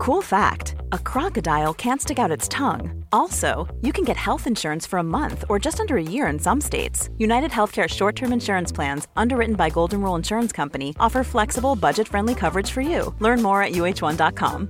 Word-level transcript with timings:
Cool 0.00 0.22
fact 0.22 0.76
a 0.92 0.98
crocodile 0.98 1.74
can't 1.74 2.00
stick 2.00 2.18
out 2.18 2.30
its 2.30 2.48
tongue. 2.48 3.04
Also, 3.12 3.68
you 3.82 3.92
can 3.92 4.02
get 4.02 4.16
health 4.16 4.46
insurance 4.46 4.86
for 4.86 4.98
a 4.98 5.02
month 5.02 5.44
or 5.50 5.58
just 5.58 5.78
under 5.78 5.98
a 5.98 6.02
year 6.02 6.26
in 6.32 6.38
some 6.38 6.58
states. 6.58 7.10
United 7.18 7.50
Healthcare 7.50 7.86
short 7.86 8.16
term 8.16 8.32
insurance 8.32 8.72
plans, 8.72 9.08
underwritten 9.14 9.56
by 9.56 9.68
Golden 9.68 10.00
Rule 10.00 10.16
Insurance 10.16 10.52
Company, 10.52 10.94
offer 10.98 11.22
flexible, 11.22 11.76
budget 11.76 12.08
friendly 12.08 12.34
coverage 12.34 12.70
for 12.70 12.80
you. 12.80 13.14
Learn 13.20 13.42
more 13.42 13.62
at 13.62 13.72
uh1.com. 13.72 14.68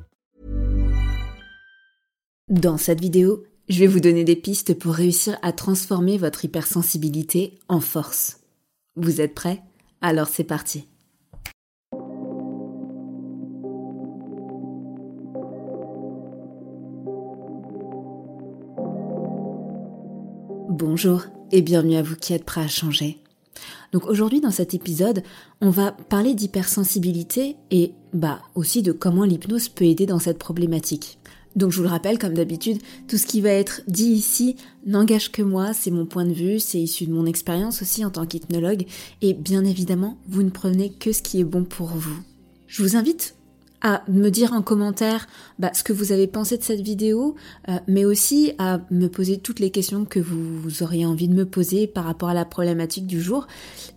Dans 2.48 2.78
cette 2.78 3.00
vidéo, 3.00 3.44
je 3.68 3.78
vais 3.78 3.86
vous 3.86 4.00
donner 4.00 4.24
des 4.24 4.34
pistes 4.34 4.76
pour 4.76 4.94
réussir 4.94 5.38
à 5.42 5.52
transformer 5.52 6.18
votre 6.18 6.44
hypersensibilité 6.44 7.60
en 7.68 7.78
force. 7.78 8.40
Vous 8.96 9.20
êtes 9.20 9.36
prêts 9.36 9.62
Alors 10.00 10.26
c'est 10.26 10.42
parti. 10.42 10.88
Bonjour 20.80 21.24
et 21.52 21.60
bienvenue 21.60 21.96
à 21.96 22.02
vous 22.02 22.16
qui 22.16 22.32
êtes 22.32 22.46
prêts 22.46 22.62
à 22.62 22.66
changer. 22.66 23.18
Donc 23.92 24.06
aujourd'hui 24.06 24.40
dans 24.40 24.50
cet 24.50 24.72
épisode, 24.72 25.22
on 25.60 25.68
va 25.68 25.92
parler 25.92 26.32
d'hypersensibilité 26.32 27.56
et 27.70 27.92
bah 28.14 28.40
aussi 28.54 28.80
de 28.80 28.90
comment 28.90 29.24
l'hypnose 29.24 29.68
peut 29.68 29.84
aider 29.84 30.06
dans 30.06 30.18
cette 30.18 30.38
problématique. 30.38 31.18
Donc 31.54 31.70
je 31.70 31.76
vous 31.76 31.82
le 31.82 31.90
rappelle 31.90 32.18
comme 32.18 32.32
d'habitude, 32.32 32.80
tout 33.08 33.18
ce 33.18 33.26
qui 33.26 33.42
va 33.42 33.50
être 33.50 33.82
dit 33.88 34.06
ici 34.06 34.56
n'engage 34.86 35.30
que 35.30 35.42
moi, 35.42 35.74
c'est 35.74 35.90
mon 35.90 36.06
point 36.06 36.24
de 36.24 36.32
vue, 36.32 36.58
c'est 36.58 36.80
issu 36.80 37.04
de 37.04 37.12
mon 37.12 37.26
expérience 37.26 37.82
aussi 37.82 38.02
en 38.02 38.10
tant 38.10 38.24
qu'hypnologue 38.24 38.86
et 39.20 39.34
bien 39.34 39.66
évidemment, 39.66 40.16
vous 40.28 40.42
ne 40.42 40.48
prenez 40.48 40.88
que 40.92 41.12
ce 41.12 41.20
qui 41.20 41.40
est 41.40 41.44
bon 41.44 41.64
pour 41.64 41.88
vous. 41.88 42.16
Je 42.68 42.82
vous 42.82 42.96
invite 42.96 43.34
à 43.82 44.02
me 44.08 44.28
dire 44.28 44.52
en 44.52 44.62
commentaire 44.62 45.26
bah, 45.58 45.70
ce 45.72 45.82
que 45.82 45.92
vous 45.92 46.12
avez 46.12 46.26
pensé 46.26 46.58
de 46.58 46.62
cette 46.62 46.80
vidéo, 46.80 47.34
euh, 47.68 47.78
mais 47.86 48.04
aussi 48.04 48.52
à 48.58 48.80
me 48.90 49.08
poser 49.08 49.38
toutes 49.38 49.60
les 49.60 49.70
questions 49.70 50.04
que 50.04 50.20
vous, 50.20 50.82
auriez 50.82 51.06
envie 51.06 51.28
de 51.28 51.34
me 51.34 51.46
poser 51.46 51.86
par 51.86 52.04
rapport 52.04 52.28
à 52.28 52.34
la 52.34 52.44
problématique 52.44 53.06
du 53.06 53.20
jour, 53.20 53.46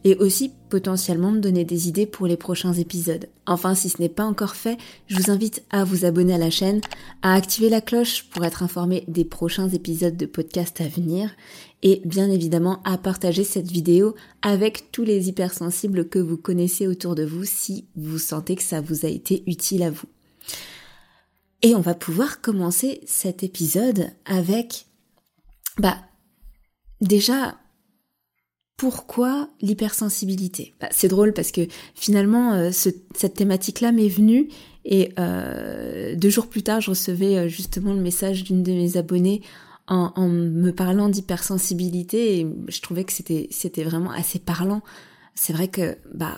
et 0.03 0.15
aussi 0.15 0.53
potentiellement 0.73 1.31
me 1.31 1.39
donner 1.39 1.65
des 1.65 1.87
idées 1.87 2.07
pour 2.07 2.25
les 2.25 2.35
prochains 2.35 2.73
épisodes. 2.73 3.29
Enfin, 3.45 3.75
si 3.75 3.89
ce 3.89 4.01
n'est 4.01 4.09
pas 4.09 4.25
encore 4.25 4.55
fait, 4.55 4.79
je 5.05 5.15
vous 5.19 5.29
invite 5.29 5.61
à 5.69 5.83
vous 5.83 6.03
abonner 6.03 6.33
à 6.33 6.39
la 6.39 6.49
chaîne, 6.49 6.81
à 7.21 7.35
activer 7.35 7.69
la 7.69 7.79
cloche 7.79 8.27
pour 8.31 8.43
être 8.43 8.63
informé 8.63 9.03
des 9.07 9.23
prochains 9.23 9.69
épisodes 9.69 10.17
de 10.17 10.25
podcast 10.25 10.81
à 10.81 10.87
venir, 10.87 11.29
et 11.83 12.01
bien 12.05 12.27
évidemment 12.27 12.81
à 12.85 12.97
partager 12.97 13.43
cette 13.43 13.69
vidéo 13.69 14.15
avec 14.41 14.91
tous 14.91 15.03
les 15.03 15.29
hypersensibles 15.29 16.09
que 16.09 16.17
vous 16.17 16.37
connaissez 16.37 16.87
autour 16.87 17.13
de 17.13 17.23
vous 17.23 17.45
si 17.45 17.85
vous 17.95 18.17
sentez 18.17 18.55
que 18.55 18.63
ça 18.63 18.81
vous 18.81 19.05
a 19.05 19.09
été 19.09 19.43
utile 19.45 19.83
à 19.83 19.91
vous. 19.91 20.07
Et 21.61 21.75
on 21.75 21.81
va 21.81 21.93
pouvoir 21.93 22.41
commencer 22.41 23.01
cet 23.05 23.43
épisode 23.43 24.07
avec, 24.25 24.87
bah, 25.77 25.97
déjà, 26.99 27.59
pourquoi 28.77 29.49
l'hypersensibilité? 29.61 30.73
Bah, 30.81 30.89
C'est 30.91 31.07
drôle 31.07 31.33
parce 31.33 31.51
que 31.51 31.61
finalement, 31.95 32.53
euh, 32.53 32.71
cette 32.71 33.33
thématique-là 33.33 33.91
m'est 33.91 34.09
venue 34.09 34.49
et 34.85 35.11
euh, 35.19 36.15
deux 36.15 36.29
jours 36.29 36.47
plus 36.47 36.63
tard, 36.63 36.81
je 36.81 36.89
recevais 36.89 37.37
euh, 37.37 37.47
justement 37.47 37.93
le 37.93 38.01
message 38.01 38.43
d'une 38.43 38.63
de 38.63 38.71
mes 38.71 38.97
abonnées 38.97 39.41
en, 39.87 40.27
me 40.29 40.71
parlant 40.71 41.09
d'hypersensibilité 41.09 42.39
et 42.39 42.47
je 42.69 42.81
trouvais 42.81 43.03
que 43.03 43.11
c'était 43.11 43.47
c'était 43.51 43.83
vraiment 43.83 44.11
assez 44.11 44.39
parlant. 44.39 44.81
C'est 45.35 45.51
vrai 45.51 45.67
que 45.67 45.97
bah 46.13 46.37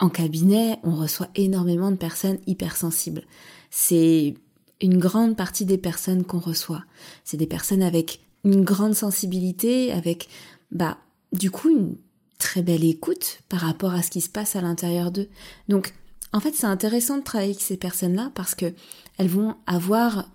en 0.00 0.08
cabinet, 0.08 0.78
on 0.82 0.94
reçoit 0.94 1.28
énormément 1.34 1.90
de 1.90 1.96
personnes 1.96 2.38
hypersensibles. 2.46 3.22
C'est 3.70 4.34
une 4.80 4.98
grande 4.98 5.36
partie 5.36 5.66
des 5.66 5.78
personnes 5.78 6.24
qu'on 6.24 6.38
reçoit. 6.38 6.84
C'est 7.24 7.36
des 7.36 7.46
personnes 7.46 7.82
avec 7.82 8.20
une 8.44 8.64
grande 8.64 8.94
sensibilité, 8.94 9.92
avec 9.92 10.28
bah 10.70 10.98
du 11.38 11.50
coup 11.50 11.70
une 11.70 11.96
très 12.38 12.62
belle 12.62 12.84
écoute 12.84 13.40
par 13.48 13.60
rapport 13.60 13.92
à 13.92 14.02
ce 14.02 14.10
qui 14.10 14.20
se 14.20 14.28
passe 14.28 14.56
à 14.56 14.60
l'intérieur 14.60 15.10
d'eux. 15.10 15.28
Donc 15.68 15.94
en 16.32 16.40
fait, 16.40 16.54
c'est 16.54 16.66
intéressant 16.66 17.18
de 17.18 17.22
travailler 17.22 17.52
avec 17.52 17.62
ces 17.62 17.76
personnes-là 17.76 18.30
parce 18.34 18.54
que 18.54 18.74
elles 19.18 19.28
vont 19.28 19.56
avoir 19.66 20.28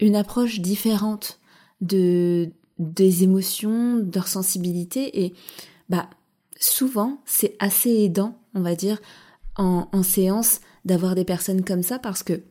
une 0.00 0.16
approche 0.16 0.60
différente 0.60 1.38
de 1.80 2.50
des 2.78 3.22
émotions, 3.22 3.98
de 3.98 4.10
leur 4.14 4.26
sensibilité 4.26 5.24
et 5.24 5.34
bah 5.88 6.08
souvent 6.58 7.20
c'est 7.24 7.56
assez 7.60 7.90
aidant, 7.90 8.38
on 8.54 8.62
va 8.62 8.74
dire, 8.74 9.00
en, 9.56 9.88
en 9.92 10.02
séance 10.02 10.60
d'avoir 10.84 11.14
des 11.14 11.24
personnes 11.24 11.64
comme 11.64 11.82
ça 11.82 11.98
parce 11.98 12.22
que 12.22 12.42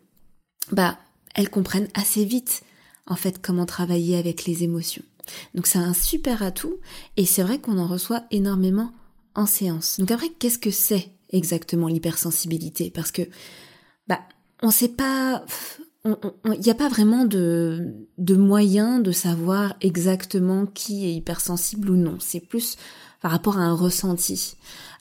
bah 0.72 0.98
elles 1.36 1.50
comprennent 1.50 1.90
assez 1.94 2.24
vite 2.24 2.64
en 3.06 3.16
fait 3.16 3.42
comment 3.42 3.66
travailler 3.66 4.18
avec 4.18 4.46
les 4.46 4.64
émotions. 4.64 5.04
Donc 5.56 5.68
c'est 5.68 5.80
un 5.80 5.94
super 5.94 6.44
atout 6.44 6.78
et 7.18 7.26
c'est 7.26 7.44
vrai 7.44 7.60
qu'on 7.60 7.78
en 7.78 7.88
reçoit 7.88 8.24
énormément 8.32 8.92
en 9.36 9.46
séance. 9.46 10.00
Donc 10.00 10.12
après 10.12 10.30
qu'est-ce 10.30 10.60
que 10.60 10.72
c'est 10.72 11.12
exactement 11.30 11.88
l'hypersensibilité? 11.88 12.92
Parce 12.92 13.12
que 13.12 13.24
bah 14.08 14.20
on 14.62 14.72
sait 14.72 14.90
pas 14.90 15.44
il 16.06 16.60
n'y 16.60 16.70
a 16.70 16.76
pas 16.76 16.90
vraiment 16.90 17.26
de, 17.26 17.94
de 18.18 18.36
moyen 18.36 19.00
de 19.00 19.12
savoir 19.12 19.76
exactement 19.80 20.66
qui 20.66 21.06
est 21.06 21.14
hypersensible 21.14 21.90
ou 21.90 21.96
non. 21.96 22.18
C'est 22.20 22.42
plus 22.42 22.76
par 23.22 23.32
rapport 23.32 23.58
à 23.58 23.62
un 23.62 23.74
ressenti. 23.74 24.58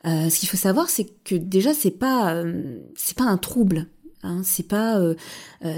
Euh, 0.06 0.31
ce 0.31 0.39
qu'il 0.39 0.49
faut 0.49 0.56
savoir, 0.56 0.89
c'est 0.89 1.06
que 1.25 1.34
déjà 1.34 1.75
c'est 1.75 1.91
pas 1.91 2.34
euh, 2.34 2.78
c'est 2.94 3.16
pas 3.16 3.25
un 3.25 3.37
trouble, 3.37 3.89
hein, 4.22 4.43
c'est 4.44 4.69
pas 4.69 4.99
euh, 4.99 5.15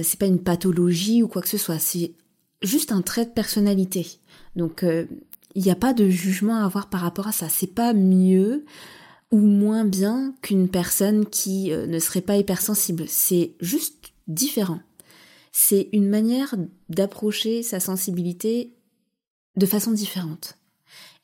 c'est 0.03 0.19
pas 0.19 0.26
une 0.26 0.43
pathologie 0.43 1.22
ou 1.22 1.28
quoi 1.28 1.41
que 1.41 1.49
ce 1.49 1.59
soit. 1.59 1.78
C'est 1.78 2.12
juste 2.61 2.93
un 2.93 3.00
trait 3.00 3.25
de 3.25 3.31
personnalité. 3.31 4.06
Donc 4.56 4.84
il 5.54 5.62
n'y 5.62 5.70
a 5.70 5.76
pas 5.76 5.92
de 5.92 6.09
jugement 6.09 6.56
à 6.56 6.65
avoir 6.65 6.88
par 6.88 7.00
rapport 7.00 7.26
à 7.26 7.32
ça. 7.32 7.48
C'est 7.48 7.75
pas 7.75 7.92
mieux 7.92 8.65
ou 9.31 9.38
moins 9.38 9.84
bien 9.84 10.34
qu'une 10.42 10.69
personne 10.69 11.26
qui 11.26 11.70
ne 11.70 11.98
serait 11.98 12.20
pas 12.20 12.37
hypersensible. 12.37 13.04
C'est 13.09 13.54
juste 13.60 14.12
différent 14.28 14.81
c'est 15.56 15.88
une 15.93 16.09
manière 16.09 16.56
d'approcher 16.88 17.62
sa 17.62 17.78
sensibilité 17.78 18.75
de 19.56 19.66
façon 19.66 19.93
différente. 19.93 20.59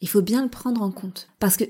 Il 0.00 0.08
faut 0.08 0.22
bien 0.22 0.44
le 0.44 0.48
prendre 0.48 0.82
en 0.82 0.92
compte. 0.92 1.28
Parce 1.40 1.56
que 1.56 1.64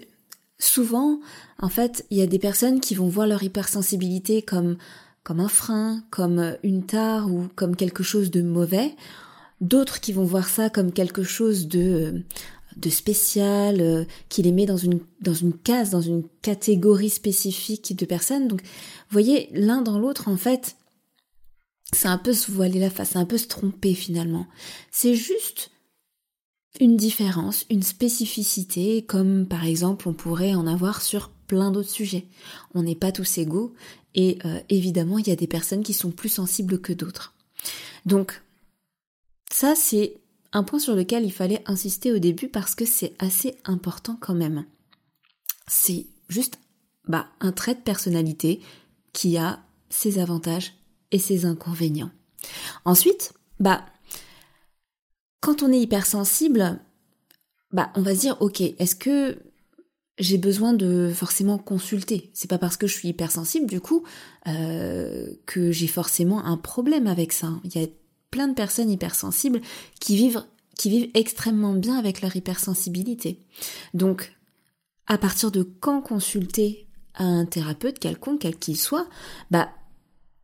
souvent, 0.59 1.21
en 1.59 1.71
fait, 1.71 2.05
il 2.11 2.19
y 2.19 2.23
a 2.23 2.27
des 2.27 2.39
personnes 2.39 2.81
qui 2.81 2.95
vont 2.95 3.09
voir 3.09 3.27
leur 3.27 3.43
hypersensibilité 3.43 4.43
comme, 4.43 4.77
comme 5.25 5.41
un 5.41 5.49
frein, 5.49 6.05
comme 6.11 6.55
une 6.63 6.85
tare 6.85 7.33
ou 7.33 7.49
comme 7.57 7.77
quelque 7.77 8.03
chose 8.03 8.31
de 8.31 8.43
mauvais. 8.43 8.95
D'autres 9.61 10.01
qui 10.01 10.13
vont 10.13 10.25
voir 10.25 10.49
ça 10.49 10.71
comme 10.71 10.93
quelque 10.93 11.23
chose 11.23 11.69
de, 11.69 12.23
de 12.77 12.91
spécial, 12.91 13.81
euh, 13.81 14.05
qui 14.29 14.43
les 14.43 14.53
met 14.53 14.67
dans 14.67 14.77
une, 14.77 15.01
dans 15.21 15.35
une 15.35 15.57
case, 15.57 15.91
dans 15.91 16.01
une 16.01 16.25
catégorie 16.43 17.11
spécifique 17.11 17.97
de 17.97 18.07
personnes. 18.07 18.49
Donc, 18.49 18.63
voyez, 19.11 19.49
l'un 19.53 19.83
dans 19.83 19.99
l'autre, 19.99 20.29
en 20.29 20.37
fait, 20.37 20.77
c'est 21.93 22.09
un 22.09 22.19
peu 22.19 22.33
se 22.33 22.51
voiler 22.51 22.81
la 22.81 22.91
face, 22.91 23.11
c'est 23.11 23.19
un 23.19 23.25
peu 23.25 23.39
se 23.39 23.49
tromper 23.49 23.95
finalement. 23.95 24.47
C'est 24.91 25.15
juste 25.15 25.71
une 26.79 26.97
différence, 26.97 27.67
une 27.69 27.83
spécificité, 27.83 29.03
comme 29.03 29.47
par 29.47 29.65
exemple 29.65 30.09
on 30.09 30.13
pourrait 30.13 30.55
en 30.55 30.67
avoir 30.67 31.03
sur 31.03 31.31
plein 31.47 31.73
d'autres 31.73 31.91
sujets. 31.91 32.27
On 32.75 32.85
n'est 32.85 32.95
pas 32.95 33.11
tous 33.11 33.39
égaux 33.39 33.75
et 34.15 34.39
euh, 34.45 34.61
évidemment 34.69 35.19
il 35.19 35.27
y 35.27 35.33
a 35.33 35.37
des 35.37 35.49
personnes 35.49 35.83
qui 35.83 35.95
sont 35.95 36.13
plus 36.13 36.29
sensibles 36.29 36.81
que 36.81 36.93
d'autres. 36.93 37.35
Donc 38.07 38.41
ça 39.53 39.75
c'est 39.75 40.21
un 40.53 40.63
point 40.63 40.79
sur 40.79 40.95
lequel 40.97 41.25
il 41.25 41.33
fallait 41.33 41.63
insister 41.67 42.13
au 42.13 42.19
début 42.19 42.49
parce 42.49 42.75
que 42.75 42.85
c'est 42.85 43.15
assez 43.19 43.57
important 43.65 44.17
quand 44.21 44.35
même. 44.35 44.65
C'est 45.69 46.07
juste 46.29 46.59
bah, 47.07 47.27
un 47.41 47.53
trait 47.53 47.75
de 47.75 47.81
personnalité 47.81 48.61
qui 49.13 49.37
a 49.37 49.61
ses 49.89 50.19
avantages 50.19 50.75
et 51.11 51.19
ses 51.19 51.45
inconvénients. 51.45 52.11
Ensuite, 52.85 53.33
bah, 53.59 53.85
quand 55.41 55.63
on 55.63 55.73
est 55.73 55.81
hypersensible, 55.81 56.81
bah, 57.73 57.91
on 57.95 58.03
va 58.03 58.15
se 58.15 58.21
dire, 58.21 58.37
ok, 58.41 58.61
est-ce 58.61 58.97
que 58.97 59.39
j'ai 60.19 60.39
besoin 60.39 60.73
de 60.73 61.13
forcément 61.15 61.59
consulter? 61.59 62.31
C'est 62.35 62.49
pas 62.49 62.59
parce 62.59 62.77
que 62.77 62.87
je 62.87 62.95
suis 62.95 63.09
hypersensible, 63.09 63.67
du 63.67 63.81
coup, 63.81 64.05
euh, 64.49 65.29
que 65.47 65.73
j'ai 65.73 65.87
forcément 65.87 66.45
un 66.45 66.57
problème 66.57 67.07
avec 67.07 67.33
ça. 67.33 67.53
Plein 68.31 68.49
de 68.49 68.55
personnes 68.55 68.91
hypersensibles 68.91 69.61
qui 70.01 70.17
vivent 70.17 71.11
extrêmement 71.15 71.75
bien 71.75 71.99
avec 71.99 72.23
leur 72.23 72.35
hypersensibilité. 72.37 73.41
Donc, 73.95 74.37
à 75.07 75.19
partir 75.19 75.51
de 75.51 75.63
quand 75.63 76.01
consulter 76.01 76.87
un 77.17 77.45
thérapeute 77.45 77.99
quelconque, 77.99 78.41
quel 78.41 78.57
qu'il 78.57 78.77
soit, 78.77 79.09
bah 79.51 79.69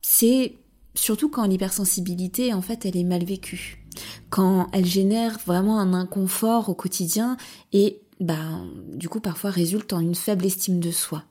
c'est 0.03 0.59
surtout 0.95 1.29
quand 1.29 1.47
l'hypersensibilité, 1.47 2.53
en 2.55 2.63
fait, 2.63 2.87
elle 2.87 2.97
est 2.97 3.05
mal 3.05 3.25
vécue. 3.25 3.85
Quand 4.31 4.69
elle 4.73 4.87
génère 4.87 5.39
vraiment 5.47 5.79
un 5.79 5.95
inconfort 5.95 6.69
au 6.69 6.75
quotidien 6.75 7.37
et, 7.73 8.03
bah, 8.21 8.63
du 8.93 9.09
coup, 9.09 9.21
parfois 9.21 9.51
résulte 9.51 9.93
en 9.93 10.01
une 10.01 10.15
faible 10.15 10.45
estime 10.45 10.81
de 10.81 10.91
soi. 10.91 11.25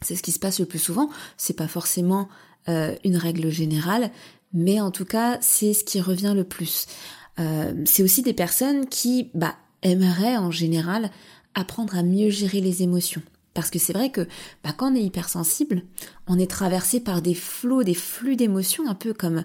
C'est 0.00 0.16
ce 0.16 0.22
qui 0.22 0.32
se 0.32 0.38
passe 0.38 0.58
le 0.58 0.66
plus 0.66 0.78
souvent. 0.78 1.10
C'est 1.36 1.56
pas 1.56 1.68
forcément 1.68 2.28
une 2.66 3.16
règle 3.16 3.50
générale, 3.50 4.10
mais 4.52 4.80
en 4.80 4.90
tout 4.90 5.04
cas, 5.04 5.38
c'est 5.40 5.72
ce 5.72 5.84
qui 5.84 6.00
revient 6.00 6.34
le 6.34 6.44
plus. 6.44 6.86
c'est 7.84 8.02
aussi 8.02 8.22
des 8.22 8.34
personnes 8.34 8.86
qui 8.86 9.30
bah, 9.34 9.56
aimeraient 9.82 10.36
en 10.36 10.50
général 10.50 11.10
apprendre 11.54 11.96
à 11.96 12.02
mieux 12.02 12.30
gérer 12.30 12.60
les 12.60 12.82
émotions. 12.82 13.22
Parce 13.54 13.70
que 13.70 13.78
c'est 13.78 13.92
vrai 13.92 14.10
que 14.10 14.26
bah, 14.64 14.72
quand 14.76 14.92
on 14.92 14.94
est 14.94 15.02
hypersensible, 15.02 15.82
on 16.26 16.38
est 16.38 16.50
traversé 16.50 17.00
par 17.00 17.20
des 17.20 17.34
flots, 17.34 17.82
des 17.82 17.94
flux 17.94 18.36
d'émotions, 18.36 18.88
un 18.88 18.94
peu 18.94 19.12
comme 19.12 19.44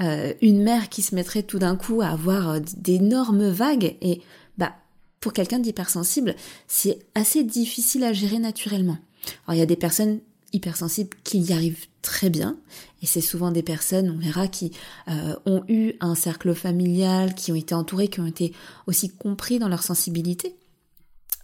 euh, 0.00 0.32
une 0.40 0.62
mer 0.62 0.88
qui 0.88 1.02
se 1.02 1.14
mettrait 1.14 1.42
tout 1.42 1.58
d'un 1.58 1.76
coup 1.76 2.00
à 2.00 2.08
avoir 2.08 2.50
euh, 2.50 2.60
d'énormes 2.76 3.48
vagues. 3.48 3.96
Et 4.00 4.22
bah, 4.56 4.74
pour 5.20 5.32
quelqu'un 5.32 5.58
d'hypersensible, 5.58 6.34
c'est 6.68 7.00
assez 7.14 7.44
difficile 7.44 8.04
à 8.04 8.12
gérer 8.12 8.38
naturellement. 8.38 8.98
Alors 9.46 9.56
il 9.56 9.58
y 9.58 9.62
a 9.62 9.66
des 9.66 9.76
personnes 9.76 10.20
hypersensibles 10.54 11.16
qui 11.24 11.40
y 11.40 11.52
arrivent 11.52 11.86
très 12.00 12.30
bien, 12.30 12.56
et 13.02 13.06
c'est 13.06 13.20
souvent 13.20 13.50
des 13.50 13.62
personnes, 13.62 14.10
on 14.10 14.18
verra, 14.18 14.48
qui 14.48 14.72
euh, 15.08 15.34
ont 15.46 15.62
eu 15.68 15.94
un 16.00 16.14
cercle 16.14 16.54
familial, 16.54 17.34
qui 17.34 17.52
ont 17.52 17.56
été 17.56 17.74
entourés, 17.74 18.08
qui 18.08 18.20
ont 18.20 18.26
été 18.26 18.54
aussi 18.86 19.10
compris 19.10 19.58
dans 19.58 19.68
leur 19.68 19.82
sensibilité. 19.82 20.56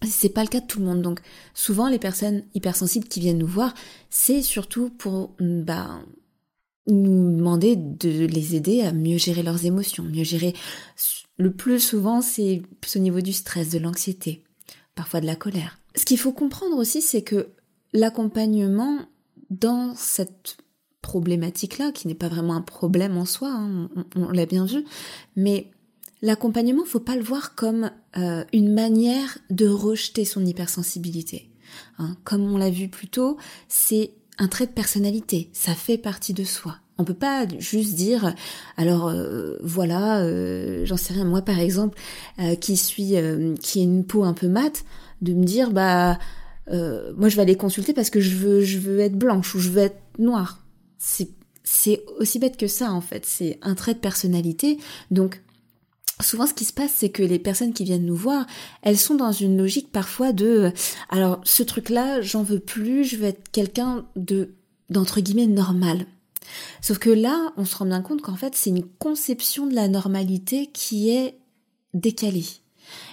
C'est 0.09 0.31
pas 0.31 0.43
le 0.43 0.49
cas 0.49 0.61
de 0.61 0.67
tout 0.67 0.79
le 0.79 0.87
monde. 0.87 1.03
Donc 1.03 1.21
souvent 1.53 1.89
les 1.89 1.99
personnes 1.99 2.45
hypersensibles 2.55 3.09
qui 3.09 3.21
viennent 3.21 3.39
nous 3.39 3.47
voir, 3.47 3.75
c'est 4.09 4.41
surtout 4.41 4.89
pour 4.89 5.35
bah, 5.39 6.01
nous 6.87 7.37
demander 7.37 7.77
de 7.77 8.25
les 8.25 8.57
aider 8.57 8.81
à 8.83 8.93
mieux 8.93 9.19
gérer 9.19 9.43
leurs 9.43 9.67
émotions, 9.67 10.05
mieux 10.05 10.25
gérer. 10.25 10.55
Le 11.37 11.53
plus 11.53 11.81
souvent, 11.81 12.23
c'est 12.23 12.63
au 12.97 12.99
niveau 12.99 13.21
du 13.21 13.33
stress, 13.33 13.71
de 13.71 13.79
l'anxiété, 13.79 14.45
parfois 14.95 15.21
de 15.21 15.27
la 15.27 15.37
colère. 15.37 15.79
Ce 15.97 16.05
qu'il 16.05 16.19
faut 16.19 16.33
comprendre 16.33 16.77
aussi, 16.77 17.03
c'est 17.03 17.23
que 17.23 17.49
l'accompagnement 17.93 18.99
dans 19.51 19.95
cette 19.95 20.59
problématique-là, 21.03 21.93
qui 21.93 22.09
n'est 22.09 22.15
pas 22.15 22.29
vraiment 22.29 22.55
un 22.55 22.61
problème 22.61 23.17
en 23.17 23.25
soi, 23.25 23.51
hein, 23.51 23.89
on 24.17 24.31
l'a 24.31 24.47
bien 24.47 24.67
vu, 24.67 24.85
mais 25.37 25.71
L'accompagnement, 26.23 26.85
faut 26.85 27.01
pas 27.01 27.17
le 27.17 27.23
voir 27.23 27.55
comme 27.55 27.91
euh, 28.19 28.45
une 28.53 28.75
manière 28.75 29.39
de 29.49 29.67
rejeter 29.67 30.27
son 30.27 30.45
hypersensibilité. 30.45 31.51
Hein. 31.99 32.17
Comme 32.25 32.53
on 32.53 32.59
l'a 32.59 32.69
vu 32.69 32.89
plus 32.89 33.09
tôt, 33.09 33.39
c'est 33.69 34.13
un 34.39 34.49
trait 34.49 34.67
de 34.67 34.73
personnalité, 34.73 35.51
ça 35.53 35.75
fait 35.75 35.99
partie 35.99 36.35
de 36.35 36.45
soi. 36.45 36.77
On 36.99 37.05
peut 37.05 37.15
pas 37.15 37.47
juste 37.59 37.95
dire, 37.95 38.35
alors 38.77 39.09
euh, 39.09 39.57
voilà, 39.63 40.21
euh, 40.21 40.85
j'en 40.85 40.99
sais 40.99 41.15
rien, 41.15 41.25
moi 41.25 41.41
par 41.41 41.59
exemple, 41.59 41.99
qui 42.61 42.77
suis, 42.77 43.15
qui 43.63 43.81
ai 43.81 43.83
une 43.83 44.05
peau 44.05 44.25
un 44.25 44.35
peu 44.35 44.49
mate, 44.49 44.85
de 45.23 45.33
me 45.33 45.45
dire, 45.45 45.71
bah, 45.71 46.19
moi 46.71 47.29
je 47.29 47.37
vais 47.37 47.43
aller 47.43 47.57
consulter 47.57 47.93
parce 47.93 48.11
que 48.11 48.21
je 48.21 48.37
veux, 48.37 48.61
je 48.61 48.79
veux 48.79 49.01
être 49.01 49.17
blanche 49.17 49.55
ou 49.55 49.59
je 49.59 49.71
veux 49.71 49.83
être 49.83 50.01
noire. 50.19 50.65
C'est, 50.99 51.29
aussi 52.19 52.39
bête 52.39 52.57
que 52.57 52.67
ça 52.67 52.93
en 52.93 53.01
fait. 53.01 53.25
C'est 53.25 53.59
un 53.63 53.75
trait 53.75 53.95
de 53.95 53.99
personnalité, 53.99 54.79
donc 55.11 55.43
souvent 56.21 56.47
ce 56.47 56.55
qui 56.55 56.65
se 56.65 56.73
passe, 56.73 56.93
c'est 56.95 57.11
que 57.11 57.23
les 57.23 57.39
personnes 57.39 57.73
qui 57.73 57.85
viennent 57.85 58.07
nous 58.07 58.17
voir, 58.17 58.47
elles 58.83 58.99
sont 58.99 59.15
dans 59.15 59.33
une 59.33 59.57
logique 59.57 59.93
parfois 59.93 60.33
de 60.33 60.73
alors 61.09 61.41
ce 61.45 61.63
truc-là, 61.63 62.21
j'en 62.21 62.43
veux 62.43 62.61
plus, 62.61 63.05
je 63.05 63.17
veux 63.17 63.27
être 63.27 63.51
quelqu'un 63.51 64.05
de 64.17 64.51
d'entre 64.91 65.21
guillemets 65.21 65.47
normal. 65.47 66.07
Sauf 66.81 66.99
que 66.99 67.11
là, 67.11 67.53
on 67.57 67.65
se 67.65 67.77
rend 67.77 67.87
bien 67.87 68.03
compte 68.03 68.23
qu'en 68.23 68.37
fait, 68.37 68.55
c'est 68.55 68.71
une 68.71 68.85
conception 68.85 69.67
de 69.67 69.75
la 69.75 69.89
normalité 69.89 70.67
qui 70.73 71.11
est 71.11 71.39
décalée. 71.95 72.47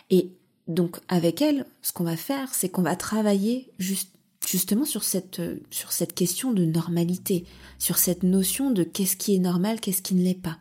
Et 0.09 0.36
donc 0.67 0.97
avec 1.07 1.41
elle, 1.41 1.65
ce 1.81 1.93
qu'on 1.93 2.03
va 2.03 2.17
faire, 2.17 2.53
c'est 2.53 2.69
qu'on 2.69 2.81
va 2.81 2.95
travailler 2.95 3.71
juste 3.79 4.11
justement 4.45 4.85
sur 4.85 5.03
cette 5.03 5.41
sur 5.71 5.91
cette 5.91 6.13
question 6.13 6.51
de 6.51 6.65
normalité, 6.65 7.45
sur 7.79 7.97
cette 7.97 8.23
notion 8.23 8.71
de 8.71 8.83
qu'est-ce 8.83 9.17
qui 9.17 9.35
est 9.35 9.39
normal, 9.39 9.79
qu'est-ce 9.79 10.01
qui 10.01 10.15
ne 10.15 10.23
l'est 10.23 10.41
pas. 10.41 10.57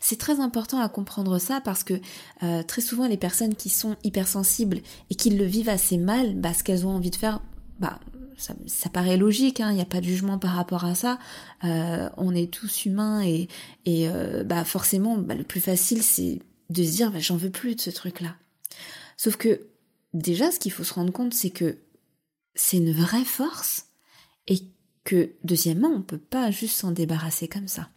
C'est 0.00 0.18
très 0.18 0.40
important 0.40 0.80
à 0.80 0.88
comprendre 0.88 1.38
ça 1.38 1.60
parce 1.60 1.84
que 1.84 1.94
euh, 2.42 2.62
très 2.62 2.80
souvent 2.80 3.06
les 3.06 3.16
personnes 3.16 3.54
qui 3.54 3.68
sont 3.68 3.96
hypersensibles 4.04 4.80
et 5.10 5.14
qui 5.14 5.30
le 5.30 5.44
vivent 5.44 5.68
assez 5.68 5.98
mal, 5.98 6.34
bah, 6.34 6.54
ce 6.54 6.64
qu'elles 6.64 6.86
ont 6.86 6.90
envie 6.90 7.10
de 7.10 7.16
faire, 7.16 7.40
bah, 7.78 8.00
ça, 8.36 8.88
paraît 8.92 9.16
logique, 9.16 9.60
hein, 9.60 9.70
il 9.70 9.76
n'y 9.76 9.82
a 9.82 9.86
pas 9.86 10.00
de 10.00 10.06
jugement 10.06 10.38
par 10.38 10.52
rapport 10.52 10.84
à 10.84 10.94
ça. 10.94 11.18
Euh, 11.64 12.08
on 12.16 12.34
est 12.34 12.52
tous 12.52 12.86
humains 12.86 13.22
et, 13.22 13.48
et 13.84 14.08
euh, 14.08 14.44
bah, 14.44 14.64
forcément, 14.64 15.18
bah, 15.18 15.34
le 15.34 15.44
plus 15.44 15.60
facile 15.60 16.02
c'est 16.02 16.40
de 16.70 16.82
se 16.82 16.90
dire 16.90 17.10
bah, 17.10 17.18
j'en 17.18 17.36
veux 17.36 17.50
plus 17.50 17.74
de 17.74 17.80
ce 17.80 17.90
truc-là. 17.90 18.36
Sauf 19.18 19.36
que 19.36 19.68
déjà, 20.14 20.50
ce 20.50 20.58
qu'il 20.58 20.72
faut 20.72 20.84
se 20.84 20.94
rendre 20.94 21.12
compte, 21.12 21.34
c'est 21.34 21.50
que 21.50 21.76
c'est 22.54 22.78
une 22.78 22.92
vraie 22.92 23.24
force 23.24 23.88
et 24.46 24.60
que 25.04 25.32
deuxièmement, 25.44 25.88
on 25.88 26.00
peut 26.00 26.16
pas 26.16 26.50
juste 26.50 26.76
s'en 26.76 26.92
débarrasser 26.92 27.48
comme 27.48 27.68
ça. 27.68 27.90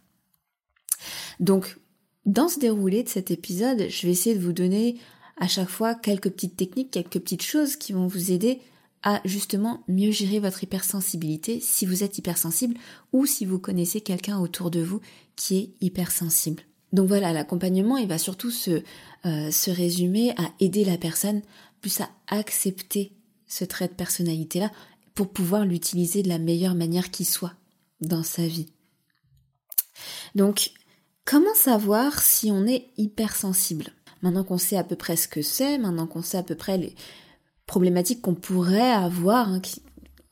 Donc, 1.40 1.78
dans 2.26 2.48
ce 2.48 2.58
déroulé 2.58 3.02
de 3.02 3.08
cet 3.08 3.30
épisode, 3.30 3.86
je 3.88 4.06
vais 4.06 4.12
essayer 4.12 4.36
de 4.36 4.44
vous 4.44 4.52
donner 4.52 4.98
à 5.38 5.48
chaque 5.48 5.70
fois 5.70 5.94
quelques 5.94 6.30
petites 6.30 6.56
techniques, 6.56 6.90
quelques 6.90 7.20
petites 7.20 7.42
choses 7.42 7.76
qui 7.76 7.92
vont 7.92 8.06
vous 8.06 8.30
aider 8.30 8.60
à 9.02 9.20
justement 9.24 9.82
mieux 9.88 10.12
gérer 10.12 10.38
votre 10.38 10.62
hypersensibilité 10.62 11.58
si 11.60 11.86
vous 11.86 12.04
êtes 12.04 12.18
hypersensible 12.18 12.76
ou 13.12 13.26
si 13.26 13.44
vous 13.44 13.58
connaissez 13.58 14.00
quelqu'un 14.00 14.38
autour 14.38 14.70
de 14.70 14.80
vous 14.80 15.00
qui 15.34 15.58
est 15.58 15.70
hypersensible. 15.80 16.62
Donc 16.92 17.08
voilà, 17.08 17.32
l'accompagnement, 17.32 17.96
il 17.96 18.08
va 18.08 18.18
surtout 18.18 18.50
se, 18.50 18.82
euh, 19.24 19.50
se 19.50 19.70
résumer 19.70 20.30
à 20.36 20.50
aider 20.60 20.84
la 20.84 20.98
personne 20.98 21.42
plus 21.80 22.00
à 22.00 22.08
accepter 22.28 23.12
ce 23.46 23.64
trait 23.64 23.88
de 23.88 23.94
personnalité-là 23.94 24.70
pour 25.14 25.30
pouvoir 25.30 25.64
l'utiliser 25.64 26.22
de 26.22 26.28
la 26.28 26.38
meilleure 26.38 26.74
manière 26.74 27.10
qui 27.10 27.24
soit 27.24 27.54
dans 28.00 28.22
sa 28.22 28.46
vie. 28.46 28.72
Donc 30.34 30.72
Comment 31.24 31.54
savoir 31.54 32.20
si 32.20 32.50
on 32.50 32.66
est 32.66 32.88
hypersensible? 32.96 33.86
Maintenant 34.22 34.44
qu'on 34.44 34.58
sait 34.58 34.76
à 34.76 34.84
peu 34.84 34.96
près 34.96 35.16
ce 35.16 35.28
que 35.28 35.42
c'est, 35.42 35.78
maintenant 35.78 36.06
qu'on 36.06 36.22
sait 36.22 36.38
à 36.38 36.42
peu 36.42 36.56
près 36.56 36.78
les 36.78 36.94
problématiques 37.66 38.22
qu'on 38.22 38.34
pourrait 38.34 38.90
avoir, 38.90 39.48
hein, 39.48 39.60
qui 39.60 39.82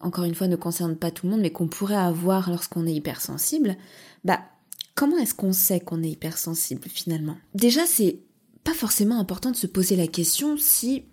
encore 0.00 0.24
une 0.24 0.34
fois 0.34 0.48
ne 0.48 0.56
concernent 0.56 0.96
pas 0.96 1.10
tout 1.10 1.26
le 1.26 1.32
monde, 1.32 1.42
mais 1.42 1.50
qu'on 1.50 1.68
pourrait 1.68 1.94
avoir 1.94 2.50
lorsqu'on 2.50 2.86
est 2.86 2.94
hypersensible, 2.94 3.76
bah 4.24 4.40
comment 4.94 5.18
est-ce 5.18 5.34
qu'on 5.34 5.52
sait 5.52 5.80
qu'on 5.80 6.02
est 6.02 6.10
hypersensible 6.10 6.88
finalement? 6.88 7.36
Déjà, 7.54 7.86
c'est 7.86 8.20
pas 8.64 8.74
forcément 8.74 9.18
important 9.18 9.50
de 9.50 9.56
se 9.56 9.66
poser 9.66 9.96
la 9.96 10.06
question 10.06 10.56
si 10.58 11.04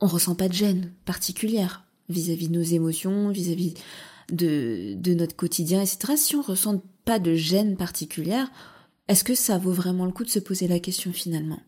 on 0.00 0.06
ressent 0.06 0.34
pas 0.34 0.48
de 0.48 0.54
gêne 0.54 0.92
particulière 1.04 1.84
vis-à-vis 2.08 2.48
de 2.48 2.58
nos 2.58 2.62
émotions, 2.62 3.30
vis-à-vis 3.30 3.74
de, 4.32 4.94
de, 4.94 5.14
notre 5.14 5.36
quotidien, 5.36 5.82
etc. 5.82 6.14
Si 6.16 6.36
on 6.36 6.42
ressent 6.42 6.82
pas 7.04 7.18
de 7.18 7.34
gêne 7.34 7.76
particulière, 7.76 8.50
est-ce 9.08 9.24
que 9.24 9.34
ça 9.34 9.58
vaut 9.58 9.72
vraiment 9.72 10.06
le 10.06 10.12
coup 10.12 10.24
de 10.24 10.30
se 10.30 10.38
poser 10.38 10.68
la 10.68 10.80
question 10.80 11.12
finalement? 11.12 11.60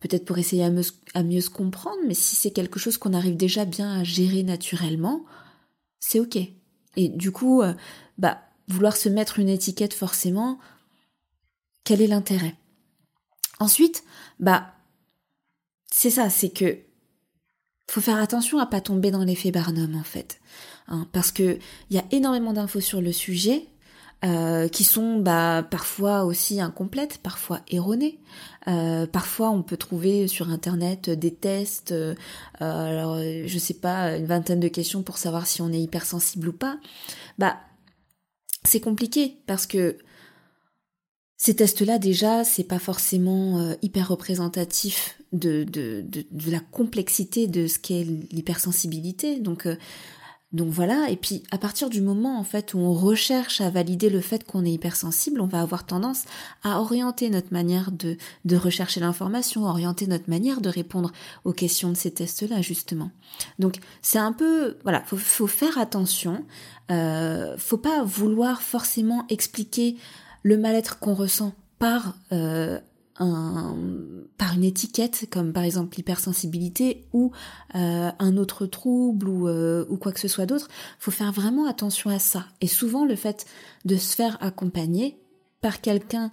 Peut-être 0.00 0.24
pour 0.24 0.38
essayer 0.38 0.64
à, 0.64 1.22
mieux 1.22 1.40
se 1.40 1.50
comprendre, 1.50 1.98
mais 2.06 2.14
si 2.14 2.36
c'est 2.36 2.52
quelque 2.52 2.78
chose 2.78 2.98
qu'on 2.98 3.14
arrive 3.14 3.36
déjà 3.36 3.64
bien 3.64 4.00
à 4.00 4.04
gérer 4.04 4.44
naturellement, 4.44 5.24
c'est 5.98 6.20
ok. 6.20 6.38
Et 6.96 7.08
du 7.08 7.32
coup, 7.32 7.62
euh, 7.62 7.74
bah, 8.16 8.40
vouloir 8.68 8.96
se 8.96 9.08
mettre 9.08 9.38
une 9.38 9.48
étiquette 9.48 9.94
forcément, 9.94 10.58
quel 11.84 12.02
est 12.02 12.06
l'intérêt? 12.06 12.54
Ensuite, 13.60 14.04
bah, 14.38 14.72
c'est 15.90 16.10
ça, 16.10 16.30
c'est 16.30 16.50
que 16.50 16.78
faut 17.90 18.00
faire 18.00 18.18
attention 18.18 18.58
à 18.58 18.66
pas 18.66 18.82
tomber 18.82 19.10
dans 19.10 19.24
l'effet 19.24 19.50
Barnum 19.50 19.96
en 19.96 20.02
fait, 20.02 20.40
hein, 20.88 21.08
parce 21.12 21.32
que 21.32 21.58
il 21.90 21.96
y 21.96 21.98
a 21.98 22.04
énormément 22.10 22.52
d'infos 22.52 22.80
sur 22.80 23.00
le 23.00 23.12
sujet, 23.12 23.66
euh, 24.24 24.66
qui 24.66 24.82
sont 24.82 25.20
bah, 25.20 25.64
parfois 25.70 26.24
aussi 26.24 26.60
incomplètes, 26.60 27.18
parfois 27.22 27.60
erronées. 27.68 28.18
Euh, 28.66 29.06
parfois, 29.06 29.50
on 29.50 29.62
peut 29.62 29.76
trouver 29.76 30.26
sur 30.26 30.50
Internet 30.50 31.08
des 31.08 31.32
tests, 31.32 31.92
euh, 31.92 32.16
alors 32.58 33.16
je 33.18 33.58
sais 33.58 33.74
pas, 33.74 34.16
une 34.16 34.26
vingtaine 34.26 34.58
de 34.58 34.66
questions 34.66 35.02
pour 35.04 35.18
savoir 35.18 35.46
si 35.46 35.62
on 35.62 35.72
est 35.72 35.80
hypersensible 35.80 36.48
ou 36.48 36.52
pas. 36.52 36.78
Bah, 37.38 37.58
c'est 38.68 38.80
compliqué 38.80 39.36
parce 39.46 39.66
que 39.66 39.96
ces 41.36 41.54
tests-là, 41.54 41.98
déjà, 41.98 42.44
c'est 42.44 42.64
pas 42.64 42.80
forcément 42.80 43.74
hyper 43.80 44.08
représentatif 44.08 45.20
de, 45.32 45.64
la 46.50 46.60
complexité 46.60 47.46
de 47.46 47.68
ce 47.68 47.78
qu'est 47.78 48.04
l'hypersensibilité. 48.32 49.38
Donc, 49.38 49.68
donc 50.50 50.68
voilà, 50.68 51.10
et 51.10 51.16
puis 51.16 51.42
à 51.50 51.58
partir 51.58 51.90
du 51.90 52.00
moment 52.00 52.38
en 52.38 52.42
fait 52.42 52.72
où 52.72 52.78
on 52.78 52.94
recherche 52.94 53.60
à 53.60 53.68
valider 53.68 54.08
le 54.08 54.22
fait 54.22 54.44
qu'on 54.44 54.64
est 54.64 54.72
hypersensible, 54.72 55.42
on 55.42 55.46
va 55.46 55.60
avoir 55.60 55.84
tendance 55.84 56.24
à 56.62 56.80
orienter 56.80 57.28
notre 57.28 57.52
manière 57.52 57.92
de, 57.92 58.16
de 58.46 58.56
rechercher 58.56 59.00
l'information, 59.00 59.66
orienter 59.66 60.06
notre 60.06 60.30
manière 60.30 60.62
de 60.62 60.70
répondre 60.70 61.12
aux 61.44 61.52
questions 61.52 61.90
de 61.90 61.96
ces 61.96 62.12
tests-là 62.12 62.62
justement. 62.62 63.10
Donc 63.58 63.76
c'est 64.00 64.18
un 64.18 64.32
peu, 64.32 64.78
voilà, 64.84 65.02
faut, 65.02 65.18
faut 65.18 65.46
faire 65.46 65.76
attention, 65.76 66.46
euh, 66.90 67.54
faut 67.58 67.76
pas 67.76 68.02
vouloir 68.02 68.62
forcément 68.62 69.26
expliquer 69.28 69.96
le 70.44 70.56
mal-être 70.56 70.98
qu'on 70.98 71.14
ressent 71.14 71.52
par 71.78 72.16
euh, 72.32 72.80
par 73.18 74.54
une 74.54 74.62
étiquette 74.62 75.26
comme 75.30 75.52
par 75.52 75.64
exemple 75.64 75.96
l'hypersensibilité 75.96 77.08
ou 77.12 77.32
euh, 77.74 78.10
un 78.16 78.36
autre 78.36 78.66
trouble 78.66 79.28
ou, 79.28 79.48
euh, 79.48 79.84
ou 79.88 79.96
quoi 79.96 80.12
que 80.12 80.20
ce 80.20 80.28
soit 80.28 80.46
d'autre, 80.46 80.68
faut 81.00 81.10
faire 81.10 81.32
vraiment 81.32 81.66
attention 81.66 82.10
à 82.10 82.20
ça. 82.20 82.46
Et 82.60 82.68
souvent 82.68 83.04
le 83.04 83.16
fait 83.16 83.46
de 83.84 83.96
se 83.96 84.14
faire 84.14 84.38
accompagner 84.40 85.18
par 85.60 85.80
quelqu'un 85.80 86.30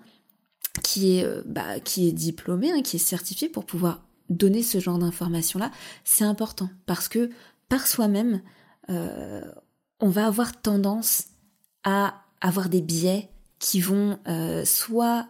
qui 0.83 1.17
est 1.17 1.27
bah, 1.47 1.79
qui 1.79 2.07
est 2.07 2.11
diplômé, 2.11 2.71
hein, 2.71 2.81
qui 2.83 2.97
est 2.97 2.99
certifié 2.99 3.49
pour 3.49 3.65
pouvoir 3.65 4.03
donner 4.29 4.61
ce 4.61 4.79
genre 4.79 4.99
d'informations 4.99 5.59
là, 5.59 5.71
c'est 6.03 6.25
important 6.25 6.69
parce 6.85 7.07
que 7.07 7.31
par 7.67 7.87
soi-même, 7.87 8.41
on 8.87 10.09
va 10.09 10.27
avoir 10.27 10.61
tendance 10.61 11.23
à 11.83 12.13
avoir 12.41 12.69
des 12.69 12.81
biais 12.81 13.29
qui 13.57 13.81
vont 13.81 14.19
soit 14.65 15.27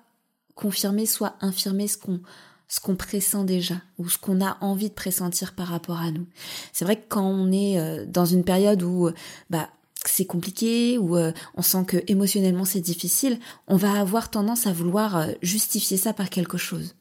confirmer, 0.56 1.06
soit 1.06 1.36
infirmer 1.42 1.88
ce 1.88 1.98
qu'on 1.98 2.22
ce 2.68 2.80
qu'on 2.80 2.96
pressent 2.96 3.44
déjà 3.46 3.76
ou 3.98 4.10
ce 4.10 4.18
qu'on 4.18 4.44
a 4.44 4.58
envie 4.62 4.90
de 4.90 4.96
pressentir 4.96 5.54
par 5.54 5.68
rapport 5.68 6.00
à 6.00 6.12
nous. 6.12 6.26
C'est 6.74 6.86
vrai 6.86 6.96
que 6.96 7.06
quand 7.08 7.26
on 7.26 7.52
est 7.52 7.80
euh, 7.80 8.06
dans 8.08 8.26
une 8.26 8.44
période 8.44 8.82
où 8.82 9.08
euh, 9.08 9.14
bah 9.50 9.70
c'est 10.06 10.26
compliqué 10.26 10.98
ou 10.98 11.16
euh, 11.16 11.32
on 11.56 11.62
sent 11.62 11.86
que 11.88 12.04
émotionnellement 12.08 12.66
c'est 12.66 12.82
difficile, 12.82 13.40
on 13.68 13.76
va 13.76 14.00
avoir 14.00 14.32
tendance 14.32 14.68
à 14.68 14.74
vouloir 14.74 15.28
justifier 15.42 15.98
ça 15.98 16.14
par 16.14 16.30
quelque 16.30 16.58
chose. 16.58 16.96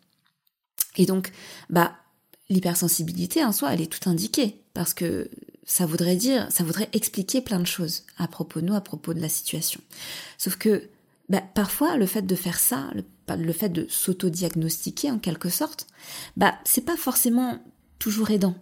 Et 0.96 1.06
donc 1.06 1.32
bah 1.70 1.92
l'hypersensibilité 2.50 3.44
en 3.44 3.52
soi, 3.52 3.72
elle 3.72 3.80
est 3.80 3.92
tout 3.92 4.08
indiquée 4.08 4.60
parce 4.74 4.92
que 4.92 5.30
ça 5.66 5.86
voudrait 5.86 6.16
dire, 6.16 6.46
ça 6.50 6.62
voudrait 6.62 6.90
expliquer 6.92 7.40
plein 7.40 7.58
de 7.58 7.66
choses 7.66 8.02
à 8.18 8.28
propos 8.28 8.60
de 8.60 8.66
nous, 8.66 8.74
à 8.74 8.82
propos 8.82 9.14
de 9.14 9.20
la 9.20 9.30
situation. 9.30 9.80
Sauf 10.36 10.56
que 10.56 10.90
bah, 11.28 11.42
parfois 11.54 11.96
le 11.96 12.06
fait 12.06 12.22
de 12.22 12.34
faire 12.34 12.58
ça, 12.58 12.90
le, 12.94 13.04
le 13.36 13.52
fait 13.52 13.70
de 13.70 13.86
s'auto-diagnostiquer 13.88 15.10
en 15.10 15.18
quelque 15.18 15.48
sorte, 15.48 15.86
bah 16.36 16.54
c'est 16.64 16.84
pas 16.84 16.96
forcément 16.96 17.58
toujours 17.98 18.30
aidant 18.30 18.54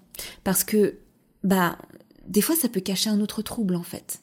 parce 0.45 0.62
que 0.62 0.99
bah 1.42 1.78
des 2.26 2.40
fois 2.40 2.54
ça 2.54 2.69
peut 2.69 2.81
cacher 2.81 3.11
un 3.11 3.21
autre 3.21 3.42
trouble 3.42 3.75
en 3.75 3.83
fait. 3.83 4.21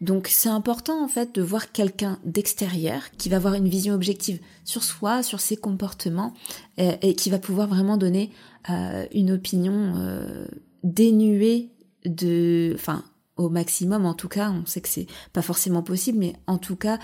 Donc 0.00 0.28
c'est 0.28 0.48
important 0.48 1.04
en 1.04 1.08
fait 1.08 1.34
de 1.34 1.42
voir 1.42 1.70
quelqu'un 1.70 2.18
d'extérieur 2.24 3.10
qui 3.16 3.28
va 3.28 3.36
avoir 3.36 3.54
une 3.54 3.68
vision 3.68 3.94
objective 3.94 4.40
sur 4.64 4.82
soi, 4.82 5.22
sur 5.22 5.40
ses 5.40 5.56
comportements 5.56 6.34
et, 6.78 7.14
qui 7.14 7.30
va 7.30 7.38
pouvoir 7.38 7.68
vraiment 7.68 7.96
donner 7.96 8.32
euh, 8.70 9.06
une 9.12 9.30
opinion 9.30 9.94
euh, 9.96 10.48
dénuée 10.82 11.70
de, 12.04 12.72
enfin 12.74 13.04
au 13.36 13.48
maximum 13.48 14.04
en 14.04 14.14
tout 14.14 14.28
cas, 14.28 14.50
on 14.50 14.66
sait 14.66 14.80
que 14.80 14.88
c'est 14.88 15.06
pas 15.32 15.42
forcément 15.42 15.82
possible, 15.82 16.18
mais 16.18 16.34
en 16.48 16.58
tout 16.58 16.76
cas 16.76 16.98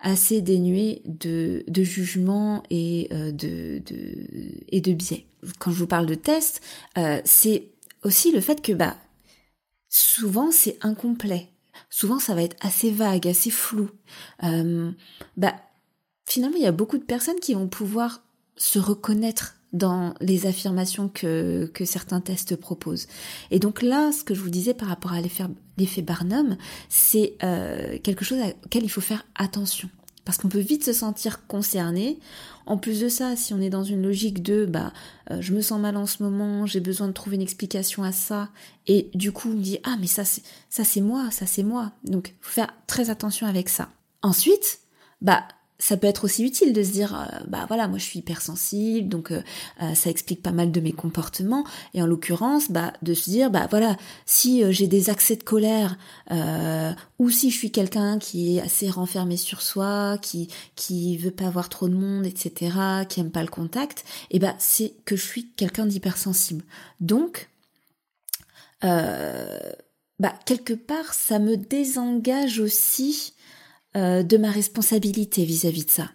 assez 0.00 0.40
dénué 0.40 1.02
de, 1.04 1.64
de 1.66 1.82
jugement 1.82 2.62
et, 2.70 3.08
euh, 3.12 3.32
de, 3.32 3.82
de, 3.84 4.14
et 4.68 4.80
de 4.80 4.92
biais. 4.92 5.26
Quand 5.58 5.70
je 5.70 5.78
vous 5.78 5.86
parle 5.86 6.06
de 6.06 6.14
test, 6.14 6.60
euh, 6.96 7.20
c'est 7.24 7.68
aussi 8.04 8.32
le 8.32 8.40
fait 8.40 8.62
que 8.62 8.72
bah, 8.72 8.96
souvent 9.88 10.50
c'est 10.50 10.78
incomplet. 10.82 11.48
Souvent 11.90 12.18
ça 12.18 12.34
va 12.34 12.42
être 12.42 12.56
assez 12.60 12.90
vague, 12.90 13.26
assez 13.26 13.50
flou. 13.50 13.90
Euh, 14.44 14.90
bah, 15.36 15.54
finalement, 16.26 16.56
il 16.56 16.62
y 16.62 16.66
a 16.66 16.72
beaucoup 16.72 16.98
de 16.98 17.04
personnes 17.04 17.40
qui 17.40 17.54
vont 17.54 17.68
pouvoir 17.68 18.22
se 18.56 18.78
reconnaître 18.78 19.56
dans 19.72 20.14
les 20.20 20.46
affirmations 20.46 21.08
que, 21.08 21.70
certains 21.84 22.20
tests 22.20 22.56
proposent. 22.56 23.06
Et 23.50 23.58
donc 23.58 23.82
là, 23.82 24.12
ce 24.12 24.24
que 24.24 24.34
je 24.34 24.40
vous 24.40 24.50
disais 24.50 24.74
par 24.74 24.88
rapport 24.88 25.12
à 25.12 25.20
l'effet 25.20 26.02
Barnum, 26.02 26.56
c'est 26.88 27.34
euh, 27.42 27.98
quelque 28.02 28.24
chose 28.24 28.38
auquel 28.64 28.84
il 28.84 28.88
faut 28.88 29.00
faire 29.00 29.24
attention. 29.34 29.88
Parce 30.24 30.36
qu'on 30.36 30.48
peut 30.48 30.58
vite 30.58 30.84
se 30.84 30.92
sentir 30.92 31.46
concerné. 31.46 32.18
En 32.66 32.76
plus 32.76 33.00
de 33.00 33.08
ça, 33.08 33.34
si 33.34 33.54
on 33.54 33.62
est 33.62 33.70
dans 33.70 33.82
une 33.82 34.02
logique 34.02 34.42
de 34.42 34.66
bah 34.66 34.92
euh, 35.30 35.40
je 35.40 35.54
me 35.54 35.62
sens 35.62 35.80
mal 35.80 35.96
en 35.96 36.04
ce 36.04 36.22
moment, 36.22 36.66
j'ai 36.66 36.80
besoin 36.80 37.08
de 37.08 37.14
trouver 37.14 37.36
une 37.36 37.42
explication 37.42 38.02
à 38.02 38.12
ça, 38.12 38.50
et 38.86 39.08
du 39.14 39.32
coup 39.32 39.48
on 39.48 39.54
me 39.54 39.62
dit 39.62 39.78
ah 39.84 39.96
mais 39.98 40.06
ça 40.06 40.26
c'est 40.26 40.42
ça 40.68 40.84
c'est 40.84 41.00
moi, 41.00 41.30
ça 41.30 41.46
c'est 41.46 41.62
moi. 41.62 41.92
Donc 42.04 42.34
faut 42.42 42.52
faire 42.52 42.74
très 42.86 43.08
attention 43.08 43.46
avec 43.46 43.70
ça. 43.70 43.88
Ensuite, 44.20 44.80
bah 45.22 45.48
ça 45.78 45.96
peut 45.96 46.08
être 46.08 46.24
aussi 46.24 46.44
utile 46.44 46.72
de 46.72 46.82
se 46.82 46.90
dire 46.90 47.14
euh, 47.14 47.38
bah 47.46 47.64
voilà 47.68 47.86
moi 47.86 47.98
je 47.98 48.04
suis 48.04 48.18
hypersensible 48.18 49.08
donc 49.08 49.30
euh, 49.30 49.42
euh, 49.80 49.94
ça 49.94 50.10
explique 50.10 50.42
pas 50.42 50.50
mal 50.50 50.72
de 50.72 50.80
mes 50.80 50.92
comportements. 50.92 51.64
Et 51.94 52.02
en 52.02 52.06
l'occurrence 52.06 52.70
bah 52.70 52.92
de 53.02 53.14
se 53.14 53.30
dire 53.30 53.50
bah 53.50 53.68
voilà 53.70 53.96
si 54.26 54.62
j'ai 54.72 54.88
des 54.88 55.10
accès 55.10 55.36
de 55.36 55.42
colère 55.42 55.96
ou 57.18 57.30
si 57.30 57.50
je 57.50 57.56
suis 57.56 57.70
quelqu'un 57.70 58.18
qui 58.18 58.56
est 58.56 58.60
assez 58.60 58.90
renfermé 58.90 59.36
sur 59.36 59.62
soi 59.62 60.18
qui 60.20 60.48
qui 60.74 61.16
veut 61.16 61.30
pas 61.30 61.50
voir 61.50 61.68
trop 61.68 61.88
de 61.88 61.94
monde 61.94 62.26
etc 62.26 63.04
qui 63.08 63.20
aime 63.20 63.30
pas 63.30 63.42
le 63.42 63.48
contact 63.48 64.04
et 64.30 64.36
eh 64.36 64.38
bah 64.38 64.54
c'est 64.58 64.94
que 65.04 65.16
je 65.16 65.24
suis 65.24 65.50
quelqu'un 65.56 65.86
d'hypersensible. 65.86 66.64
Donc 67.00 67.48
bah 68.82 70.34
quelque 70.44 70.74
part 70.74 71.14
ça 71.14 71.38
me 71.38 71.56
désengage 71.56 72.58
aussi 72.58 73.34
euh, 73.96 74.22
de 74.22 74.36
ma 74.36 74.50
responsabilité 74.50 75.46
vis-à-vis 75.46 75.86
de 75.86 75.90
ça. 75.90 76.10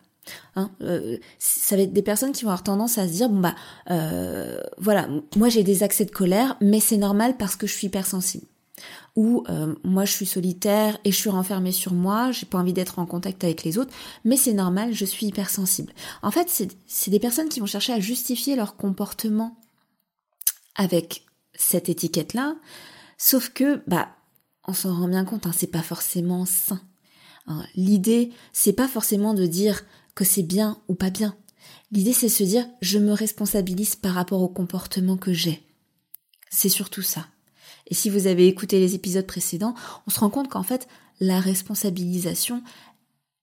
Hein, 0.56 0.70
euh, 0.82 1.18
ça 1.40 1.76
va 1.76 1.82
être 1.82 1.92
des 1.92 2.04
personnes 2.04 2.32
qui 2.32 2.44
vont 2.44 2.52
avoir 2.52 2.62
tendance 2.64 3.00
à 3.00 3.08
se 3.08 3.14
dire 3.14 3.30
bon 3.30 3.40
bah 3.40 3.56
euh, 3.90 4.62
voilà 4.78 5.10
moi 5.36 5.50
j'ai 5.50 5.64
des 5.64 5.82
accès 5.82 6.06
de 6.06 6.12
colère 6.12 6.56
mais 6.62 6.80
c'est 6.80 6.98
normal 6.98 7.36
parce 7.36 7.56
que 7.56 7.66
je 7.66 7.74
suis 7.74 7.88
hypersensible. 7.88 8.46
Ou 9.16 9.44
moi 9.84 10.06
je 10.06 10.12
suis 10.12 10.26
solitaire 10.26 10.98
et 11.04 11.12
je 11.12 11.18
suis 11.18 11.32
renfermée 11.32 11.72
sur 11.72 11.94
moi 11.94 12.32
j'ai 12.32 12.46
pas 12.46 12.60
envie 12.60 12.74
d'être 12.74 13.00
en 13.00 13.08
contact 13.08 13.44
avec 13.44 13.64
les 13.64 13.80
autres 13.80 13.94
mais 14.24 14.38
c'est 14.38 14.54
normal 14.54 14.94
je 14.94 15.06
suis 15.06 15.26
hypersensible. 15.26 15.94
En 16.22 16.30
fait 16.30 16.48
c'est 16.86 17.12
des 17.12 17.20
personnes 17.20 17.50
qui 17.50 17.60
vont 17.60 17.66
chercher 17.66 17.94
à 17.94 18.00
justifier 18.00 18.56
leur 18.56 18.76
comportement 18.76 19.58
avec 20.76 21.26
cette 21.56 21.90
étiquette 21.90 22.34
là 22.36 22.56
sauf 23.18 23.50
que 23.50 23.82
bah 23.88 24.10
on 24.68 24.74
s'en 24.74 24.94
rend 24.96 25.08
bien 25.08 25.26
compte 25.26 25.48
hein, 25.48 25.52
c'est 25.54 25.68
pas 25.68 25.82
forcément 25.82 26.46
sain 26.46 26.80
l'idée, 27.76 28.32
c'est 28.52 28.74
pas 28.74 28.88
forcément 28.88 29.34
de 29.34 29.46
dire 29.46 29.84
que 30.16 30.24
c'est 30.24 30.44
bien 30.44 30.78
ou 30.88 30.96
pas 30.96 31.10
bien. 31.10 31.36
L'idée, 31.92 32.14
c'est 32.14 32.30
se 32.30 32.44
dire, 32.44 32.68
je 32.82 33.00
me 33.00 33.12
responsabilise 33.12 33.96
par 33.96 34.14
rapport 34.14 34.42
au 34.42 34.48
comportement 34.48 35.18
que 35.18 35.34
j'ai. 35.34 35.64
C'est 36.50 36.70
surtout 36.70 37.02
ça. 37.02 37.28
Et 37.88 37.94
si 37.94 38.10
vous 38.10 38.28
avez 38.28 38.48
écouté 38.48 38.80
les 38.80 38.96
épisodes 38.96 39.28
précédents, 39.28 39.76
on 40.08 40.12
se 40.12 40.20
rend 40.20 40.30
compte 40.30 40.50
qu'en 40.50 40.64
fait, 40.64 40.88
la 41.20 41.40
responsabilisation, 41.40 42.64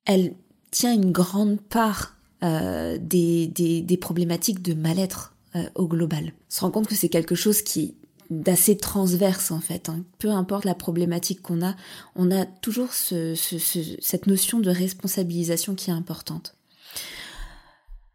elle 0.04 0.34
tient 0.70 0.94
une 0.94 1.12
grande 1.12 1.60
part 1.60 2.16
euh, 2.42 2.98
des, 3.00 3.46
des, 3.46 3.96
problématiques 3.96 4.62
de 4.62 4.74
mal-être 4.74 5.36
euh, 5.56 5.68
au 5.74 5.86
global. 5.86 6.32
On 6.50 6.54
se 6.54 6.60
rend 6.60 6.70
compte 6.70 6.86
que 6.86 6.94
c'est 6.94 7.08
quelque 7.08 7.34
chose 7.34 7.62
qui 7.62 7.96
d'assez 8.30 8.76
transverse 8.76 9.50
en 9.50 9.60
fait. 9.60 9.88
Hein. 9.88 10.04
Peu 10.18 10.30
importe 10.30 10.64
la 10.64 10.74
problématique 10.74 11.42
qu'on 11.42 11.64
a, 11.64 11.74
on 12.14 12.30
a 12.30 12.46
toujours 12.46 12.92
ce, 12.92 13.34
cette 13.34 14.26
notion 14.26 14.60
de 14.60 14.70
responsabilisation 14.70 15.74
qui 15.74 15.90
est 15.90 15.94
importante. 15.94 16.54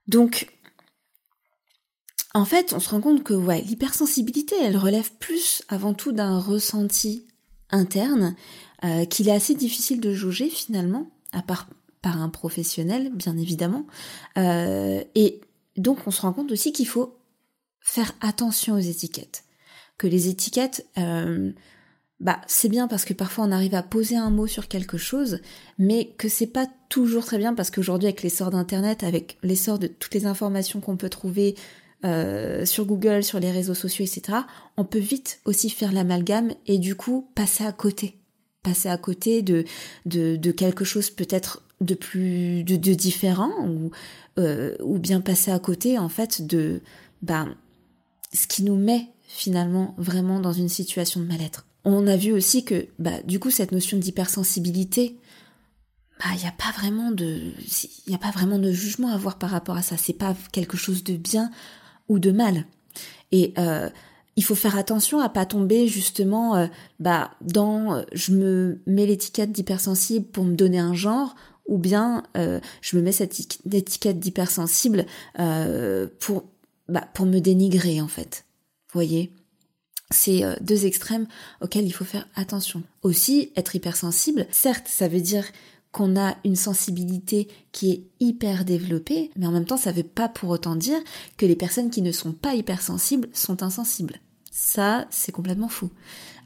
Donc, 0.07 0.47
en 2.33 2.45
fait, 2.45 2.73
on 2.73 2.79
se 2.79 2.89
rend 2.89 3.01
compte 3.01 3.23
que 3.23 3.33
ouais, 3.33 3.61
l'hypersensibilité, 3.61 4.55
elle 4.61 4.77
relève 4.77 5.11
plus 5.19 5.63
avant 5.67 5.93
tout 5.93 6.11
d'un 6.11 6.39
ressenti 6.39 7.25
interne 7.71 8.35
euh, 8.83 9.05
qu'il 9.05 9.29
est 9.29 9.33
assez 9.33 9.55
difficile 9.55 9.99
de 9.99 10.13
jauger 10.13 10.49
finalement, 10.49 11.09
à 11.31 11.41
part 11.41 11.67
par 12.01 12.21
un 12.21 12.29
professionnel, 12.29 13.11
bien 13.13 13.37
évidemment. 13.37 13.87
Euh, 14.37 15.03
et 15.15 15.41
donc, 15.75 15.99
on 16.05 16.11
se 16.11 16.21
rend 16.21 16.33
compte 16.33 16.51
aussi 16.51 16.71
qu'il 16.71 16.87
faut 16.87 17.17
faire 17.81 18.13
attention 18.21 18.75
aux 18.75 18.79
étiquettes 18.79 19.44
que 19.97 20.07
les 20.07 20.27
étiquettes, 20.27 20.85
euh, 20.97 21.51
bah 22.19 22.39
c'est 22.47 22.69
bien 22.69 22.87
parce 22.87 23.05
que 23.05 23.13
parfois 23.13 23.45
on 23.45 23.51
arrive 23.51 23.75
à 23.75 23.83
poser 23.83 24.15
un 24.15 24.29
mot 24.29 24.47
sur 24.47 24.67
quelque 24.67 24.97
chose, 24.97 25.39
mais 25.77 26.13
que 26.17 26.29
c'est 26.29 26.47
pas 26.47 26.67
toujours 26.89 27.25
très 27.25 27.37
bien 27.37 27.53
parce 27.53 27.71
qu'aujourd'hui 27.71 28.07
avec 28.07 28.23
l'essor 28.23 28.51
d'internet, 28.51 29.03
avec 29.03 29.37
l'essor 29.43 29.79
de 29.79 29.87
toutes 29.87 30.13
les 30.13 30.25
informations 30.25 30.79
qu'on 30.79 30.95
peut 30.95 31.09
trouver 31.09 31.55
euh, 32.05 32.65
sur 32.65 32.85
Google, 32.85 33.23
sur 33.23 33.39
les 33.39 33.51
réseaux 33.51 33.73
sociaux, 33.73 34.05
etc., 34.05 34.39
on 34.77 34.85
peut 34.85 34.99
vite 34.99 35.39
aussi 35.43 35.69
faire 35.69 35.91
l'amalgame 35.91 36.53
et 36.67 36.77
du 36.77 36.95
coup 36.95 37.27
passer 37.35 37.65
à 37.65 37.73
côté, 37.73 38.15
passer 38.63 38.89
à 38.89 38.97
côté 38.97 39.41
de 39.41 39.65
de, 40.05 40.51
quelque 40.51 40.85
chose 40.85 41.09
peut-être 41.09 41.63
de 41.81 41.95
plus 41.95 42.63
de, 42.63 42.77
de 42.77 42.93
différent 42.93 43.51
ou 43.67 43.91
euh, 44.39 44.75
ou 44.81 44.99
bien 44.99 45.19
passer 45.19 45.51
à 45.51 45.59
côté 45.59 45.99
en 45.99 46.09
fait 46.09 46.45
de 46.45 46.81
ben 47.21 47.55
ce 48.33 48.47
qui 48.47 48.63
nous 48.63 48.77
met 48.77 49.09
finalement 49.35 49.95
vraiment 49.97 50.39
dans 50.39 50.53
une 50.53 50.69
situation 50.69 51.19
de 51.19 51.25
mal-être. 51.25 51.65
On 51.83 52.07
a 52.07 52.17
vu 52.17 52.31
aussi 52.31 52.65
que 52.65 52.87
bah, 52.99 53.21
du 53.23 53.39
coup 53.39 53.51
cette 53.51 53.71
notion 53.71 53.97
d'hypersensibilité, 53.97 55.17
bah 56.19 56.25
il 56.33 56.39
n'y 56.39 56.47
a 56.47 56.53
pas 56.57 56.71
vraiment 56.77 57.11
de 57.11 57.51
il 58.07 58.15
a 58.15 58.17
pas 58.17 58.31
vraiment 58.31 58.59
de 58.59 58.71
jugement 58.71 59.09
à 59.09 59.15
avoir 59.15 59.37
par 59.37 59.49
rapport 59.49 59.75
à 59.75 59.81
ça. 59.81 59.97
C'est 59.97 60.13
pas 60.13 60.35
quelque 60.51 60.77
chose 60.77 61.03
de 61.03 61.15
bien 61.15 61.51
ou 62.07 62.19
de 62.19 62.31
mal. 62.31 62.65
Et 63.31 63.53
euh, 63.57 63.89
il 64.35 64.43
faut 64.43 64.55
faire 64.55 64.77
attention 64.77 65.19
à 65.19 65.29
pas 65.29 65.45
tomber 65.45 65.87
justement 65.87 66.55
euh, 66.55 66.67
bah 66.99 67.31
dans 67.41 68.03
je 68.13 68.31
me 68.31 68.81
mets 68.87 69.05
l'étiquette 69.05 69.51
d'hypersensible 69.51 70.25
pour 70.25 70.45
me 70.45 70.55
donner 70.55 70.79
un 70.79 70.93
genre 70.93 71.35
ou 71.67 71.77
bien 71.77 72.23
euh, 72.37 72.59
je 72.81 72.97
me 72.97 73.01
mets 73.01 73.11
cette 73.11 73.39
étiquette 73.71 74.19
d'hypersensible 74.19 75.05
euh, 75.39 76.07
pour, 76.19 76.45
bah, 76.87 77.07
pour 77.13 77.25
me 77.25 77.39
dénigrer 77.39 78.01
en 78.01 78.07
fait. 78.07 78.44
Voyez 78.95 79.31
c'est 80.11 80.43
euh, 80.43 80.55
deux 80.61 80.85
extrêmes 80.85 81.27
auxquels 81.61 81.85
il 81.85 81.91
faut 81.91 82.05
faire 82.05 82.27
attention. 82.35 82.83
Aussi, 83.01 83.51
être 83.55 83.75
hypersensible, 83.75 84.47
certes, 84.51 84.87
ça 84.87 85.07
veut 85.07 85.19
dire 85.19 85.45
qu'on 85.91 86.15
a 86.15 86.37
une 86.45 86.55
sensibilité 86.55 87.47
qui 87.71 87.91
est 87.91 88.03
hyper 88.19 88.65
développée, 88.65 89.31
mais 89.35 89.47
en 89.47 89.51
même 89.51 89.65
temps, 89.65 89.77
ça 89.77 89.91
ne 89.91 89.97
veut 89.97 90.03
pas 90.03 90.29
pour 90.29 90.49
autant 90.49 90.75
dire 90.75 90.99
que 91.37 91.45
les 91.45 91.55
personnes 91.55 91.89
qui 91.89 92.01
ne 92.01 92.11
sont 92.11 92.33
pas 92.33 92.53
hypersensibles 92.53 93.29
sont 93.33 93.63
insensibles. 93.63 94.19
Ça, 94.51 95.07
c'est 95.09 95.31
complètement 95.31 95.69
fou. 95.69 95.89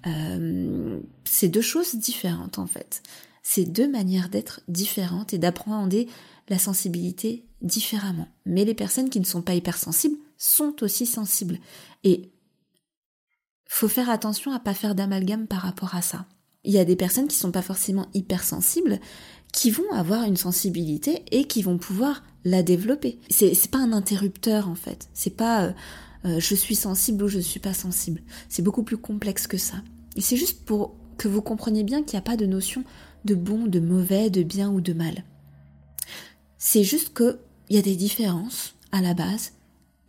Euh, 0.08 1.00
c'est 1.26 1.50
deux 1.50 1.62
choses 1.62 1.96
différentes 1.96 2.60
en 2.60 2.66
fait. 2.66 3.04
C'est 3.44 3.66
deux 3.66 3.90
manières 3.90 4.30
d'être 4.30 4.62
différentes 4.68 5.34
et 5.34 5.38
d'appréhender 5.38 6.08
la 6.48 6.58
sensibilité 6.58 7.44
différemment. 7.62 8.28
Mais 8.46 8.66
les 8.66 8.74
personnes 8.74 9.10
qui 9.10 9.20
ne 9.20 9.26
sont 9.26 9.42
pas 9.42 9.56
hypersensibles 9.56 10.18
sont 10.38 10.82
aussi 10.82 11.06
sensibles. 11.06 11.60
Et 12.04 12.32
faut 13.72 13.88
faire 13.88 14.10
attention 14.10 14.52
à 14.52 14.60
pas 14.60 14.74
faire 14.74 14.96
d'amalgame 14.96 15.46
par 15.46 15.62
rapport 15.62 15.96
à 15.96 16.02
ça. 16.02 16.26
Il 16.66 16.74
y 16.74 16.80
a 16.80 16.86
des 16.86 16.96
personnes 16.96 17.28
qui 17.28 17.38
sont 17.38 17.52
pas 17.52 17.62
forcément 17.62 18.08
hypersensibles, 18.16 19.00
qui 19.54 19.70
vont 19.70 19.90
avoir 19.94 20.24
une 20.24 20.36
sensibilité 20.36 21.24
et 21.32 21.46
qui 21.46 21.62
vont 21.62 21.78
pouvoir 21.78 22.24
la 22.44 22.64
développer. 22.64 23.20
C'est, 23.30 23.70
pas 23.70 23.78
un 23.78 23.94
interrupteur 23.94 24.68
en 24.68 24.76
fait. 24.76 25.08
C'est 25.14 25.36
pas 25.36 25.66
euh, 25.66 25.72
euh, 26.26 26.40
je 26.40 26.56
suis 26.56 26.76
sensible 26.76 27.24
ou 27.24 27.28
je 27.28 27.40
suis 27.40 27.60
pas 27.60 27.76
sensible. 27.76 28.22
C'est 28.50 28.64
beaucoup 28.64 28.84
plus 28.84 28.98
complexe 28.98 29.46
que 29.46 29.58
ça. 29.58 29.78
Et 30.16 30.22
c'est 30.22 30.36
juste 30.36 30.66
pour 30.66 30.96
que 31.18 31.28
vous 31.28 31.44
compreniez 31.44 31.84
bien 31.84 32.02
qu'il 32.02 32.16
n'y 32.16 32.24
a 32.24 32.30
pas 32.30 32.38
de 32.38 32.48
notion 32.48 32.84
de 33.24 33.36
bon, 33.36 33.68
de 33.68 33.80
mauvais, 33.80 34.32
de 34.32 34.42
bien 34.42 34.72
ou 34.72 34.82
de 34.82 34.94
mal. 34.94 35.24
C'est 36.58 36.84
juste 36.84 37.16
qu'il 37.16 37.38
y 37.70 37.78
a 37.78 37.84
des 37.84 37.96
différences 37.96 38.74
à 38.92 39.02
la 39.02 39.14
base 39.14 39.54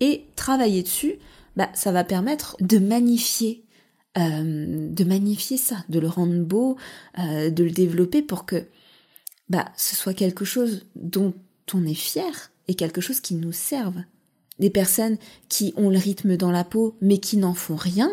et 0.01 0.25
travailler 0.37 0.83
dessus 0.83 1.19
bah, 1.57 1.69
ça 1.75 1.93
va 1.93 2.05
permettre 2.05 2.57
de 2.61 2.79
magnifier, 2.79 3.65
euh, 4.19 4.89
de 4.91 5.05
magnifier 5.05 5.57
ça, 5.57 5.85
de 5.89 5.99
le 5.99 6.09
rendre 6.09 6.43
beau, 6.43 6.77
euh, 7.19 7.51
de 7.51 7.65
le 7.65 7.71
développer 7.71 8.23
pour 8.23 8.47
que 8.47 8.67
bah, 9.49 9.67
ce 9.77 9.97
soit 9.97 10.15
quelque 10.15 10.45
chose 10.45 10.87
dont 10.95 11.35
on 11.75 11.85
est 11.85 11.95
fier 11.95 12.51
et 12.69 12.75
quelque 12.75 13.01
chose 13.01 13.21
qui 13.21 13.35
nous 13.35 13.53
serve. 13.53 14.03
Des 14.59 14.71
personnes 14.71 15.19
qui 15.49 15.73
ont 15.77 15.91
le 15.91 15.99
rythme 15.99 16.37
dans 16.37 16.51
la 16.51 16.65
peau 16.65 16.97
mais 17.01 17.19
qui 17.19 17.37
n'en 17.37 17.55
font 17.55 17.77
rien, 17.77 18.11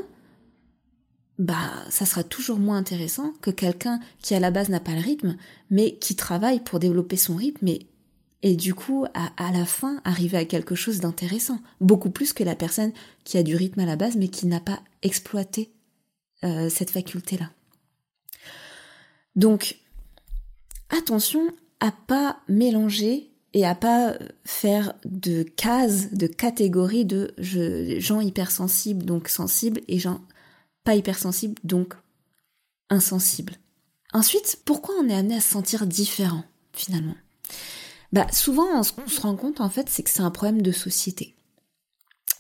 bah 1.38 1.72
ça 1.89 2.06
sera 2.06 2.24
toujours 2.24 2.58
moins 2.58 2.77
intéressant 2.77 3.32
que 3.41 3.51
quelqu'un 3.51 4.00
qui 4.22 4.34
à 4.34 4.39
la 4.39 4.50
base 4.50 4.70
n'a 4.70 4.79
pas 4.79 4.96
le 4.96 5.01
rythme 5.01 5.38
mais 5.70 5.96
qui 5.98 6.15
travaille 6.15 6.62
pour 6.62 6.79
développer 6.79 7.15
son 7.15 7.36
rythme 7.36 7.67
et 8.44 8.56
du 8.56 8.75
coup, 8.75 9.06
à, 9.13 9.51
la 9.51 9.65
fin, 9.65 10.00
arriver 10.03 10.38
à 10.38 10.46
quelque 10.46 10.75
chose 10.75 11.00
d'intéressant, 11.00 11.60
beaucoup 11.82 12.12
plus 12.12 12.34
que 12.34 12.44
la 12.44 12.56
personne 12.56 12.91
qui 13.24 13.38
a 13.38 13.44
du 13.44 13.56
rythme 13.56 13.79
à 13.79 13.86
la 13.86 13.96
base, 13.96 14.15
mais 14.15 14.27
qui 14.27 14.46
n'a 14.46 14.60
pas 14.60 14.79
exploité 15.01 15.72
euh, 16.44 16.70
cette 16.70 16.91
faculté-là. 16.91 17.50
Donc, 19.36 19.77
attention 20.89 21.48
à 21.79 21.91
pas 21.91 22.39
mélanger 22.48 23.32
et 23.53 23.65
à 23.65 23.74
pas 23.74 24.17
faire 24.46 24.94
de 25.06 25.41
cases, 25.41 26.13
de 26.13 26.27
catégories 26.27 27.06
de 27.06 27.34
gens 27.38 28.22
hypersensibles, 28.22 29.03
donc 29.03 29.29
sensibles, 29.29 29.82
et 29.88 29.98
gens 29.98 30.22
pas 30.84 30.96
hypersensibles, 30.96 31.60
donc 31.63 31.96
insensibles. 32.89 33.56
Ensuite, 34.13 34.62
pourquoi 34.63 34.96
on 35.00 35.10
est 35.10 35.15
amené 35.15 35.36
à 35.36 35.41
se 35.41 35.50
sentir 35.50 35.88
différent, 35.88 36.44
finalement? 36.72 37.15
Bah, 38.13 38.27
souvent, 38.31 38.83
ce 38.83 38.93
qu'on 38.93 39.07
se 39.07 39.21
rend 39.21 39.35
compte, 39.35 39.61
en 39.61 39.69
fait, 39.69 39.89
c'est 39.89 40.03
que 40.03 40.09
c'est 40.09 40.21
un 40.21 40.31
problème 40.31 40.61
de 40.61 40.71
société. 40.71 41.35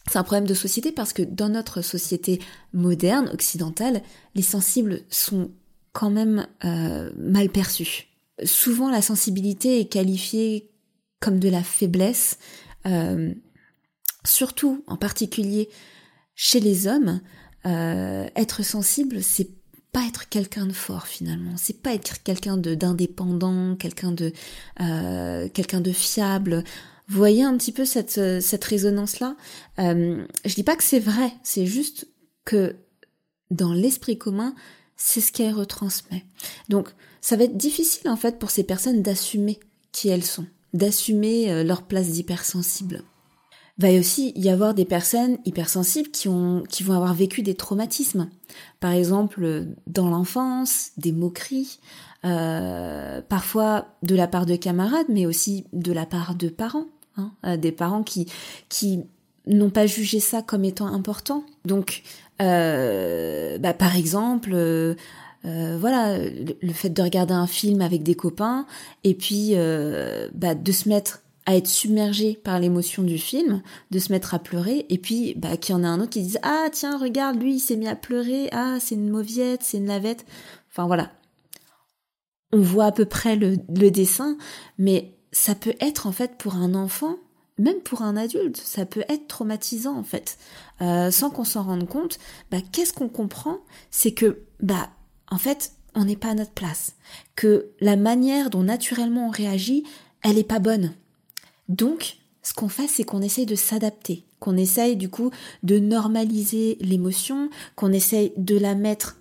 C'est 0.09 0.17
un 0.17 0.23
problème 0.23 0.47
de 0.47 0.53
société 0.53 0.91
parce 0.91 1.11
que 1.11 1.21
dans 1.21 1.49
notre 1.49 1.81
société 1.81 2.39
moderne, 2.71 3.29
occidentale, 3.33 4.01
les 4.35 4.41
sensibles 4.41 5.01
sont 5.09 5.51
quand 5.91 6.09
même 6.09 6.47
euh, 6.63 7.11
mal 7.17 7.49
perçus. 7.49 8.07
Souvent, 8.45 8.89
la 8.89 9.01
sensibilité 9.01 9.79
est 9.79 9.87
qualifiée 9.87 10.71
comme 11.19 11.39
de 11.39 11.49
la 11.49 11.63
faiblesse, 11.63 12.37
euh, 12.85 13.33
surtout 14.23 14.83
en 14.87 14.95
particulier 14.95 15.69
chez 16.35 16.59
les 16.59 16.87
hommes. 16.87 17.19
Euh, 17.65 18.27
être 18.35 18.63
sensible, 18.63 19.21
c'est 19.21 19.49
pas 19.97 20.05
être 20.05 20.29
quelqu'un 20.29 20.67
de 20.67 20.73
fort 20.73 21.07
finalement, 21.07 21.53
c'est 21.57 21.81
pas 21.81 21.91
être 21.91 22.21
quelqu'un 22.21 22.55
d'indépendant, 22.55 23.75
quelqu'un 23.75 24.11
de 24.11 24.31
euh, 24.79 25.49
quelqu'un 25.49 25.81
de 25.81 25.91
fiable. 25.91 26.63
Vous 27.07 27.17
voyez 27.17 27.41
un 27.41 27.57
petit 27.57 27.71
peu 27.71 27.83
cette 27.83 28.39
cette 28.39 28.63
résonance 28.63 29.19
là. 29.19 29.35
Euh, 29.79 30.23
je 30.45 30.53
dis 30.53 30.61
pas 30.61 30.75
que 30.75 30.83
c'est 30.83 30.99
vrai, 30.99 31.33
c'est 31.41 31.65
juste 31.65 32.07
que 32.45 32.75
dans 33.49 33.73
l'esprit 33.73 34.19
commun, 34.19 34.53
c'est 34.97 35.19
ce 35.19 35.31
qu'elle 35.31 35.55
retransmet. 35.55 36.25
Donc 36.69 36.89
ça 37.19 37.35
va 37.35 37.45
être 37.45 37.57
difficile 37.57 38.07
en 38.07 38.17
fait 38.17 38.37
pour 38.37 38.51
ces 38.51 38.63
personnes 38.63 39.01
d'assumer 39.01 39.59
qui 39.91 40.09
elles 40.09 40.23
sont, 40.23 40.45
d'assumer 40.73 41.51
euh, 41.51 41.63
leur 41.63 41.81
place 41.87 42.09
d'hypersensible 42.09 43.01
va 43.79 43.91
aussi 43.91 44.33
y 44.35 44.49
avoir 44.49 44.73
des 44.73 44.85
personnes 44.85 45.37
hypersensibles 45.45 46.09
qui 46.09 46.27
ont 46.27 46.63
qui 46.67 46.83
vont 46.83 46.93
avoir 46.93 47.13
vécu 47.13 47.41
des 47.43 47.55
traumatismes. 47.55 48.29
Par 48.79 48.91
exemple 48.91 49.65
dans 49.85 50.09
l'enfance 50.09 50.91
des 50.97 51.11
moqueries 51.11 51.79
euh, 52.25 53.21
parfois 53.21 53.87
de 54.03 54.15
la 54.15 54.27
part 54.27 54.45
de 54.45 54.55
camarades 54.55 55.05
mais 55.09 55.25
aussi 55.25 55.65
de 55.73 55.91
la 55.91 56.05
part 56.05 56.33
de 56.33 56.49
parents 56.49 56.87
hein, 57.17 57.31
euh, 57.45 57.57
des 57.57 57.71
parents 57.71 58.03
qui 58.03 58.27
qui 58.69 59.03
n'ont 59.45 59.69
pas 59.69 59.85
jugé 59.85 60.19
ça 60.19 60.41
comme 60.41 60.65
étant 60.65 60.87
important. 60.87 61.43
Donc 61.63 62.01
euh, 62.41 63.57
bah, 63.59 63.73
par 63.73 63.95
exemple 63.95 64.51
euh, 64.53 64.95
voilà, 65.45 66.17
le, 66.17 66.73
fait 66.73 66.89
de 66.89 67.01
regarder 67.01 67.33
un 67.33 67.47
film 67.47 67.81
avec 67.81 68.03
des 68.03 68.15
copains 68.15 68.65
et 69.03 69.13
puis 69.13 69.53
bah, 70.33 70.55
de 70.55 70.71
se 70.71 70.89
mettre 70.89 71.21
à 71.47 71.55
être 71.55 71.67
submergé 71.67 72.35
par 72.43 72.59
l'émotion 72.59 73.03
du 73.03 73.17
film, 73.17 73.63
de 73.89 73.99
se 73.99 74.11
mettre 74.11 74.33
à 74.33 74.39
pleurer, 74.39 74.85
et 74.89 74.97
puis 74.97 75.33
bah, 75.37 75.55
qu'il 75.55 75.73
y 75.73 75.77
en 75.77 75.83
a 75.83 75.87
un 75.87 76.01
autre 76.01 76.11
qui 76.11 76.21
dise 76.21 76.39
Ah 76.43 76.67
tiens, 76.71 76.99
regarde, 76.99 77.41
lui 77.41 77.55
il 77.55 77.59
s'est 77.59 77.77
mis 77.77 77.87
à 77.87 77.95
pleurer, 77.95 78.49
ah 78.51 78.77
c'est 78.81 78.95
une 78.95 79.09
mauviette, 79.09 79.63
c'est 79.63 79.77
une 79.77 79.85
navette. 79.85 80.25
Enfin 80.69 80.85
voilà. 80.85 81.11
On 82.51 82.59
voit 82.59 82.85
à 82.85 82.91
peu 82.91 83.05
près 83.05 83.37
le, 83.37 83.57
dessin, 83.89 84.37
mais 84.77 85.15
ça 85.31 85.55
peut 85.55 85.75
être 85.79 86.05
en 86.05 86.11
fait 86.11 86.37
pour 86.37 86.55
un 86.55 86.75
enfant, 86.75 87.15
même 87.57 87.79
pour 87.79 88.01
un 88.01 88.17
adulte, 88.17 88.57
ça 88.57 88.85
peut 88.85 89.05
être 89.07 89.27
traumatisant 89.27 89.97
en 89.97 90.03
fait. 90.03 90.37
Euh, 90.81 91.11
sans 91.11 91.29
qu'on 91.29 91.45
s'en 91.45 91.63
rende 91.63 91.87
compte, 91.87 92.19
bah, 92.51 92.57
qu'est-ce 92.73 92.93
qu'on 92.93 93.09
comprend? 93.09 93.59
C'est 93.89 94.11
que, 94.11 94.43
bah, 94.61 94.89
en 95.31 95.37
fait, 95.37 95.71
on 95.95 96.03
n'est 96.03 96.17
pas 96.17 96.29
à 96.29 96.35
notre 96.35 96.51
place. 96.51 96.95
Que 97.35 97.71
la 97.79 97.95
manière 97.95 98.49
dont 98.49 98.63
naturellement 98.63 99.27
on 99.27 99.31
réagit, 99.31 99.85
elle 100.23 100.35
n'est 100.35 100.43
pas 100.43 100.59
bonne. 100.59 100.93
Donc, 101.69 102.17
ce 102.43 102.53
qu'on 102.53 102.69
fait, 102.69 102.87
c'est 102.87 103.03
qu'on 103.03 103.21
essaye 103.21 103.45
de 103.45 103.55
s'adapter, 103.55 104.23
qu'on 104.39 104.55
essaye 104.55 104.95
du 104.95 105.09
coup 105.09 105.31
de 105.63 105.79
normaliser 105.79 106.77
l'émotion, 106.79 107.49
qu'on 107.75 107.91
essaye 107.91 108.31
de 108.37 108.57
la 108.57 108.75
mettre 108.75 109.17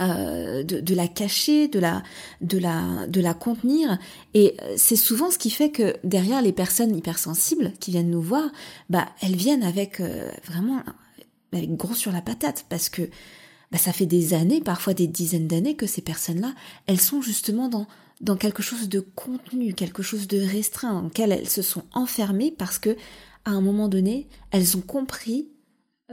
euh, 0.00 0.64
de, 0.64 0.94
la 0.94 1.06
cacher, 1.06 1.68
de 1.68 1.78
la, 1.78 3.34
contenir. 3.34 3.96
Et 4.34 4.56
euh, 4.62 4.74
c'est 4.76 4.96
souvent 4.96 5.30
ce 5.30 5.38
qui 5.38 5.50
fait 5.50 5.70
que 5.70 5.94
derrière 6.02 6.42
les 6.42 6.52
personnes 6.52 6.96
hypersensibles 6.96 7.72
qui 7.78 7.92
viennent 7.92 8.10
nous 8.10 8.20
voir, 8.20 8.50
bah 8.90 9.06
elles 9.22 9.36
viennent 9.36 9.62
avec 9.62 10.00
euh, 10.00 10.28
vraiment 10.46 10.82
avec 11.52 11.76
gros 11.76 11.94
sur 11.94 12.10
la 12.10 12.22
patate 12.22 12.66
parce 12.68 12.88
que 12.88 13.02
bah, 13.70 13.78
ça 13.78 13.92
fait 13.92 14.06
des 14.06 14.34
années, 14.34 14.60
parfois 14.60 14.94
des 14.94 15.06
dizaines 15.06 15.46
d'années 15.46 15.76
que 15.76 15.86
ces 15.86 16.02
personnes-là, 16.02 16.54
elles 16.88 17.00
sont 17.00 17.22
justement 17.22 17.68
dans 17.68 17.86
dans 18.24 18.36
quelque 18.36 18.62
chose 18.62 18.88
de 18.88 19.00
contenu, 19.00 19.74
quelque 19.74 20.02
chose 20.02 20.26
de 20.26 20.40
restreint, 20.40 20.94
dans 20.94 21.02
lequel 21.02 21.30
elles 21.30 21.48
se 21.48 21.62
sont 21.62 21.84
enfermées 21.92 22.50
parce 22.50 22.78
que, 22.78 22.96
à 23.44 23.50
un 23.50 23.60
moment 23.60 23.88
donné, 23.88 24.28
elles 24.50 24.78
ont 24.78 24.80
compris, 24.80 25.50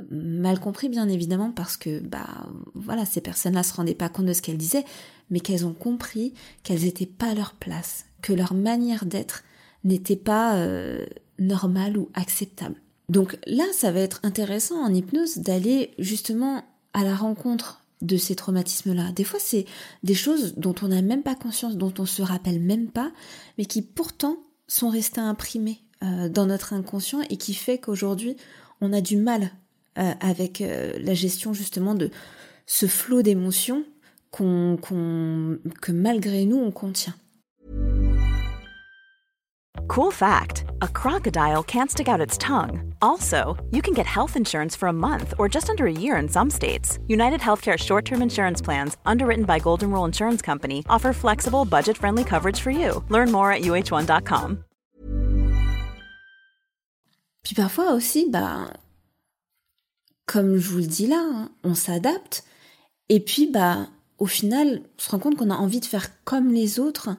mal 0.10 0.60
compris 0.60 0.90
bien 0.90 1.08
évidemment, 1.08 1.52
parce 1.52 1.78
que, 1.78 2.00
bah, 2.00 2.50
voilà, 2.76 3.06
ces 3.06 3.22
personnes-là 3.22 3.64
se 3.64 3.74
rendaient 3.74 3.96
pas 3.96 4.10
compte 4.10 4.26
de 4.26 4.34
ce 4.34 4.42
qu'elles 4.42 4.58
disaient, 4.58 4.84
mais 5.30 5.40
qu'elles 5.40 5.66
ont 5.66 5.74
compris 5.74 6.34
qu'elles 6.64 6.82
n'étaient 6.82 7.06
pas 7.06 7.28
à 7.28 7.34
leur 7.34 7.54
place, 7.54 8.06
que 8.22 8.34
leur 8.34 8.54
manière 8.54 9.06
d'être 9.06 9.44
n'était 9.86 10.18
pas 10.18 10.58
euh, 10.58 11.06
normale 11.40 11.98
ou 11.98 12.10
acceptable. 12.14 12.76
Donc 13.08 13.38
là, 13.48 13.64
ça 13.74 13.94
va 13.94 14.02
être 14.02 14.20
intéressant 14.24 14.84
en 14.84 14.94
hypnose 14.94 15.38
d'aller 15.38 15.92
justement 15.98 16.66
à 16.94 17.06
la 17.06 17.16
rencontre 17.16 17.81
de 18.02 18.18
ces 18.18 18.36
traumatismes-là. 18.36 19.12
Des 19.12 19.24
fois, 19.24 19.40
c'est 19.40 19.66
des 20.04 20.14
choses 20.14 20.56
dont 20.58 20.76
on 20.82 20.90
n'a 20.90 21.02
même 21.02 21.24
pas 21.24 21.36
conscience, 21.36 21.78
dont 21.78 21.94
on 22.00 22.06
se 22.06 22.22
rappelle 22.22 22.60
même 22.60 22.88
pas, 22.90 23.12
mais 23.58 23.66
qui 23.66 23.82
pourtant 23.82 24.38
sont 24.68 24.90
restées 24.90 25.22
imprimées 25.22 25.82
euh, 26.04 26.30
dans 26.30 26.46
notre 26.46 26.74
inconscient 26.74 27.22
et 27.30 27.38
qui 27.38 27.54
fait 27.54 27.78
qu'aujourd'hui, 27.78 28.36
on 28.80 28.94
a 28.94 29.02
du 29.02 29.18
mal 29.18 29.52
euh, 29.98 30.14
avec 30.20 30.62
euh, 30.62 30.94
la 31.00 31.14
gestion 31.14 31.54
justement 31.54 31.96
de 31.96 32.10
ce 32.66 32.88
flot 32.88 33.22
d'émotions 33.22 33.84
que 34.32 35.92
malgré 35.92 36.46
nous, 36.46 36.58
on 36.58 36.72
contient. 36.72 37.14
Cool 39.90 40.12
fact 40.14 40.64
a 40.80 40.88
crocodile 40.88 41.64
can't 41.68 41.90
stick 41.90 42.08
out 42.08 42.22
its 42.22 42.38
tongue. 42.38 42.91
Also, 43.02 43.58
you 43.72 43.82
can 43.82 43.94
get 43.94 44.06
health 44.06 44.36
insurance 44.36 44.76
for 44.76 44.88
a 44.88 44.94
month 44.94 45.34
or 45.38 45.50
just 45.50 45.70
under 45.70 45.86
a 45.88 45.92
year 45.92 46.16
in 46.18 46.30
some 46.30 46.50
states. 46.50 46.98
United 47.08 47.40
Healthcare 47.42 47.78
short 47.78 48.06
term 48.06 48.22
insurance 48.22 48.62
plans, 48.62 48.98
underwritten 49.06 49.46
by 49.46 49.60
Golden 49.60 49.92
Rule 49.92 50.06
Insurance 50.06 50.42
Company, 50.42 50.84
offer 50.90 51.14
flexible, 51.14 51.66
budget 51.66 51.98
friendly 51.98 52.24
coverage 52.24 52.60
for 52.60 52.72
you. 52.72 53.04
Learn 53.10 53.32
more 53.32 53.52
at 53.52 53.62
uh1.com. 53.62 54.64
Puis 57.44 57.56
parfois 57.56 57.94
aussi, 57.94 58.30
bah, 58.30 58.72
comme 60.26 60.58
je 60.58 60.70
vous 60.70 60.78
le 60.78 60.86
dis 60.86 61.08
là, 61.08 61.22
hein, 61.22 61.52
on 61.64 61.74
s'adapte. 61.74 62.44
Et 63.10 63.20
puis, 63.20 63.48
bah, 63.48 63.88
au 64.20 64.28
final, 64.28 64.84
on 64.98 65.02
se 65.02 65.10
rend 65.10 65.20
compte 65.20 65.36
qu'on 65.36 65.50
a 65.50 65.56
envie 65.56 65.80
de 65.80 65.86
faire 65.86 66.24
comme 66.24 66.54
les 66.54 66.80
autres 66.80 67.10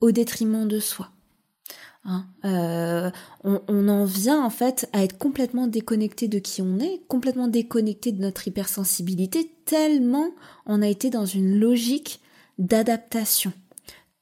au 0.00 0.12
détriment 0.12 0.68
de 0.68 0.78
soi. 0.78 1.08
Hein, 2.08 2.24
euh, 2.44 3.10
on, 3.42 3.88
en 3.88 4.04
vient 4.04 4.40
en 4.44 4.50
fait 4.50 4.88
à 4.92 5.02
être 5.02 5.18
complètement 5.18 5.66
déconnecté 5.66 6.28
de 6.28 6.38
qui 6.38 6.62
on 6.62 6.78
est, 6.78 7.00
complètement 7.08 7.48
déconnecté 7.48 8.12
de 8.12 8.22
notre 8.22 8.46
hypersensibilité, 8.46 9.50
tellement 9.64 10.30
on 10.66 10.82
a 10.82 10.86
été 10.86 11.10
dans 11.10 11.26
une 11.26 11.58
logique 11.58 12.20
d'adaptation, 12.58 13.52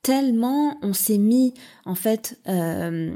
tellement 0.01 0.79
on 0.81 0.95
s'est 0.95 1.19
mis 1.19 1.53
en 1.85 1.95
fait 1.95 2.39
euh, 2.49 3.15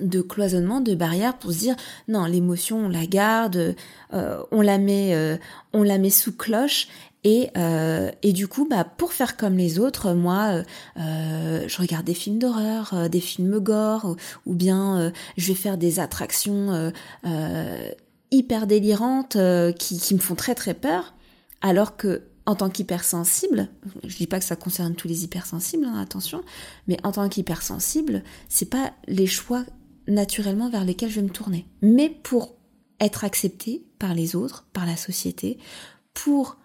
de 0.00 0.22
cloisonnement, 0.22 0.80
de 0.80 0.94
barrière 0.94 1.36
pour 1.36 1.52
se 1.52 1.58
dire 1.58 1.76
non 2.08 2.24
l'émotion 2.24 2.86
on 2.86 2.88
la 2.88 3.04
garde, 3.04 3.76
euh, 4.14 4.42
on 4.50 4.62
la 4.62 4.78
met, 4.78 5.38
on 5.74 5.82
la 5.82 5.98
met 5.98 6.08
sous 6.08 6.34
cloche 6.34 6.88
et, 7.24 7.48
euh, 7.56 8.10
et 8.22 8.32
du 8.32 8.46
coup, 8.46 8.66
bah, 8.68 8.84
pour 8.84 9.14
faire 9.14 9.36
comme 9.36 9.56
les 9.56 9.78
autres, 9.78 10.12
moi, 10.12 10.52
euh, 10.52 10.62
euh 10.98 11.64
je 11.66 11.78
regarde 11.78 12.04
des 12.04 12.14
films 12.14 12.38
d'horreur, 12.38 13.08
des 13.08 13.20
films 13.20 13.58
gore, 13.58 14.16
ou, 14.44 14.54
bien 14.54 15.12
je 15.36 15.48
vais 15.48 15.54
faire 15.54 15.78
des 15.78 15.98
attractions 16.00 16.92
hyper 18.30 18.66
délirantes 18.66 19.38
qui, 19.78 19.98
qui 19.98 20.14
me 20.14 20.20
font 20.20 20.34
très 20.34 20.54
très 20.54 20.74
peur, 20.74 21.14
alors 21.62 21.96
que 21.96 22.22
en 22.46 22.54
tant 22.54 22.68
qu'hypersensible, 22.68 23.68
je 24.04 24.16
dis 24.16 24.26
pas 24.26 24.38
que 24.38 24.44
ça 24.44 24.56
concerne 24.56 24.94
tous 24.94 25.08
les 25.08 25.24
hypersensibles, 25.24 25.86
hein, 25.86 25.98
attention, 25.98 26.42
mais 26.88 26.98
en 27.02 27.12
tant 27.12 27.28
qu'hypersensible, 27.30 28.22
c'est 28.50 28.68
pas 28.68 28.92
les 29.06 29.26
choix 29.26 29.64
naturellement 30.06 30.68
vers 30.68 30.84
lesquels 30.84 31.08
je 31.08 31.16
vais 31.16 31.26
me 31.26 31.30
tourner. 31.30 31.66
Mais 31.80 32.10
pour 32.10 32.54
être 33.00 33.24
accepté 33.24 33.86
par 33.98 34.14
les 34.14 34.36
autres, 34.36 34.66
par 34.74 34.84
la 34.84 34.96
société, 34.96 35.58
pour 36.12 36.58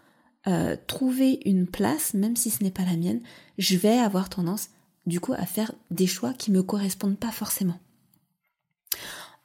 euh, 0.47 0.75
trouver 0.87 1.39
une 1.45 1.67
place, 1.67 2.13
même 2.13 2.35
si 2.35 2.49
ce 2.49 2.63
n'est 2.63 2.71
pas 2.71 2.85
la 2.85 2.95
mienne, 2.95 3.21
je 3.57 3.77
vais 3.77 3.97
avoir 3.97 4.29
tendance 4.29 4.69
du 5.05 5.19
coup 5.19 5.33
à 5.33 5.45
faire 5.45 5.71
des 5.91 6.07
choix 6.07 6.33
qui 6.33 6.51
me 6.51 6.63
correspondent 6.63 7.17
pas 7.17 7.31
forcément. 7.31 7.79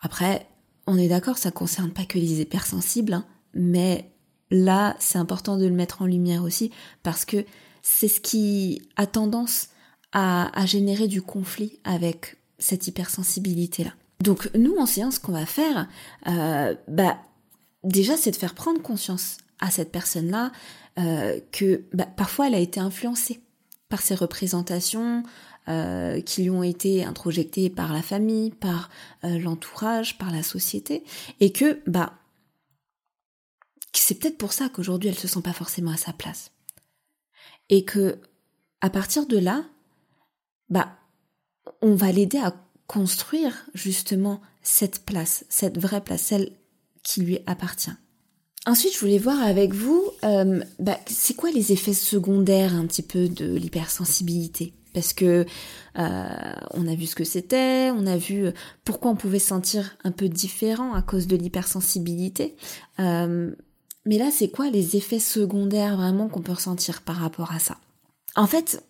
Après, 0.00 0.46
on 0.86 0.98
est 0.98 1.08
d'accord, 1.08 1.38
ça 1.38 1.50
concerne 1.50 1.90
pas 1.90 2.04
que 2.04 2.18
les 2.18 2.40
hypersensibles, 2.40 3.14
hein, 3.14 3.26
mais 3.54 4.10
là, 4.50 4.96
c'est 4.98 5.18
important 5.18 5.56
de 5.56 5.66
le 5.66 5.74
mettre 5.74 6.02
en 6.02 6.06
lumière 6.06 6.42
aussi 6.42 6.70
parce 7.02 7.24
que 7.24 7.44
c'est 7.82 8.08
ce 8.08 8.20
qui 8.20 8.82
a 8.96 9.06
tendance 9.06 9.68
à, 10.12 10.64
générer 10.64 11.08
du 11.08 11.22
conflit 11.22 11.80
avec 11.82 12.36
cette 12.58 12.86
hypersensibilité-là. 12.86 13.92
Donc 14.20 14.48
nous, 14.54 14.76
en 14.76 14.86
séance, 14.86 15.16
ce 15.16 15.20
qu'on 15.20 15.32
va 15.32 15.44
faire, 15.44 15.88
euh, 16.28 16.74
bah 16.86 17.18
déjà, 17.82 18.16
c'est 18.16 18.30
de 18.30 18.36
faire 18.36 18.54
prendre 18.54 18.80
conscience 18.80 19.38
à 19.58 19.70
cette 19.70 19.90
personne-là 19.90 20.52
euh, 20.98 21.40
que 21.52 21.84
bah, 21.92 22.06
parfois 22.06 22.46
elle 22.46 22.54
a 22.54 22.60
été 22.60 22.78
influencée 22.80 23.40
par 23.88 24.00
ces 24.00 24.14
représentations 24.14 25.22
euh, 25.68 26.20
qui 26.20 26.42
lui 26.42 26.50
ont 26.50 26.62
été 26.62 27.04
introjectées 27.04 27.70
par 27.70 27.92
la 27.92 28.02
famille, 28.02 28.50
par 28.50 28.90
euh, 29.24 29.38
l'entourage, 29.38 30.18
par 30.18 30.30
la 30.30 30.42
société, 30.42 31.02
et 31.40 31.52
que 31.52 31.80
bah 31.86 32.12
c'est 33.92 34.16
peut-être 34.16 34.36
pour 34.36 34.52
ça 34.52 34.68
qu'aujourd'hui 34.68 35.08
elle 35.08 35.18
se 35.18 35.28
sent 35.28 35.40
pas 35.42 35.52
forcément 35.52 35.90
à 35.90 35.96
sa 35.96 36.12
place, 36.12 36.50
et 37.70 37.84
que 37.84 38.20
à 38.80 38.90
partir 38.90 39.26
de 39.26 39.38
là, 39.38 39.64
bah 40.68 40.98
on 41.80 41.94
va 41.94 42.12
l'aider 42.12 42.38
à 42.38 42.54
construire 42.86 43.64
justement 43.74 44.40
cette 44.62 45.04
place, 45.04 45.44
cette 45.48 45.78
vraie 45.78 46.02
place, 46.02 46.22
celle 46.22 46.52
qui 47.02 47.22
lui 47.22 47.38
appartient. 47.46 47.96
Ensuite, 48.66 48.94
je 48.94 49.00
voulais 49.00 49.18
voir 49.18 49.42
avec 49.42 49.74
vous, 49.74 50.02
euh, 50.24 50.62
bah, 50.78 50.98
c'est 51.06 51.34
quoi 51.34 51.50
les 51.50 51.72
effets 51.72 51.92
secondaires 51.92 52.74
un 52.74 52.86
petit 52.86 53.02
peu 53.02 53.28
de 53.28 53.56
l'hypersensibilité? 53.56 54.72
Parce 54.94 55.12
que 55.12 55.44
euh, 55.98 56.54
on 56.70 56.88
a 56.88 56.94
vu 56.94 57.04
ce 57.04 57.14
que 57.14 57.24
c'était, 57.24 57.90
on 57.90 58.06
a 58.06 58.16
vu 58.16 58.46
pourquoi 58.84 59.10
on 59.10 59.16
pouvait 59.16 59.38
se 59.38 59.48
sentir 59.48 59.96
un 60.02 60.12
peu 60.12 60.30
différent 60.30 60.94
à 60.94 61.02
cause 61.02 61.26
de 61.26 61.36
l'hypersensibilité. 61.36 62.56
Euh, 63.00 63.54
mais 64.06 64.16
là, 64.16 64.30
c'est 64.30 64.48
quoi 64.48 64.70
les 64.70 64.96
effets 64.96 65.18
secondaires 65.18 65.96
vraiment 65.96 66.28
qu'on 66.28 66.42
peut 66.42 66.52
ressentir 66.52 67.02
par 67.02 67.16
rapport 67.16 67.52
à 67.52 67.58
ça? 67.58 67.76
En 68.34 68.46
fait, 68.46 68.82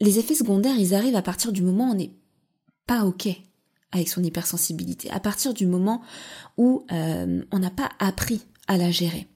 les 0.00 0.18
effets 0.18 0.34
secondaires, 0.34 0.76
ils 0.78 0.94
arrivent 0.94 1.16
à 1.16 1.22
partir 1.22 1.52
du 1.52 1.62
moment 1.62 1.90
où 1.90 1.92
on 1.92 1.96
n'est 1.96 2.14
pas 2.88 3.04
ok 3.04 3.28
avec 3.92 4.08
son 4.08 4.24
hypersensibilité, 4.24 5.10
à 5.10 5.20
partir 5.20 5.52
du 5.52 5.66
moment 5.66 6.00
où 6.56 6.86
on 6.90 7.58
n'a 7.58 7.70
pas 7.70 7.90
appris 7.98 8.40
à 8.72 8.76
la 8.76 8.90
gérer. 8.90 9.28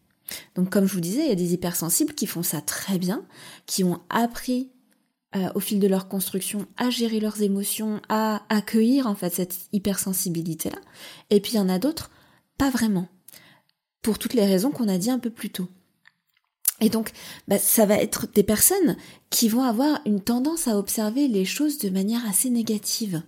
Donc 0.55 0.71
comme 0.71 0.87
je 0.87 0.95
vous 0.95 1.01
disais, 1.01 1.25
il 1.25 1.29
y 1.29 1.33
a 1.33 1.37
des 1.37 1.55
hypersensibles 1.55 2.15
qui 2.15 2.27
font 2.27 2.43
ça 2.43 2.61
très 2.61 2.99
bien, 2.99 3.25
qui 3.67 3.85
ont 3.85 4.01
appris 4.09 4.71
euh, 5.37 5.51
au 5.55 5.61
fil 5.61 5.79
de 5.79 5.87
leur 5.87 6.09
construction 6.09 6.67
à 6.77 6.91
gérer 6.91 7.21
leurs 7.21 7.43
émotions, 7.43 8.01
à 8.09 8.43
accueillir 8.49 9.07
en 9.07 9.15
fait 9.15 9.35
cette 9.35 9.69
hypersensibilité-là. 9.73 10.79
Et 11.31 11.41
puis 11.41 11.53
il 11.53 11.57
y 11.57 11.61
en 11.61 11.69
a 11.69 11.79
d'autres, 11.79 12.11
pas 12.59 12.71
vraiment, 12.71 13.09
pour 14.03 14.19
toutes 14.19 14.35
les 14.35 14.47
raisons 14.47 14.71
qu'on 14.71 14.89
a 14.89 14.99
dit 14.99 15.11
un 15.11 15.19
peu 15.19 15.31
plus 15.31 15.51
tôt. 15.51 15.69
Et 16.81 16.91
donc, 16.91 17.13
bah, 17.49 17.59
ça 17.59 17.87
va 17.87 17.97
être 17.97 18.27
des 18.35 18.43
personnes 18.43 18.97
qui 19.31 19.49
vont 19.49 19.63
avoir 19.63 20.01
une 20.05 20.21
tendance 20.21 20.69
à 20.69 20.79
observer 20.79 21.27
les 21.27 21.45
choses 21.45 21.79
de 21.79 21.89
manière 21.89 22.27
assez 22.29 22.51
négative, 22.51 23.23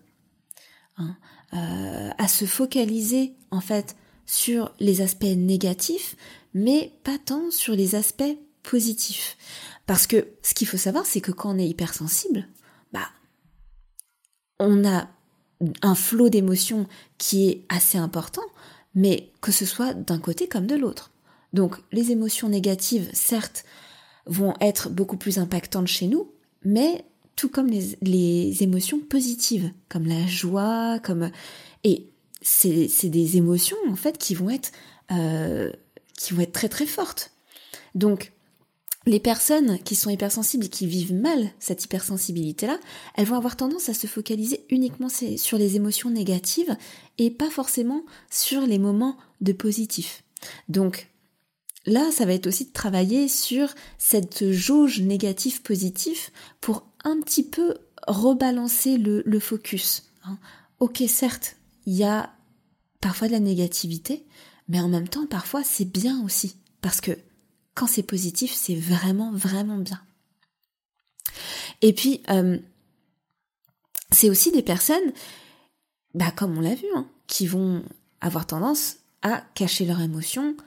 hein, 0.98 1.16
euh, 1.54 2.10
à 2.18 2.28
se 2.28 2.44
focaliser 2.44 3.34
en 3.50 3.60
fait 3.60 3.96
sur 4.28 4.74
les 4.78 5.00
aspects 5.00 5.24
négatifs, 5.24 6.14
mais 6.52 6.92
pas 7.02 7.16
tant 7.18 7.50
sur 7.50 7.74
les 7.74 7.94
aspects 7.94 8.36
positifs. 8.62 9.38
Parce 9.86 10.06
que 10.06 10.28
ce 10.42 10.52
qu'il 10.52 10.66
faut 10.66 10.76
savoir, 10.76 11.06
c'est 11.06 11.22
que 11.22 11.32
quand 11.32 11.54
on 11.54 11.58
est 11.58 11.66
hypersensible, 11.66 12.46
bah, 12.92 13.08
on 14.60 14.86
a 14.86 15.08
un 15.80 15.94
flot 15.94 16.28
d'émotions 16.28 16.86
qui 17.16 17.48
est 17.48 17.64
assez 17.70 17.96
important, 17.96 18.44
mais 18.94 19.32
que 19.40 19.50
ce 19.50 19.64
soit 19.64 19.94
d'un 19.94 20.18
côté 20.18 20.46
comme 20.46 20.66
de 20.66 20.76
l'autre. 20.76 21.10
Donc 21.54 21.76
les 21.90 22.12
émotions 22.12 22.50
négatives, 22.50 23.08
certes, 23.14 23.64
vont 24.26 24.52
être 24.60 24.90
beaucoup 24.90 25.16
plus 25.16 25.38
impactantes 25.38 25.86
chez 25.86 26.06
nous, 26.06 26.30
mais 26.62 27.06
tout 27.34 27.48
comme 27.48 27.68
les, 27.68 28.62
émotions 28.62 29.00
positives, 29.00 29.72
comme 29.88 30.06
la 30.06 30.26
joie, 30.26 30.98
comme... 30.98 31.30
Et 31.84 32.10
c'est 32.40 33.08
des 33.08 33.36
émotions 33.36 33.76
en 33.88 33.96
fait 33.96 34.18
qui 34.18 34.34
vont 34.34 34.50
être 34.50 34.72
euh, 35.10 35.72
qui 36.16 36.34
vont 36.34 36.42
être 36.42 36.52
très 36.52 36.68
très 36.68 36.86
fortes. 36.86 37.32
Donc 37.94 38.32
les 39.06 39.20
personnes 39.20 39.78
qui 39.80 39.94
sont 39.94 40.10
hypersensibles 40.10 40.66
et 40.66 40.68
qui 40.68 40.86
vivent 40.86 41.14
mal 41.14 41.50
cette 41.58 41.84
hypersensibilité-là, 41.84 42.78
elles 43.14 43.24
vont 43.24 43.36
avoir 43.36 43.56
tendance 43.56 43.88
à 43.88 43.94
se 43.94 44.06
focaliser 44.06 44.64
uniquement 44.68 45.08
sur 45.08 45.56
les 45.56 45.76
émotions 45.76 46.10
négatives 46.10 46.76
et 47.16 47.30
pas 47.30 47.48
forcément 47.48 48.04
sur 48.30 48.62
les 48.62 48.78
moments 48.78 49.16
de 49.40 49.52
positif. 49.52 50.24
Donc 50.68 51.08
là, 51.86 52.10
ça 52.12 52.26
va 52.26 52.34
être 52.34 52.46
aussi 52.46 52.66
de 52.66 52.72
travailler 52.72 53.28
sur 53.28 53.74
cette 53.96 54.50
jauge 54.52 55.00
négatif-positif 55.00 56.30
pour 56.60 56.86
un 57.02 57.18
petit 57.20 57.44
peu 57.44 57.74
rebalancer 58.06 58.98
le, 58.98 59.40
focus. 59.40 60.10
Hein. 60.24 60.38
Ok, 60.80 61.02
certes, 61.08 61.56
il 61.88 61.94
y 61.94 62.04
a 62.04 62.34
parfois 63.00 63.28
de 63.28 63.32
la 63.32 63.40
négativité, 63.40 64.26
mais 64.68 64.78
en 64.78 64.90
même 64.90 65.08
temps, 65.08 65.26
parfois, 65.26 65.64
c'est 65.64 65.86
bien 65.86 66.22
aussi. 66.22 66.56
Parce 66.82 67.00
que 67.00 67.12
quand 67.74 67.86
c'est 67.86 68.02
positif, 68.02 68.52
c'est 68.52 68.74
vraiment, 68.74 69.32
vraiment 69.32 69.78
bien. 69.78 69.98
Et 71.80 71.94
puis, 71.94 72.22
euh, 72.28 72.58
c'est 74.10 74.28
aussi 74.28 74.52
des 74.52 74.62
personnes, 74.62 75.14
bah, 76.12 76.30
comme 76.30 76.58
on 76.58 76.60
l'a 76.60 76.74
vu, 76.74 76.84
hein, 76.94 77.08
qui 77.26 77.46
vont 77.46 77.82
avoir 78.20 78.46
tendance 78.46 78.96
à 79.22 79.40
cacher 79.54 79.86
leurs 79.86 80.02
émotions 80.02 80.58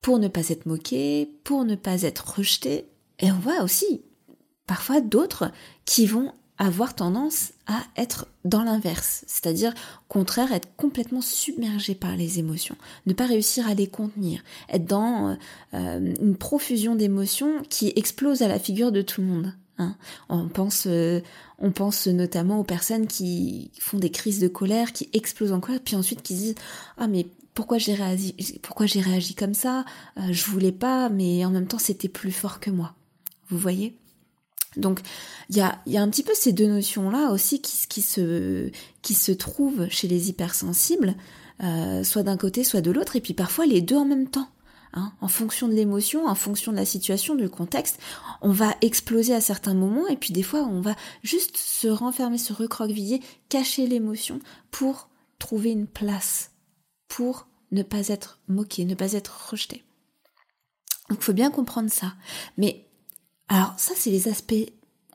pour 0.00 0.18
ne 0.18 0.26
pas 0.26 0.48
être 0.48 0.66
moquées, 0.66 1.38
pour 1.44 1.64
ne 1.64 1.76
pas 1.76 2.02
être 2.02 2.38
rejetées. 2.38 2.88
Et 3.20 3.30
on 3.30 3.38
voit 3.38 3.62
aussi 3.62 4.02
parfois 4.66 5.00
d'autres 5.00 5.52
qui 5.84 6.06
vont 6.06 6.32
avoir 6.58 6.94
tendance 6.94 7.52
à 7.66 7.80
être 7.96 8.26
dans 8.44 8.64
l'inverse, 8.64 9.24
c'est-à-dire 9.26 9.70
au 9.70 10.12
contraire 10.12 10.52
être 10.52 10.68
complètement 10.76 11.20
submergé 11.20 11.94
par 11.94 12.16
les 12.16 12.38
émotions, 12.38 12.76
ne 13.06 13.12
pas 13.12 13.26
réussir 13.26 13.68
à 13.68 13.74
les 13.74 13.86
contenir, 13.86 14.42
être 14.68 14.84
dans 14.84 15.36
euh, 15.74 16.14
une 16.20 16.36
profusion 16.36 16.96
d'émotions 16.96 17.62
qui 17.68 17.92
explose 17.94 18.42
à 18.42 18.48
la 18.48 18.58
figure 18.58 18.90
de 18.90 19.02
tout 19.02 19.20
le 19.20 19.26
monde. 19.28 19.54
Hein. 19.78 19.94
On, 20.28 20.48
pense, 20.48 20.86
euh, 20.86 21.20
on 21.58 21.70
pense 21.70 22.08
notamment 22.08 22.58
aux 22.58 22.64
personnes 22.64 23.06
qui 23.06 23.70
font 23.78 23.98
des 23.98 24.10
crises 24.10 24.40
de 24.40 24.48
colère, 24.48 24.92
qui 24.92 25.08
explosent 25.12 25.52
en 25.52 25.60
colère, 25.60 25.80
puis 25.84 25.94
ensuite 25.94 26.22
qui 26.22 26.34
disent 26.34 26.54
ah 26.96 27.06
mais 27.06 27.26
pourquoi 27.54 27.78
j'ai 27.78 27.94
réagi, 27.94 28.34
pourquoi 28.62 28.86
j'ai 28.86 29.00
réagi 29.00 29.34
comme 29.34 29.54
ça? 29.54 29.84
Euh, 30.18 30.32
Je 30.32 30.44
voulais 30.44 30.72
pas, 30.72 31.08
mais 31.08 31.44
en 31.44 31.50
même 31.50 31.68
temps 31.68 31.78
c'était 31.78 32.08
plus 32.08 32.32
fort 32.32 32.58
que 32.58 32.70
moi. 32.70 32.94
Vous 33.48 33.58
voyez? 33.58 33.96
Donc 34.78 35.00
il 35.50 35.56
y 35.56 35.60
a, 35.60 36.02
un 36.02 36.08
petit 36.08 36.22
peu 36.22 36.32
ces 36.34 36.52
deux 36.52 36.66
notions-là 36.66 37.30
aussi 37.30 37.60
qui, 37.60 37.86
qui, 37.88 38.02
se, 38.02 38.70
qui 39.02 39.14
se 39.14 39.32
trouvent 39.32 39.88
chez 39.90 40.08
les 40.08 40.28
hypersensibles, 40.28 41.14
euh, 41.62 42.04
soit 42.04 42.22
d'un 42.22 42.36
côté, 42.36 42.64
soit 42.64 42.80
de 42.80 42.90
l'autre, 42.90 43.16
et 43.16 43.20
puis 43.20 43.34
parfois 43.34 43.66
les 43.66 43.80
deux 43.80 43.96
en 43.96 44.04
même 44.04 44.28
temps. 44.28 44.48
Hein, 44.94 45.12
en 45.20 45.28
fonction 45.28 45.68
de 45.68 45.74
l'émotion, 45.74 46.26
en 46.26 46.34
fonction 46.34 46.72
de 46.72 46.78
la 46.78 46.86
situation, 46.86 47.34
du 47.34 47.50
contexte, 47.50 47.98
on 48.40 48.52
va 48.52 48.74
exploser 48.80 49.34
à 49.34 49.40
certains 49.42 49.74
moments 49.74 50.08
et 50.08 50.16
puis 50.16 50.32
des 50.32 50.42
fois 50.42 50.60
on 50.60 50.80
va 50.80 50.96
juste 51.22 51.58
se 51.58 51.88
renfermer, 51.88 52.38
se 52.38 52.54
recroqueviller, 52.54 53.20
cacher 53.50 53.86
l'émotion 53.86 54.40
pour 54.70 55.10
trouver 55.38 55.72
une 55.72 55.86
place, 55.86 56.52
pour 57.06 57.48
ne 57.70 57.82
pas 57.82 58.08
être 58.08 58.40
moqué, 58.48 58.86
ne 58.86 58.94
pas 58.94 59.12
être 59.12 59.50
rejeté. 59.50 59.84
Donc 61.10 61.18
il 61.20 61.24
faut 61.24 61.34
bien 61.34 61.50
comprendre 61.50 61.90
ça. 61.90 62.14
Mais 62.56 62.87
alors 63.48 63.74
ça 63.78 63.94
c'est 63.96 64.10
les 64.10 64.28
aspects, 64.28 64.54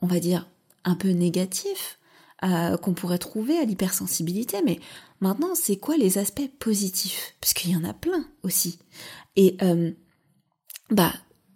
on 0.02 0.06
va 0.06 0.20
dire, 0.20 0.48
un 0.84 0.94
peu 0.94 1.10
négatifs 1.10 1.98
euh, 2.44 2.76
qu'on 2.76 2.94
pourrait 2.94 3.18
trouver 3.18 3.58
à 3.58 3.64
l'hypersensibilité, 3.64 4.58
mais 4.64 4.78
maintenant 5.20 5.54
c'est 5.54 5.76
quoi 5.76 5.96
les 5.96 6.18
aspects 6.18 6.50
positifs? 6.58 7.34
Parce 7.40 7.54
qu'il 7.54 7.70
y 7.70 7.76
en 7.76 7.84
a 7.84 7.94
plein 7.94 8.26
aussi. 8.42 8.78
Et 9.36 9.56
euh, 9.62 9.92
bah, 10.90 11.14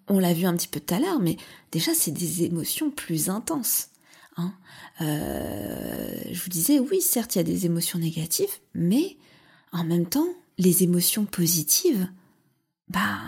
on 0.08 0.18
l'a 0.18 0.32
vu 0.32 0.46
un 0.46 0.56
petit 0.56 0.68
peu 0.68 0.80
tout 0.80 0.94
à 0.94 1.00
l'heure, 1.00 1.20
mais 1.20 1.36
déjà 1.72 1.92
c'est 1.94 2.10
des 2.10 2.44
émotions 2.44 2.90
plus 2.90 3.28
intenses. 3.28 3.88
Hein. 4.36 4.54
Euh, 5.00 6.22
je 6.30 6.42
vous 6.42 6.48
disais, 6.48 6.78
oui, 6.78 7.00
certes, 7.00 7.34
il 7.34 7.38
y 7.38 7.40
a 7.40 7.44
des 7.44 7.66
émotions 7.66 7.98
négatives, 7.98 8.48
mais 8.74 9.16
en 9.72 9.84
même 9.84 10.06
temps, 10.06 10.28
les 10.58 10.82
émotions 10.82 11.24
positives, 11.24 12.08
bah, 12.88 13.18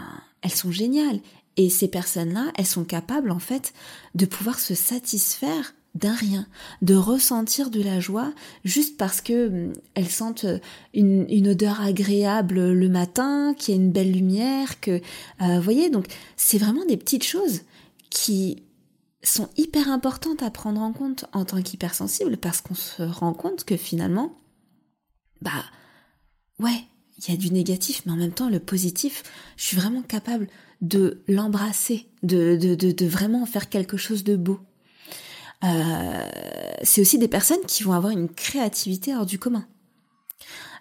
elles 0.43 0.55
sont 0.55 0.73
géniales. 0.73 1.21
Et 1.61 1.69
ces 1.69 1.89
personnes-là, 1.89 2.53
elles 2.57 2.65
sont 2.65 2.85
capables, 2.85 3.31
en 3.31 3.39
fait, 3.39 3.75
de 4.15 4.25
pouvoir 4.25 4.59
se 4.59 4.75
satisfaire 4.75 5.75
d'un 5.95 6.15
rien, 6.15 6.47
de 6.81 6.95
ressentir 6.95 7.69
de 7.69 7.83
la 7.83 8.01
joie 8.01 8.33
juste 8.65 8.97
parce 8.97 9.21
que 9.21 9.49
hum, 9.49 9.73
elles 9.95 10.09
sentent 10.09 10.45
euh, 10.45 10.59
une, 10.95 11.49
odeur 11.49 11.83
agréable 11.83 12.73
le 12.73 12.89
matin, 12.89 13.53
qu'il 13.59 13.75
y 13.75 13.79
a 13.79 13.81
une 13.81 13.93
belle 13.93 14.11
lumière, 14.11 14.81
que 14.81 15.03
euh, 15.43 15.57
vous 15.57 15.63
voyez 15.63 15.91
donc 15.91 16.07
c'est 16.35 16.57
vraiment 16.57 16.87
des 16.87 16.97
petites 16.97 17.25
choses 17.25 17.61
qui 18.09 18.63
sont 19.23 19.51
hyper 19.59 19.91
importantes 19.91 20.43
à 20.43 20.51
prendre 20.51 20.81
en 20.81 20.95
compte 20.95 21.27
en 21.35 21.45
tant 21.45 21.61
qu'hypersensible 21.61 22.39
parce 22.39 22.63
qu'on 22.63 22.75
se 22.75 23.03
rend 23.03 23.35
compte 23.35 23.65
que 23.65 23.77
finalement 23.77 24.39
bah 25.43 25.65
ouais 26.59 26.85
il 27.19 27.31
y 27.31 27.35
a 27.35 27.37
du 27.37 27.53
négatif 27.53 28.03
mais 28.07 28.13
en 28.13 28.17
même 28.17 28.33
temps 28.33 28.49
le 28.49 28.61
positif 28.61 29.25
je 29.57 29.65
suis 29.65 29.77
vraiment 29.77 30.03
capable 30.03 30.49
de 30.81 31.23
l'embrasser 31.29 32.07
de, 32.23 32.57
de, 32.57 32.75
de, 32.75 33.07
vraiment 33.07 33.47
faire 33.47 33.69
quelque 33.69 33.97
chose 33.97 34.25
de 34.25 34.37
beau 34.37 34.61
euh, 35.65 36.29
c'est 36.83 37.01
aussi 37.01 37.19
des 37.19 37.29
personnes 37.29 37.65
qui 37.67 37.83
vont 37.83 37.93
avoir 37.93 38.13
une 38.13 38.29
créativité 38.29 39.15
hors 39.15 39.27
du 39.27 39.39
commun. 39.39 39.67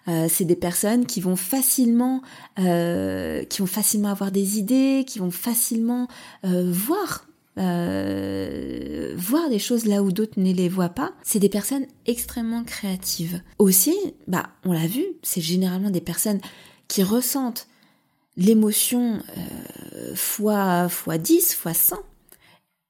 Euh, 0.08 0.26
c'est 0.30 0.46
des 0.46 0.56
personnes 0.56 1.04
qui 1.04 1.20
vont 1.20 1.36
facilement, 1.36 2.22
euh, 2.58 3.44
qui 3.44 3.60
vont 3.60 3.66
facilement 3.66 4.08
avoir 4.08 4.32
des 4.32 4.58
idées, 4.58 5.04
qui 5.06 5.18
vont 5.18 5.30
facilement 5.30 6.08
voir, 6.42 7.26
voir 7.56 9.50
des 9.50 9.58
choses 9.58 9.84
là 9.84 10.02
où 10.02 10.12
d'autres 10.12 10.40
ne 10.40 10.52
les 10.52 10.70
voient 10.70 10.88
pas. 10.88 11.12
C'est 11.22 11.40
des 11.40 11.50
personnes 11.50 11.84
extrêmement 12.06 12.64
créatives. 12.64 13.42
Aussi, 13.58 13.94
bah, 14.26 14.48
on 14.64 14.72
l'a 14.72 14.86
vu, 14.86 15.04
c'est 15.22 15.42
généralement 15.42 15.90
des 15.90 16.00
personnes 16.00 16.40
qui 16.88 17.02
ressentent 17.02 17.68
l'émotion 18.40 19.22
fois 20.16 20.88
fois 20.88 21.18
10, 21.18 21.54
fois 21.54 21.74
100. 21.74 21.96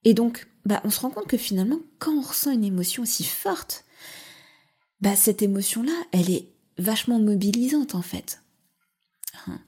Et 0.05 0.15
donc, 0.15 0.49
bah, 0.65 0.81
on 0.85 0.91
se 0.91 1.01
rend 1.01 1.11
compte 1.11 1.27
que 1.27 1.37
finalement, 1.37 1.81
quand 1.99 2.13
on 2.13 2.23
ressent 2.23 2.51
une 2.51 2.65
émotion 2.65 3.03
aussi 3.03 3.25
forte, 3.25 3.85
bah, 5.01 5.17
cette 5.17 5.43
émotion-là, 5.43 5.93
elle 6.13 6.31
est 6.31 6.49
vachement 6.79 7.19
mobilisante 7.19 7.95
en 7.95 8.03
fait. 8.03 8.43
Hein. 9.47 9.61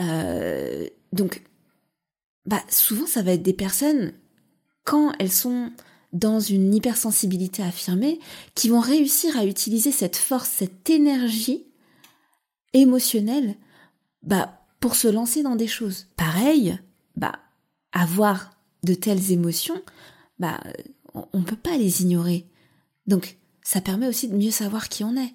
Euh, 0.00 0.88
donc, 1.12 1.42
bah, 2.46 2.62
souvent, 2.68 3.06
ça 3.06 3.22
va 3.22 3.32
être 3.32 3.42
des 3.42 3.52
personnes, 3.52 4.12
quand 4.84 5.12
elles 5.18 5.32
sont 5.32 5.70
dans 6.14 6.40
une 6.40 6.74
hypersensibilité 6.74 7.62
affirmée, 7.62 8.18
qui 8.54 8.70
vont 8.70 8.80
réussir 8.80 9.36
à 9.36 9.44
utiliser 9.44 9.92
cette 9.92 10.16
force, 10.16 10.48
cette 10.48 10.88
énergie 10.88 11.66
émotionnelle, 12.72 13.56
bah, 14.22 14.57
pour 14.80 14.94
se 14.94 15.08
lancer 15.08 15.42
dans 15.42 15.56
des 15.56 15.66
choses. 15.66 16.06
Pareil, 16.16 16.78
bah, 17.16 17.38
avoir 17.92 18.50
de 18.84 18.94
telles 18.94 19.32
émotions, 19.32 19.82
bah, 20.38 20.60
on 21.32 21.40
ne 21.40 21.44
peut 21.44 21.56
pas 21.56 21.76
les 21.76 22.02
ignorer. 22.02 22.46
Donc, 23.06 23.38
ça 23.62 23.80
permet 23.80 24.06
aussi 24.06 24.28
de 24.28 24.36
mieux 24.36 24.50
savoir 24.50 24.88
qui 24.88 25.04
on 25.04 25.16
est. 25.16 25.34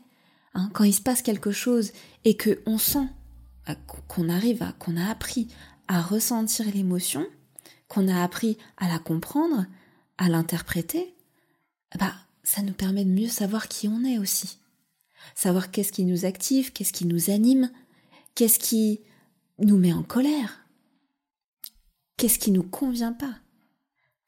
Hein. 0.56 0.69
quand 0.73 0.84
il 0.84 0.93
se 0.93 1.01
passe 1.01 1.23
quelque 1.23 1.51
chose 1.51 1.93
et 2.25 2.38
que 2.38 2.62
on 2.67 2.77
sent 2.77 3.08
euh, 3.69 3.73
qu'on 4.08 4.29
arrive 4.29 4.62
à, 4.62 4.71
qu'on 4.73 4.97
a 4.97 5.10
appris 5.10 5.47
à 5.88 5.99
ressentir 5.99 6.65
l'émotion, 6.73 7.25
qu'on 7.88 8.08
a 8.08 8.23
appris 8.23 8.58
à 8.77 8.88
la 8.88 8.99
comprendre, 8.99 9.65
à 10.17 10.29
l'interpréter, 10.29 11.15
bah, 11.99 12.13
ça 12.43 12.62
nous 12.62 12.73
permet 12.73 13.06
de 13.06 13.10
mieux 13.10 13.29
savoir 13.29 13.67
qui 13.67 13.88
on 13.88 14.03
est 14.03 14.19
aussi. 14.19 14.60
Savoir 15.36 15.71
qu'est-ce 15.71 15.91
qui 15.91 16.03
nous 16.03 16.25
active, 16.25 16.71
qu'est-ce 16.71 16.93
qui 16.93 17.06
nous 17.06 17.29
anime, 17.29 17.71
qu'est-ce 18.36 18.60
qui 18.60 19.01
nous 19.59 19.77
met 19.77 19.93
en 19.93 20.03
colère, 20.03 20.65
qu'est-ce 22.17 22.39
qui 22.39 22.51
nous 22.51 22.63
convient 22.63 23.13
pas? 23.13 23.35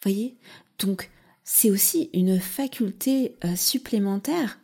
Voyez? 0.03 0.37
Donc 0.79 1.09
c'est 1.43 1.69
aussi 1.69 2.09
une 2.13 2.39
faculté 2.39 3.37
euh, 3.45 3.55
supplémentaire 3.55 4.59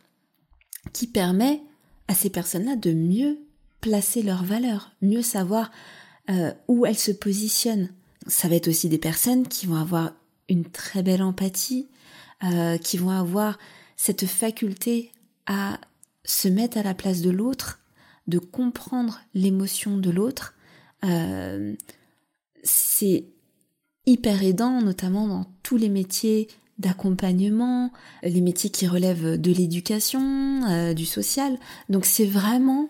qui 0.92 1.06
permet 1.06 1.62
à 2.08 2.14
ces 2.14 2.30
personnes-là 2.30 2.76
de 2.76 2.92
mieux 2.92 3.38
placer 3.80 4.22
leurs 4.22 4.44
valeurs, 4.44 4.92
mieux 5.00 5.22
savoir 5.22 5.70
euh, 6.30 6.52
où 6.68 6.86
elles 6.86 6.98
se 6.98 7.12
positionnent. 7.12 7.90
Ça 8.26 8.48
va 8.48 8.56
être 8.56 8.68
aussi 8.68 8.88
des 8.88 8.98
personnes 8.98 9.46
qui 9.46 9.66
vont 9.66 9.76
avoir 9.76 10.12
une 10.48 10.64
très 10.64 11.02
belle 11.02 11.22
empathie, 11.22 11.88
euh, 12.44 12.78
qui 12.78 12.96
vont 12.96 13.10
avoir 13.10 13.58
cette 13.96 14.26
faculté 14.26 15.12
à 15.46 15.80
se 16.24 16.48
mettre 16.48 16.78
à 16.78 16.82
la 16.82 16.94
place 16.94 17.20
de 17.20 17.30
l'autre, 17.30 17.80
de 18.26 18.38
comprendre 18.38 19.20
l'émotion 19.34 19.96
de 19.98 20.10
l'autre. 20.10 20.54
c'est 22.62 23.24
hyper 24.06 24.42
aidant, 24.42 24.80
notamment 24.80 25.26
dans 25.26 25.46
tous 25.62 25.76
les 25.76 25.88
métiers 25.88 26.48
d'accompagnement, 26.78 27.92
les 28.22 28.40
métiers 28.40 28.70
qui 28.70 28.86
relèvent 28.86 29.40
de 29.40 29.52
l'éducation, 29.52 30.64
euh, 30.64 30.94
du 30.94 31.06
social. 31.06 31.58
Donc 31.88 32.04
c'est 32.04 32.26
vraiment 32.26 32.88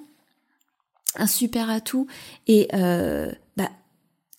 un 1.16 1.26
super 1.26 1.68
atout 1.68 2.06
et 2.46 2.68
euh, 2.72 3.30
bah, 3.56 3.70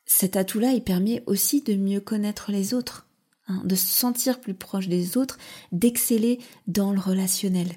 cet 0.05 0.35
atout-là, 0.35 0.71
il 0.71 0.83
permet 0.83 1.23
aussi 1.27 1.61
de 1.61 1.75
mieux 1.75 1.99
connaître 1.99 2.51
les 2.51 2.73
autres, 2.73 3.07
hein, 3.47 3.61
de 3.63 3.75
se 3.75 3.87
sentir 3.87 4.39
plus 4.39 4.55
proche 4.55 4.87
des 4.87 5.17
autres, 5.17 5.37
d'exceller 5.71 6.39
dans 6.67 6.91
le 6.91 6.99
relationnel. 6.99 7.67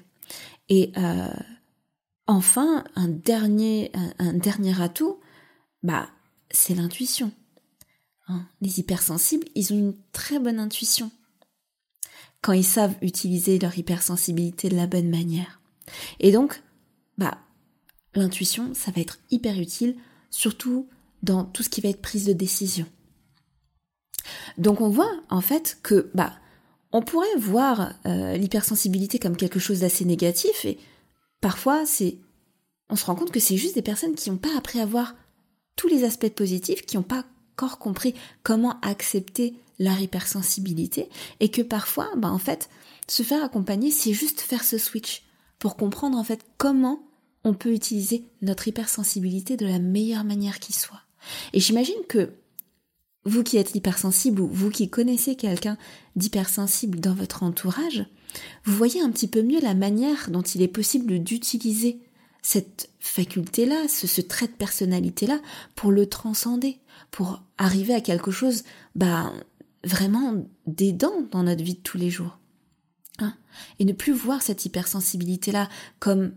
Et 0.69 0.91
euh, 0.97 1.27
enfin, 2.27 2.83
un 2.95 3.07
dernier, 3.07 3.91
atout, 4.79 5.19
bah, 5.83 6.09
c'est 6.51 6.75
l'intuition. 6.75 7.31
Hein, 8.27 8.45
les 8.61 8.79
hypersensibles, 8.79 9.47
ils 9.55 9.73
ont 9.73 9.77
une 9.77 9.95
très 10.11 10.39
bonne 10.39 10.59
intuition 10.59 11.11
quand 12.41 12.53
ils 12.53 12.63
savent 12.63 12.95
utiliser 13.01 13.57
leur 13.57 13.77
hypersensibilité 13.77 14.69
de 14.69 14.75
la 14.75 14.87
bonne 14.87 15.09
manière. 15.09 15.59
Et 16.19 16.31
donc, 16.31 16.61
bah, 17.17 17.37
l'intuition, 18.13 18.73
ça 18.73 18.91
va 18.91 19.01
être 19.01 19.19
hyper 19.31 19.59
utile, 19.59 19.95
surtout 20.29 20.87
dans 21.23 21.45
tout 21.45 21.63
ce 21.63 21.69
qui 21.69 21.81
va 21.81 21.89
être 21.89 22.01
prise 22.01 22.25
de 22.25 22.33
décision. 22.33 22.85
Donc 24.57 24.81
on 24.81 24.89
voit 24.89 25.11
en 25.29 25.41
fait 25.41 25.77
que 25.83 26.09
bah 26.13 26.33
on 26.91 27.01
pourrait 27.01 27.35
voir 27.37 27.93
euh, 28.05 28.35
l'hypersensibilité 28.37 29.19
comme 29.19 29.37
quelque 29.37 29.59
chose 29.59 29.81
d'assez 29.81 30.05
négatif 30.05 30.65
et 30.65 30.77
parfois 31.41 31.85
c'est 31.85 32.17
on 32.89 32.95
se 32.95 33.05
rend 33.05 33.15
compte 33.15 33.31
que 33.31 33.39
c'est 33.39 33.57
juste 33.57 33.75
des 33.75 33.81
personnes 33.81 34.15
qui 34.15 34.29
n'ont 34.29 34.37
pas 34.37 34.55
appris 34.57 34.79
à 34.79 34.85
voir 34.85 35.15
tous 35.75 35.87
les 35.87 36.03
aspects 36.03 36.29
positifs, 36.29 36.85
qui 36.85 36.97
n'ont 36.97 37.03
pas 37.03 37.25
encore 37.53 37.79
compris 37.79 38.13
comment 38.43 38.79
accepter 38.81 39.55
leur 39.79 39.99
hypersensibilité 39.99 41.09
et 41.39 41.49
que 41.49 41.61
parfois, 41.61 42.09
bah 42.17 42.31
en 42.31 42.39
fait, 42.39 42.69
se 43.07 43.23
faire 43.23 43.43
accompagner, 43.43 43.91
c'est 43.91 44.13
juste 44.13 44.41
faire 44.41 44.63
ce 44.63 44.77
switch 44.77 45.23
pour 45.59 45.75
comprendre 45.75 46.17
en 46.17 46.23
fait 46.23 46.45
comment 46.57 47.03
on 47.43 47.53
peut 47.53 47.73
utiliser 47.73 48.25
notre 48.41 48.67
hypersensibilité 48.67 49.57
de 49.57 49.65
la 49.65 49.79
meilleure 49.79 50.23
manière 50.23 50.59
qui 50.59 50.73
soit. 50.73 51.01
Et 51.53 51.59
j'imagine 51.59 52.05
que 52.07 52.33
vous 53.25 53.43
qui 53.43 53.57
êtes 53.57 53.75
hypersensible 53.75 54.41
ou 54.41 54.47
vous 54.47 54.69
qui 54.69 54.89
connaissez 54.89 55.35
quelqu'un 55.35 55.77
d'hypersensible 56.15 56.99
dans 56.99 57.13
votre 57.13 57.43
entourage, 57.43 58.05
vous 58.65 58.75
voyez 58.75 59.01
un 59.01 59.09
petit 59.09 59.27
peu 59.27 59.41
mieux 59.41 59.61
la 59.61 59.73
manière 59.73 60.29
dont 60.29 60.41
il 60.41 60.61
est 60.61 60.67
possible 60.67 61.19
d'utiliser 61.19 61.99
cette 62.41 62.89
faculté-là, 62.99 63.87
ce, 63.89 64.21
trait 64.21 64.47
de 64.47 64.53
personnalité-là, 64.53 65.39
pour 65.75 65.91
le 65.91 66.07
transcender, 66.07 66.79
pour 67.11 67.41
arriver 67.57 67.93
à 67.93 68.01
quelque 68.01 68.31
chose, 68.31 68.63
bah, 68.95 69.33
vraiment 69.83 70.45
d'aidant 70.65 71.27
dans 71.31 71.43
notre 71.43 71.63
vie 71.63 71.75
de 71.75 71.81
tous 71.81 71.97
les 71.97 72.09
jours. 72.09 72.37
Hein 73.19 73.33
Et 73.79 73.85
ne 73.85 73.93
plus 73.93 74.13
voir 74.13 74.41
cette 74.41 74.65
hypersensibilité-là 74.65 75.67
comme 75.99 76.31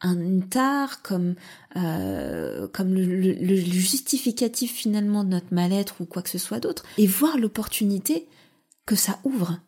un 0.00 0.40
tare, 0.40 1.02
comme, 1.02 1.34
euh, 1.76 2.68
comme 2.68 2.94
le, 2.94 3.56
justificatif 3.56 4.72
finalement 4.72 5.24
de 5.24 5.30
notre 5.30 5.52
mal-être 5.52 6.00
ou 6.00 6.06
quoi 6.06 6.22
que 6.22 6.30
ce 6.30 6.38
soit 6.38 6.60
d'autre, 6.60 6.84
et 6.98 7.06
voir 7.06 7.38
l'opportunité 7.38 8.28
que 8.86 8.94
ça 8.94 9.18
ouvre, 9.24 9.58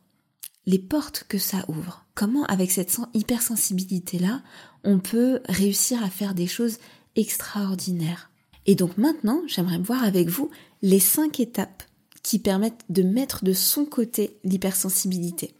les 0.70 0.78
portes 0.78 1.24
que 1.28 1.38
ça 1.38 1.64
ouvre. 1.66 2.06
Comment 2.14 2.44
avec 2.44 2.70
cette 2.70 2.96
hypersensibilité-là, 3.12 4.40
on 4.84 5.00
peut 5.00 5.40
réussir 5.48 6.02
à 6.04 6.10
faire 6.10 6.32
des 6.32 6.46
choses 6.46 6.78
extraordinaires. 7.16 8.30
Et 8.66 8.76
donc 8.76 8.96
maintenant, 8.96 9.42
j'aimerais 9.48 9.78
voir 9.78 10.04
avec 10.04 10.28
vous 10.28 10.48
les 10.82 11.00
cinq 11.00 11.40
étapes 11.40 11.82
qui 12.22 12.38
permettent 12.38 12.84
de 12.88 13.02
mettre 13.02 13.42
de 13.42 13.52
son 13.52 13.84
côté 13.84 14.38
l'hypersensibilité. 14.44 15.56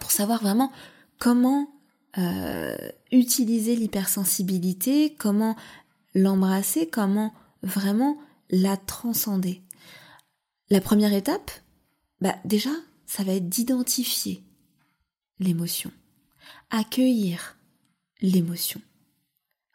Pour 0.00 0.10
savoir 0.10 0.42
vraiment 0.42 0.72
comment 1.20 1.68
euh, 2.18 2.76
utiliser 3.12 3.76
l'hypersensibilité, 3.76 5.14
comment 5.16 5.54
l'embrasser, 6.14 6.88
comment 6.88 7.32
vraiment 7.62 8.18
la 8.50 8.76
transcender. 8.76 9.62
La 10.70 10.80
première 10.80 11.12
étape, 11.12 11.52
bah 12.20 12.34
déjà, 12.44 12.70
ça 13.14 13.24
va 13.24 13.34
être 13.34 13.50
d'identifier 13.50 14.42
l'émotion, 15.38 15.90
accueillir 16.70 17.58
l'émotion. 18.22 18.80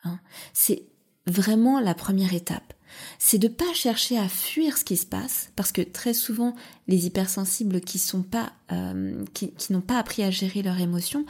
Hein. 0.04 0.19
C'est 0.54 0.88
vraiment 1.28 1.80
la 1.80 1.93
première 1.93 2.34
étape. 2.34 2.73
C'est 3.19 3.38
de 3.38 3.47
pas 3.47 3.71
chercher 3.76 4.17
à 4.17 4.28
fuir 4.28 4.76
ce 4.76 4.84
qui 4.84 4.97
se 4.97 5.06
passe, 5.06 5.52
parce 5.56 5.71
que 5.71 5.84
très 5.84 6.15
souvent 6.15 6.56
les 6.88 7.06
hypersensibles 7.06 7.80
qui 7.82 8.00
sont 8.00 8.23
pas, 8.23 8.54
euh, 8.71 9.23
qui, 9.36 9.54
n'ont 9.69 9.82
pas 9.82 10.00
appris 10.00 10.23
à 10.23 10.32
gérer 10.32 10.63
leurs 10.63 10.80
émotions, 10.80 11.23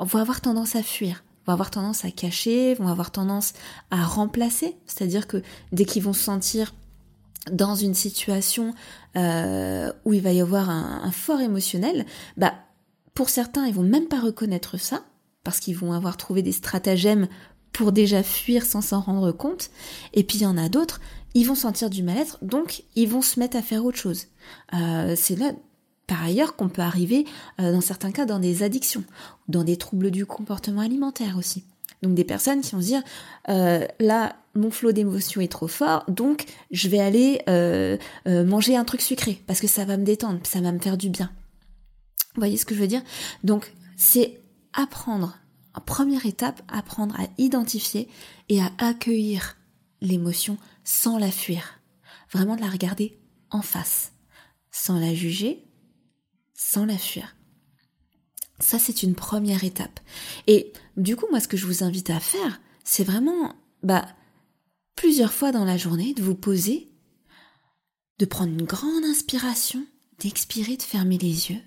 vont 0.00 0.18
avoir 0.18 0.40
tendance 0.40 0.74
à 0.74 0.82
fuir, 0.82 1.22
vont 1.46 1.52
avoir 1.52 1.70
tendance 1.70 2.04
à 2.04 2.10
cacher, 2.10 2.74
vont 2.74 2.88
avoir 2.88 3.12
tendance 3.12 3.52
à 3.92 4.02
remplacer, 4.02 4.74
c'est-à-dire 4.86 5.28
que 5.28 5.40
dès 5.70 5.84
qu'ils 5.84 6.02
vont 6.02 6.12
se 6.12 6.24
sentir 6.24 6.74
dans 7.50 7.74
une 7.74 7.94
situation 7.94 8.74
euh, 9.16 9.92
où 10.04 10.12
il 10.12 10.22
va 10.22 10.32
y 10.32 10.40
avoir 10.40 10.70
un, 10.70 11.10
fort 11.10 11.40
émotionnel, 11.40 12.06
bah 12.36 12.54
pour 13.14 13.28
certains 13.28 13.66
ils 13.66 13.74
vont 13.74 13.82
même 13.82 14.06
pas 14.06 14.20
reconnaître 14.20 14.78
ça, 14.78 15.04
parce 15.44 15.58
qu'ils 15.58 15.76
vont 15.76 15.92
avoir 15.92 16.16
trouvé 16.16 16.42
des 16.42 16.52
stratagèmes 16.52 17.28
pour 17.72 17.92
déjà 17.92 18.22
fuir 18.22 18.64
sans 18.64 18.80
s'en 18.80 19.00
rendre 19.00 19.32
compte. 19.32 19.70
Et 20.12 20.22
puis 20.24 20.38
il 20.38 20.42
y 20.42 20.46
en 20.46 20.56
a 20.56 20.68
d'autres, 20.68 21.00
ils 21.34 21.46
vont 21.46 21.54
sentir 21.54 21.90
du 21.90 22.02
mal-être, 22.02 22.38
donc 22.42 22.84
ils 22.94 23.08
vont 23.08 23.22
se 23.22 23.40
mettre 23.40 23.56
à 23.56 23.62
faire 23.62 23.84
autre 23.84 23.98
chose. 23.98 24.26
Euh, 24.74 25.14
c'est 25.16 25.36
là, 25.36 25.52
par 26.06 26.22
ailleurs, 26.22 26.56
qu'on 26.56 26.68
peut 26.68 26.82
arriver, 26.82 27.24
euh, 27.60 27.72
dans 27.72 27.80
certains 27.80 28.12
cas, 28.12 28.26
dans 28.26 28.38
des 28.38 28.62
addictions, 28.62 29.04
dans 29.48 29.64
des 29.64 29.76
troubles 29.76 30.10
du 30.10 30.26
comportement 30.26 30.82
alimentaire 30.82 31.36
aussi. 31.38 31.64
Donc 32.02 32.14
des 32.14 32.24
personnes 32.24 32.60
qui 32.60 32.72
vont 32.72 32.80
se 32.80 32.86
dire, 32.86 33.02
euh, 33.48 33.86
là, 34.00 34.36
mon 34.54 34.70
flot 34.70 34.92
d'émotions 34.92 35.40
est 35.40 35.50
trop 35.50 35.68
fort, 35.68 36.04
donc 36.08 36.44
je 36.70 36.88
vais 36.88 36.98
aller 36.98 37.40
manger 38.26 38.76
un 38.76 38.84
truc 38.84 39.00
sucré, 39.00 39.42
parce 39.46 39.60
que 39.60 39.68
ça 39.68 39.84
va 39.84 39.96
me 39.96 40.04
détendre, 40.04 40.40
ça 40.42 40.60
va 40.60 40.72
me 40.72 40.78
faire 40.78 40.98
du 40.98 41.08
bien. 41.08 41.30
Vous 42.34 42.40
voyez 42.40 42.56
ce 42.56 42.66
que 42.66 42.74
je 42.74 42.80
veux 42.80 42.86
dire? 42.86 43.02
Donc 43.44 43.72
c'est 43.96 44.40
apprendre, 44.72 45.38
en 45.74 45.80
première 45.80 46.26
étape, 46.26 46.60
apprendre 46.68 47.18
à 47.18 47.26
identifier 47.38 48.08
et 48.48 48.60
à 48.60 48.70
accueillir 48.78 49.56
l'émotion 50.00 50.58
sans 50.84 51.18
la 51.18 51.30
fuir. 51.30 51.80
Vraiment 52.30 52.56
de 52.56 52.60
la 52.62 52.70
regarder 52.70 53.18
en 53.50 53.62
face, 53.62 54.12
sans 54.70 54.98
la 54.98 55.14
juger, 55.14 55.64
sans 56.54 56.84
la 56.84 56.98
fuir. 56.98 57.36
Ça, 58.58 58.78
c'est 58.78 59.02
une 59.02 59.14
première 59.14 59.64
étape. 59.64 60.00
Et 60.46 60.72
du 60.96 61.16
coup, 61.16 61.26
moi, 61.30 61.40
ce 61.40 61.48
que 61.48 61.56
je 61.56 61.66
vous 61.66 61.84
invite 61.84 62.10
à 62.10 62.20
faire, 62.20 62.60
c'est 62.84 63.04
vraiment, 63.04 63.54
bah, 63.82 64.06
plusieurs 64.96 65.32
fois 65.32 65.52
dans 65.52 65.64
la 65.64 65.76
journée, 65.76 66.14
de 66.14 66.22
vous 66.22 66.34
poser, 66.34 66.90
de 68.18 68.24
prendre 68.24 68.52
une 68.52 68.66
grande 68.66 69.04
inspiration, 69.04 69.84
d'expirer, 70.18 70.76
de 70.76 70.82
fermer 70.82 71.18
les 71.18 71.50
yeux, 71.50 71.60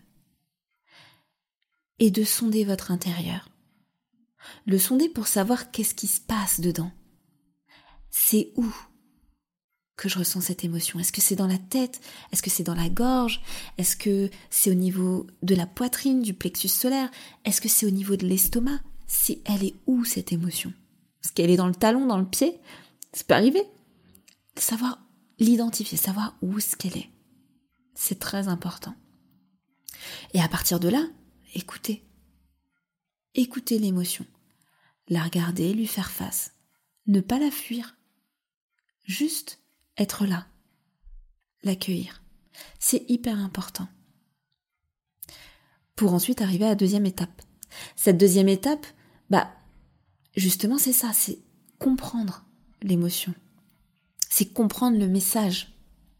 et 1.99 2.11
de 2.11 2.23
sonder 2.23 2.65
votre 2.65 2.91
intérieur. 2.91 3.49
Le 4.65 4.77
sonder 4.77 5.09
pour 5.09 5.27
savoir 5.27 5.71
qu'est-ce 5.71 5.95
qui 5.95 6.07
se 6.07 6.21
passe 6.21 6.59
dedans. 6.59 6.91
C'est 8.11 8.51
où 8.55 8.65
que 9.97 10.09
je 10.09 10.19
ressens 10.19 10.41
cette 10.41 10.63
émotion? 10.63 10.99
Est-ce 10.99 11.13
que 11.13 11.21
c'est 11.21 11.35
dans 11.35 11.47
la 11.47 11.57
tête? 11.57 12.01
Est-ce 12.31 12.43
que 12.43 12.49
c'est 12.49 12.63
dans 12.63 12.75
la 12.75 12.89
gorge? 12.89 13.41
Est-ce 13.77 13.95
que 13.95 14.29
c'est 14.49 14.69
au 14.69 14.75
niveau 14.75 15.25
de 15.41 15.55
la 15.55 15.65
poitrine, 15.65 16.21
du 16.21 16.33
plexus 16.33 16.67
solaire? 16.67 17.09
Est-ce 17.45 17.61
que 17.61 17.69
c'est 17.69 17.85
au 17.85 17.91
niveau 17.91 18.17
de 18.17 18.27
l'estomac? 18.27 18.79
Si 19.07 19.41
elle 19.45 19.63
est 19.63 19.75
où 19.87 20.03
cette 20.03 20.31
émotion? 20.31 20.73
Est-ce 21.23 21.31
qu'elle 21.33 21.49
est 21.49 21.57
dans 21.57 21.67
le 21.67 21.75
talon, 21.75 22.05
dans 22.05 22.17
le 22.17 22.27
pied 22.27 22.59
Ça 23.13 23.23
peut 23.23 23.33
arriver. 23.33 23.63
Savoir 24.57 24.99
l'identifier, 25.39 25.97
savoir 25.97 26.37
où 26.41 26.57
est-ce 26.57 26.75
qu'elle 26.75 26.97
est. 26.97 27.09
C'est 27.93 28.19
très 28.19 28.47
important. 28.47 28.95
Et 30.33 30.41
à 30.41 30.47
partir 30.47 30.79
de 30.79 30.89
là, 30.89 31.05
écoutez. 31.53 32.03
Écoutez 33.33 33.79
l'émotion. 33.79 34.25
La 35.07 35.23
regarder, 35.23 35.73
lui 35.73 35.87
faire 35.87 36.11
face. 36.11 36.53
Ne 37.07 37.21
pas 37.21 37.39
la 37.39 37.51
fuir. 37.51 37.95
Juste 39.03 39.59
être 39.97 40.25
là. 40.25 40.47
L'accueillir. 41.63 42.23
C'est 42.79 43.05
hyper 43.09 43.37
important. 43.37 43.87
Pour 45.95 46.13
ensuite 46.13 46.41
arriver 46.41 46.65
à 46.65 46.69
la 46.69 46.75
deuxième 46.75 47.05
étape. 47.05 47.41
Cette 47.95 48.17
deuxième 48.17 48.49
étape, 48.49 48.85
bah, 49.29 49.51
justement, 50.35 50.77
c'est 50.77 50.93
ça, 50.93 51.11
c'est 51.13 51.39
comprendre 51.79 52.45
l'émotion. 52.81 53.33
C'est 54.29 54.53
comprendre 54.53 54.97
le 54.97 55.07
message 55.07 55.73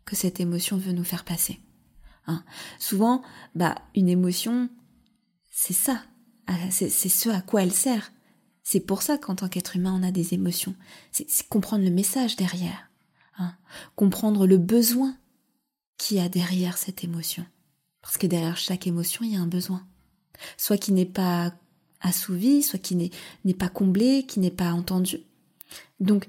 que 0.05 0.15
cette 0.15 0.39
émotion 0.39 0.77
veut 0.77 0.93
nous 0.93 1.03
faire 1.03 1.25
passer. 1.25 1.59
Hein. 2.27 2.43
Souvent, 2.79 3.21
bah, 3.53 3.75
une 3.95 4.09
émotion, 4.09 4.69
c'est 5.51 5.73
ça, 5.73 6.03
c'est 6.69 6.89
ce 6.89 7.29
à 7.29 7.41
quoi 7.41 7.63
elle 7.63 7.73
sert. 7.73 8.11
C'est 8.63 8.79
pour 8.79 9.01
ça 9.01 9.17
qu'en 9.17 9.35
tant 9.35 9.47
qu'être 9.47 9.75
humain, 9.75 9.93
on 9.99 10.03
a 10.03 10.11
des 10.11 10.33
émotions. 10.33 10.75
C'est 11.11 11.47
comprendre 11.47 11.83
le 11.83 11.91
message 11.91 12.35
derrière, 12.35 12.89
hein. 13.37 13.55
comprendre 13.95 14.47
le 14.47 14.57
besoin 14.57 15.15
qu'il 15.97 16.17
y 16.17 16.19
a 16.19 16.29
derrière 16.29 16.77
cette 16.77 17.03
émotion. 17.03 17.45
Parce 18.01 18.17
que 18.17 18.27
derrière 18.27 18.57
chaque 18.57 18.87
émotion, 18.87 19.23
il 19.23 19.33
y 19.33 19.35
a 19.35 19.41
un 19.41 19.47
besoin. 19.47 19.85
Soit 20.57 20.77
qui 20.77 20.91
n'est 20.91 21.05
pas 21.05 21.53
assouvi, 22.07 22.63
soit 22.63 22.79
qui 22.79 22.95
n'est 22.95 23.53
pas 23.53 23.69
comblé, 23.69 24.25
qui 24.27 24.39
n'est 24.39 24.51
pas 24.51 24.71
entendu. 24.71 25.19
Donc, 25.99 26.27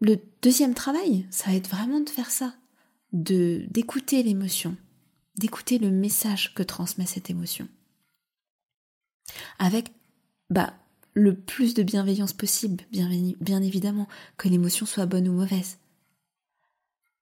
le 0.00 0.18
deuxième 0.42 0.74
travail, 0.74 1.26
ça 1.30 1.50
va 1.50 1.56
être 1.56 1.68
vraiment 1.68 2.00
de 2.00 2.08
faire 2.08 2.30
ça, 2.30 2.54
de 3.12 3.66
d'écouter 3.70 4.22
l'émotion, 4.22 4.76
d'écouter 5.36 5.78
le 5.78 5.90
message 5.90 6.54
que 6.54 6.62
transmet 6.62 7.06
cette 7.06 7.30
émotion 7.30 7.68
avec 9.58 9.92
bah, 10.48 10.74
le 11.14 11.34
plus 11.34 11.74
de 11.74 11.82
bienveillance 11.82 12.32
possible, 12.32 12.84
bien, 12.90 13.08
bien 13.40 13.62
évidemment, 13.62 14.08
que 14.36 14.48
l'émotion 14.48 14.86
soit 14.86 15.06
bonne 15.06 15.28
ou 15.28 15.32
mauvaise. 15.32 15.78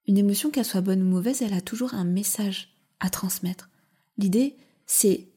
Une 0.07 0.18
émotion, 0.18 0.51
qu'elle 0.51 0.64
soit 0.64 0.81
bonne 0.81 1.03
ou 1.03 1.07
mauvaise, 1.07 1.42
elle 1.42 1.53
a 1.53 1.61
toujours 1.61 1.94
un 1.94 2.05
message 2.05 2.74
à 3.01 3.11
transmettre. 3.11 3.68
L'idée, 4.16 4.57
c'est 4.87 5.29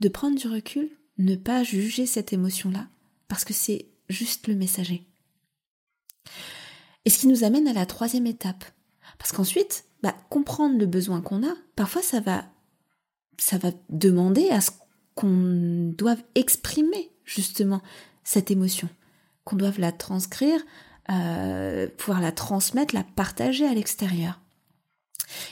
de 0.00 0.08
prendre 0.08 0.38
du 0.38 0.48
recul, 0.48 0.90
ne 1.18 1.36
pas 1.36 1.62
juger 1.62 2.06
cette 2.06 2.32
émotion-là, 2.32 2.86
parce 3.28 3.44
que 3.44 3.54
c'est 3.54 3.86
juste 4.08 4.46
le 4.46 4.54
messager. 4.54 5.06
Et 7.04 7.10
ce 7.10 7.18
qui 7.18 7.28
nous 7.28 7.44
amène 7.44 7.68
à 7.68 7.72
la 7.72 7.86
troisième 7.86 8.26
étape. 8.26 8.64
Parce 9.18 9.32
qu'ensuite, 9.32 9.84
bah, 10.02 10.14
comprendre 10.28 10.78
le 10.78 10.86
besoin 10.86 11.20
qu'on 11.20 11.46
a, 11.46 11.54
parfois 11.74 12.02
ça 12.02 12.20
va, 12.20 12.44
ça 13.38 13.58
va 13.58 13.70
demander 13.88 14.50
à 14.50 14.60
ce 14.60 14.70
qu'on 15.14 15.92
doive 15.96 16.22
exprimer 16.34 17.10
justement 17.24 17.80
cette 18.24 18.50
émotion, 18.50 18.88
qu'on 19.44 19.56
doive 19.56 19.80
la 19.80 19.92
transcrire, 19.92 20.60
euh, 21.10 21.88
pouvoir 21.96 22.20
la 22.20 22.32
transmettre, 22.32 22.94
la 22.94 23.04
partager 23.04 23.66
à 23.66 23.72
l'extérieur. 23.72 24.40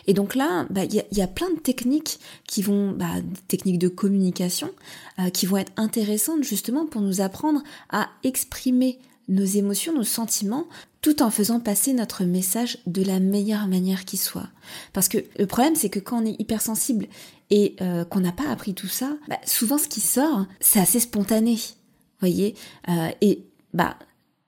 Et 0.06 0.14
donc 0.14 0.34
là, 0.34 0.66
bah, 0.70 0.84
il 0.84 1.04
y, 1.12 1.22
a 1.22 1.26
plein 1.26 1.50
de 1.50 1.58
techniques 1.58 2.18
qui 2.46 2.62
vont, 2.62 2.92
bah, 2.92 3.14
techniques 3.48 3.78
de 3.78 3.88
communication, 3.88 4.70
euh, 5.18 5.30
qui 5.30 5.46
vont 5.46 5.56
être 5.56 5.72
intéressantes 5.76 6.44
justement 6.44 6.86
pour 6.86 7.00
nous 7.00 7.20
apprendre 7.20 7.62
à 7.90 8.08
exprimer 8.22 8.98
nos 9.28 9.44
émotions, 9.44 9.94
nos 9.94 10.04
sentiments, 10.04 10.66
tout 11.00 11.22
en 11.22 11.30
faisant 11.30 11.60
passer 11.60 11.92
notre 11.92 12.24
message 12.24 12.78
de 12.86 13.02
la 13.02 13.20
meilleure 13.20 13.66
manière 13.66 14.04
qui 14.04 14.16
soit. 14.16 14.48
Parce 14.92 15.08
que 15.08 15.18
le 15.38 15.46
problème, 15.46 15.76
c'est 15.76 15.90
que 15.90 15.98
quand 15.98 16.22
on 16.22 16.26
est 16.26 16.40
hypersensible 16.40 17.06
et 17.50 17.76
euh, 17.80 18.04
qu'on 18.04 18.20
n'a 18.20 18.32
pas 18.32 18.48
appris 18.48 18.74
tout 18.74 18.88
ça, 18.88 19.16
bah, 19.28 19.38
souvent 19.44 19.78
ce 19.78 19.88
qui 19.88 20.00
sort, 20.00 20.46
c'est 20.60 20.80
assez 20.80 21.00
spontané, 21.00 21.58
voyez. 22.20 22.54
Euh, 22.88 23.10
et 23.20 23.44
bah 23.72 23.96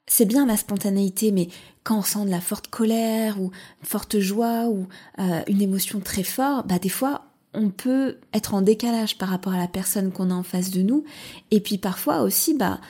c'est 0.06 0.24
bien 0.24 0.46
la 0.46 0.56
spontanéité, 0.56 1.32
mais 1.32 1.48
quand 1.82 1.98
on 1.98 2.02
sent 2.02 2.24
de 2.24 2.30
la 2.30 2.40
forte 2.40 2.68
colère 2.68 3.40
ou 3.40 3.50
forte 3.82 4.18
joie 4.18 4.68
ou 4.68 4.86
euh, 5.18 5.42
une 5.46 5.62
émotion 5.62 6.00
très 6.00 6.22
forte, 6.22 6.66
bah 6.66 6.78
des 6.78 6.88
fois 6.88 7.26
on 7.54 7.70
peut 7.70 8.18
être 8.32 8.54
en 8.54 8.60
décalage 8.60 9.18
par 9.18 9.30
rapport 9.30 9.54
à 9.54 9.58
la 9.58 9.68
personne 9.68 10.12
qu'on 10.12 10.30
a 10.30 10.34
en 10.34 10.42
face 10.42 10.70
de 10.70 10.82
nous, 10.82 11.04
et 11.50 11.60
puis 11.60 11.78
parfois 11.78 12.22
aussi 12.22 12.54
bah 12.54 12.80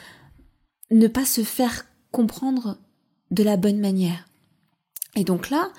ne 0.91 1.09
pas 1.09 1.25
se 1.25 1.43
faire 1.43 1.87
comprendre 2.11 2.79
de 3.31 3.43
la 3.43 3.57
bonne 3.57 3.79
manière. 3.79 4.29
Et 5.15 5.25
donc 5.25 5.51
là, 5.51 5.71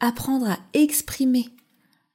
apprendre 0.00 0.50
à 0.50 0.58
exprimer 0.72 1.48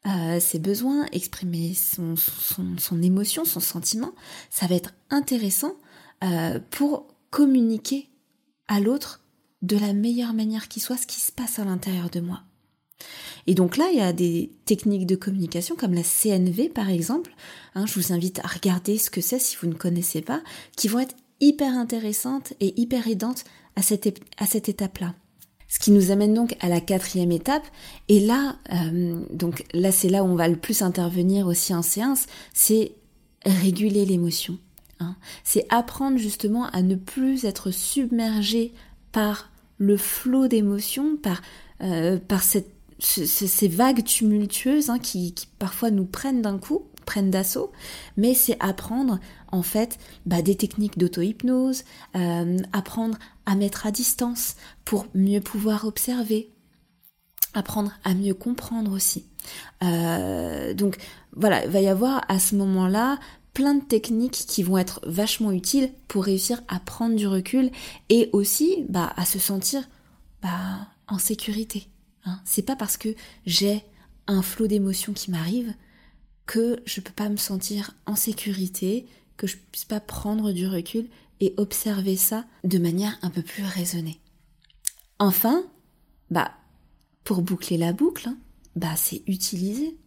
euh, 0.06 0.39
ses 0.39 0.60
besoins, 0.60 1.06
exprimer 1.12 1.74
son, 1.74 2.16
son, 2.16 3.02
émotion, 3.02 3.45
son 3.45 3.60
sentiment, 3.60 4.14
ça 4.50 4.68
va 4.68 4.76
être 4.76 4.93
intéressant 5.10 5.74
euh, 6.24 6.60
pour 6.72 7.08
communiquer 7.30 8.10
à 8.68 8.80
l'autre 8.80 9.22
de 9.61 9.78
la 9.78 9.93
meilleure 9.93 10.34
manière 10.34 10.68
qui 10.68 10.80
soit 10.80 10.97
ce 10.97 11.07
qui 11.07 11.20
se 11.20 11.32
passe 11.32 11.59
à 11.59 11.65
l'intérieur 11.65 12.09
de 12.09 12.20
moi. 12.20 12.41
Et 13.45 13.55
donc 13.55 13.78
là, 13.78 13.89
il 13.91 13.97
y 13.97 14.01
a 14.01 14.13
des 14.13 14.51
techniques 14.65 15.05
de 15.05 15.15
communication 15.15 15.76
comme 15.76 15.93
la 15.93 16.03
CNV 16.03 16.70
par 16.70 16.89
exemple. 16.89 17.34
Hein, 17.76 17.86
je 17.86 17.93
vous 17.93 18.13
invite 18.13 18.39
à 18.39 18.47
regarder 18.47 18.97
ce 18.97 19.09
que 19.09 19.22
c'est 19.22 19.39
si 19.39 19.55
vous 19.61 19.68
ne 19.68 19.74
connaissez 19.74 20.22
pas, 20.22 20.41
qui 20.76 20.88
vont 20.88 20.99
être 20.99 21.15
hyper 21.39 21.74
intéressantes 21.74 22.53
et 22.59 22.80
hyper 22.80 23.07
aidantes 23.07 23.43
à 23.76 23.82
cette, 23.82 24.20
à 24.38 24.45
cette 24.45 24.70
étape-là. 24.70 25.13
Ce 25.70 25.80
qui 25.80 25.91
nous 25.91 26.11
amène 26.11 26.34
donc 26.34 26.55
à 26.59 26.70
la 26.70 26.80
quatrième 26.80 27.32
étape. 27.32 27.65
Et 28.07 28.20
là, 28.20 28.57
euh, 28.74 29.22
donc 29.32 29.65
là, 29.74 29.91
c'est 29.91 30.09
là 30.09 30.24
où 30.24 30.28
on 30.28 30.36
va 30.36 30.47
le 30.47 30.55
plus 30.55 30.82
intervenir 30.82 31.45
aussi 31.47 31.74
en 31.74 31.82
séance, 31.82 32.26
c'est 32.53 32.93
réguler 33.45 34.05
l'émotion. 34.05 34.57
Hein. 35.00 35.16
C'est 35.43 35.66
apprendre 35.70 36.18
justement 36.18 36.66
à 36.68 36.82
ne 36.82 36.95
plus 36.95 37.45
être 37.45 37.72
submergé 37.72 38.74
par 39.12 39.50
le 39.78 39.98
flot 39.98 40.48
d'émotions, 40.48 41.18
par, 41.18 41.41
euh, 41.82 42.20
ces 43.00 43.68
vagues 43.68 44.04
tumultueuses 44.04 44.89
hein, 44.89 45.00
qui, 45.00 45.34
qui, 45.34 45.48
parfois 45.60 45.91
nous 45.91 46.06
prennent 46.06 46.41
d'un 46.41 46.58
coup, 46.58 46.88
prennent 47.06 47.32
d'assaut, 47.32 47.72
mais 48.18 48.34
c'est 48.34 48.58
apprendre 48.60 49.20
en 49.52 49.64
fait 49.64 49.98
bah, 50.26 50.41
des 50.41 50.56
techniques 50.56 50.98
d'auto-hypnose, 50.98 51.84
euh, 52.16 52.58
apprendre 52.74 53.18
à 53.45 53.56
mettre 53.56 53.88
à 53.88 53.91
distance 53.91 54.56
pour 54.84 55.08
mieux 55.16 55.41
pouvoir 55.41 55.86
observer, 55.86 56.52
apprendre 57.54 57.93
à 58.04 58.14
mieux 58.14 58.34
comprendre 58.34 58.91
aussi. 58.91 59.26
Euh, 59.84 60.74
donc 60.74 60.98
voilà, 61.36 61.66
il 61.66 61.72
va 61.72 61.82
y 61.82 61.88
avoir 61.88 62.24
à 62.28 62.39
ce 62.39 62.56
moment-là 62.56 63.20
plein 63.58 63.74
de 63.74 63.84
techniques 63.84 64.45
qui 64.47 64.62
vont 64.62 64.78
être 64.78 64.99
vachement 65.08 65.51
utiles 65.51 65.91
pour 66.08 66.26
réussir 66.26 66.62
à 66.68 66.80
prendre 66.80 67.16
du 67.16 67.26
recul 67.26 67.72
et 68.08 68.30
aussi 68.32 68.86
bah, 68.88 69.12
à 69.18 69.26
se 69.26 69.39
sentir 69.39 69.89
bah, 70.43 70.88
en 71.08 71.18
sécurité. 71.18 71.88
Hein. 72.26 72.39
C'est 72.45 72.62
pas 72.62 72.76
parce 72.76 72.97
que 72.97 73.16
j'ai 73.47 73.82
un 74.28 74.43
flot 74.43 74.68
d'émotions 74.68 75.12
qui 75.12 75.32
m'arrive 75.32 75.74
que 76.45 76.84
je 76.86 77.01
peux 77.01 77.12
pas 77.12 77.30
me 77.30 77.38
sentir 77.38 77.95
en 78.05 78.16
sécurité, 78.16 79.08
que 79.38 79.47
je 79.47 79.58
puisse 79.72 79.86
pas 79.86 80.01
prendre 80.01 80.51
du 80.51 80.68
recul 80.68 81.10
et 81.39 81.55
observer 81.58 82.16
ça 82.16 82.45
de 82.64 82.78
manière 82.78 83.18
un 83.24 83.32
peu 83.32 83.41
plus 83.41 83.64
raisonnée. 83.64 84.20
Enfin, 85.18 85.64
bah, 86.30 86.51
pour 87.24 87.41
boucler 87.41 87.78
la 87.78 87.91
boucle, 87.91 88.30
hein, 88.30 88.38
bah, 88.76 88.95
c'est 88.95 89.24
utiliser 89.26 89.97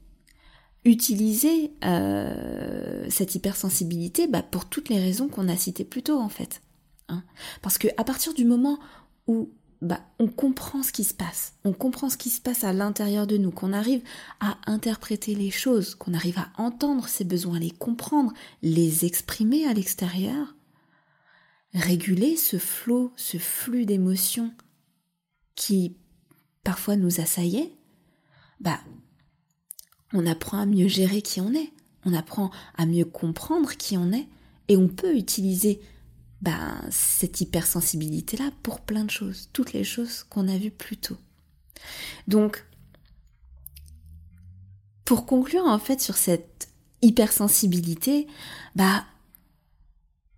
utiliser 0.85 1.73
euh, 1.85 3.07
cette 3.11 3.35
hypersensibilité 3.35 4.27
bah, 4.27 4.43
pour 4.43 4.67
toutes 4.67 4.89
les 4.89 4.99
raisons 4.99 5.29
qu'on 5.29 5.49
a 5.49 5.57
citées 5.57 5.85
plus 5.85 6.03
tôt 6.03 6.19
en 6.19 6.29
fait. 6.29 6.63
Hein. 7.09 7.23
Parce 7.63 7.79
que 7.79 7.89
à 7.97 8.05
partir 8.05 8.35
du 8.35 8.45
moment 8.45 8.79
où 9.27 9.51
bah, 9.83 10.01
on 10.19 10.29
comprend 10.29 10.83
ce 10.83 10.93
qui 10.93 11.05
se 11.05 11.15
passe, 11.15 11.55
on 11.65 11.73
comprend 11.73 12.09
ce 12.11 12.17
qui 12.17 12.31
se 12.31 12.41
passe 12.41 12.65
à 12.65 12.73
l'intérieur 12.73 13.27
de 13.27 13.37
nous, 13.37 13.51
qu'on 13.51 13.73
arrive 13.73 14.03
à 14.41 14.59
interpréter 14.67 15.35
les 15.35 15.51
choses, 15.51 15.95
qu'on 15.95 16.15
arrive 16.15 16.39
à 16.39 16.51
entendre 16.57 17.09
ses 17.09 17.25
besoins, 17.25 17.59
les 17.59 17.71
comprendre, 17.71 18.33
les 18.63 19.05
exprimer 19.05 19.67
à 19.67 19.73
l'extérieur, 19.73 20.55
réguler 21.75 22.37
ce 22.37 22.59
flot, 22.59 23.13
ce 23.17 23.39
flux 23.39 23.87
d'émotions 23.87 24.53
qui 25.55 25.97
parfois 26.63 26.97
nous 26.97 27.21
assaillait, 27.21 27.73
bah 28.61 28.81
on 30.13 30.27
apprend 30.27 30.59
à 30.59 30.67
mieux 30.67 30.89
gérer 30.89 31.23
qui 31.23 31.41
on 31.41 31.53
est, 31.55 31.73
on 32.05 32.15
apprend 32.15 32.51
à 32.77 32.87
mieux 32.87 33.05
comprendre 33.05 33.77
qui 33.77 33.97
on 33.97 34.13
est, 34.13 34.29
et 34.69 34.77
on 34.77 34.89
peut 34.89 35.17
utiliser 35.17 35.81
bah, 36.41 36.81
cette 36.91 37.41
hypersensibilité-là 37.41 38.51
pour 38.63 38.81
plein 38.81 39.05
de 39.05 39.11
choses, 39.11 39.49
toutes 39.53 39.73
les 39.73 39.85
choses 39.85 40.23
qu'on 40.25 40.49
a 40.49 40.57
vues 40.57 40.71
plus 40.71 40.97
tôt. 40.97 41.17
Donc, 42.29 42.65
pour 45.05 45.27
conclure 45.27 45.65
en 45.65 45.79
fait 45.79 46.01
sur 46.01 46.17
cette 46.17 46.69
hypersensibilité, 47.03 48.27
bah, 48.75 49.05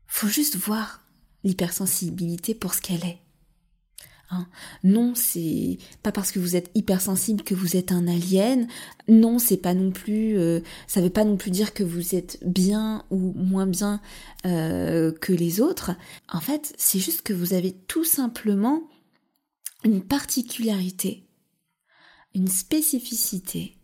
faut 0.07 0.29
juste 0.29 0.57
voir 0.57 1.03
l'hypersensibilité 1.45 2.55
pour 2.55 2.75
ce 2.75 2.81
qu'elle 2.81 3.05
est. 3.05 3.19
Hein. 4.33 4.47
Non, 4.83 5.15
c'est 5.15 5.79
pas 6.03 6.11
parce 6.11 6.33
que 6.33 6.39
vous 6.39 6.57
êtes 6.57 6.71
hypersensible 6.75 7.43
que 7.43 7.55
vous 7.55 7.77
êtes 7.77 7.93
un 7.93 8.09
alien. 8.09 8.67
Non, 9.07 9.39
c'est 9.39 9.59
pas 9.59 9.75
non 9.75 9.91
plus, 9.91 10.39
euh, 10.39 10.61
ça 10.87 11.03
veut 11.03 11.11
pas 11.11 11.25
non 11.25 11.37
plus 11.37 11.51
dire 11.51 11.75
que 11.75 11.85
vous 11.85 12.15
êtes 12.15 12.39
bien 12.45 13.05
ou 13.11 13.33
moins 13.35 13.67
bien 13.67 14.01
euh, 14.47 15.13
que 15.13 15.33
les 15.33 15.61
autres. 15.61 15.93
En 16.33 16.41
fait, 16.41 16.75
c'est 16.79 16.99
juste 16.99 17.23
que 17.23 17.35
vous 17.35 17.53
avez 17.53 17.73
tout 17.73 18.05
simplement 18.05 18.83
une 19.85 20.03
particularité, 20.03 21.29
une 22.35 22.49
spécificité 22.49 23.77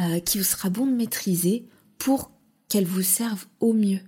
euh, 0.00 0.18
qui 0.18 0.38
vous 0.38 0.44
sera 0.44 0.68
bon 0.68 0.86
de 0.86 0.92
maîtriser 0.92 1.68
pour 1.98 2.32
qu'elle 2.68 2.86
vous 2.86 3.02
serve 3.02 3.46
au 3.60 3.72
mieux, 3.72 4.00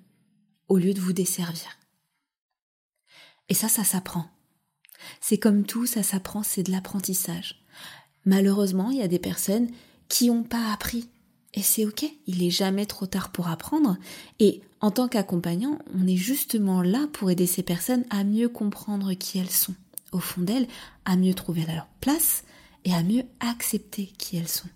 au 0.67 0.77
lieu 0.77 0.93
de 0.93 1.01
vous 1.01 1.13
desservir. 1.13 1.79
Et 3.49 3.55
ça, 3.55 3.69
ça 3.69 3.85
s'apprend. 3.85 4.27
C'est 5.21 5.39
comme 5.39 5.65
tout, 5.65 5.87
ça 5.87 6.03
s'apprend, 6.03 6.43
c'est 6.43 6.63
de 6.63 6.73
l'apprentissage. 6.73 7.63
Malheureusement, 8.25 8.91
il 8.91 8.99
y 8.99 9.03
a 9.03 9.09
des 9.09 9.19
personnes 9.19 9.69
qui 10.09 10.29
n'ont 10.29 10.43
pas 10.43 10.73
appris. 10.73 11.09
Et 11.55 11.63
c'est 11.63 11.87
ok, 11.87 12.05
il 12.27 12.43
n'est 12.43 12.51
jamais 12.51 12.87
trop 12.87 13.07
tard 13.07 13.33
pour 13.33 13.49
apprendre. 13.49 13.97
Et 14.39 14.61
en 14.81 14.91
tant 14.91 15.09
qu'accompagnant, 15.09 15.79
on 15.99 16.07
est 16.07 16.17
justement 16.17 16.83
là 16.83 17.09
pour 17.13 17.31
aider 17.31 17.47
ces 17.47 17.63
personnes 17.63 18.05
à 18.11 18.25
mieux 18.25 18.49
comprendre 18.49 19.15
qui 19.15 19.39
elles 19.39 19.51
sont. 19.51 19.75
Au 20.13 20.21
fond 20.21 20.43
d'elles, 20.43 20.69
à 21.05 21.17
mieux 21.17 21.35
trouver 21.35 21.65
leur 21.67 21.87
place 22.01 22.45
et 22.85 22.95
à 22.95 23.03
mieux 23.03 23.25
accepter 23.41 24.07
qui 24.19 24.37
elles 24.37 24.49
sont. 24.49 24.69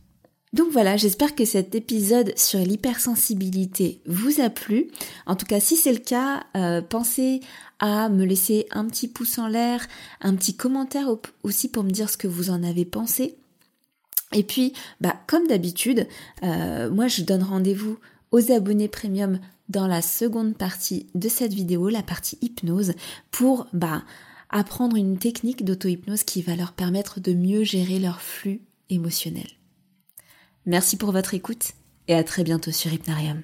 Donc 0.52 0.68
voilà, 0.70 0.98
j'espère 0.98 1.34
que 1.34 1.46
cet 1.46 1.74
épisode 1.74 2.36
sur 2.36 2.58
l'hypersensibilité 2.58 4.02
vous 4.04 4.40
a 4.40 4.50
plu. 4.50 4.88
En 5.24 5.34
tout 5.34 5.46
cas, 5.46 5.60
si 5.60 5.76
c'est 5.76 5.94
le 5.94 5.98
cas, 5.98 6.44
euh, 6.56 6.82
pensez 6.82 7.40
à 7.82 8.08
me 8.08 8.24
laisser 8.24 8.66
un 8.70 8.86
petit 8.86 9.08
pouce 9.08 9.38
en 9.38 9.48
l'air, 9.48 9.86
un 10.20 10.36
petit 10.36 10.56
commentaire 10.56 11.08
aussi 11.42 11.68
pour 11.68 11.82
me 11.82 11.90
dire 11.90 12.08
ce 12.08 12.16
que 12.16 12.28
vous 12.28 12.48
en 12.48 12.62
avez 12.62 12.84
pensé. 12.84 13.36
Et 14.32 14.44
puis, 14.44 14.72
bah, 15.00 15.16
comme 15.26 15.48
d'habitude, 15.48 16.06
euh, 16.44 16.90
moi 16.90 17.08
je 17.08 17.22
donne 17.22 17.42
rendez-vous 17.42 17.98
aux 18.30 18.52
abonnés 18.52 18.88
premium 18.88 19.40
dans 19.68 19.88
la 19.88 20.00
seconde 20.00 20.56
partie 20.56 21.08
de 21.16 21.28
cette 21.28 21.52
vidéo, 21.52 21.88
la 21.88 22.04
partie 22.04 22.38
hypnose, 22.40 22.92
pour 23.32 23.66
bah, 23.72 24.04
apprendre 24.48 24.96
une 24.96 25.18
technique 25.18 25.64
d'auto-hypnose 25.64 26.22
qui 26.22 26.40
va 26.40 26.54
leur 26.54 26.72
permettre 26.72 27.18
de 27.18 27.34
mieux 27.34 27.64
gérer 27.64 27.98
leur 27.98 28.22
flux 28.22 28.60
émotionnel. 28.90 29.48
Merci 30.66 30.96
pour 30.96 31.10
votre 31.10 31.34
écoute 31.34 31.72
et 32.06 32.14
à 32.14 32.22
très 32.22 32.44
bientôt 32.44 32.70
sur 32.70 32.92
Hypnarium. 32.92 33.42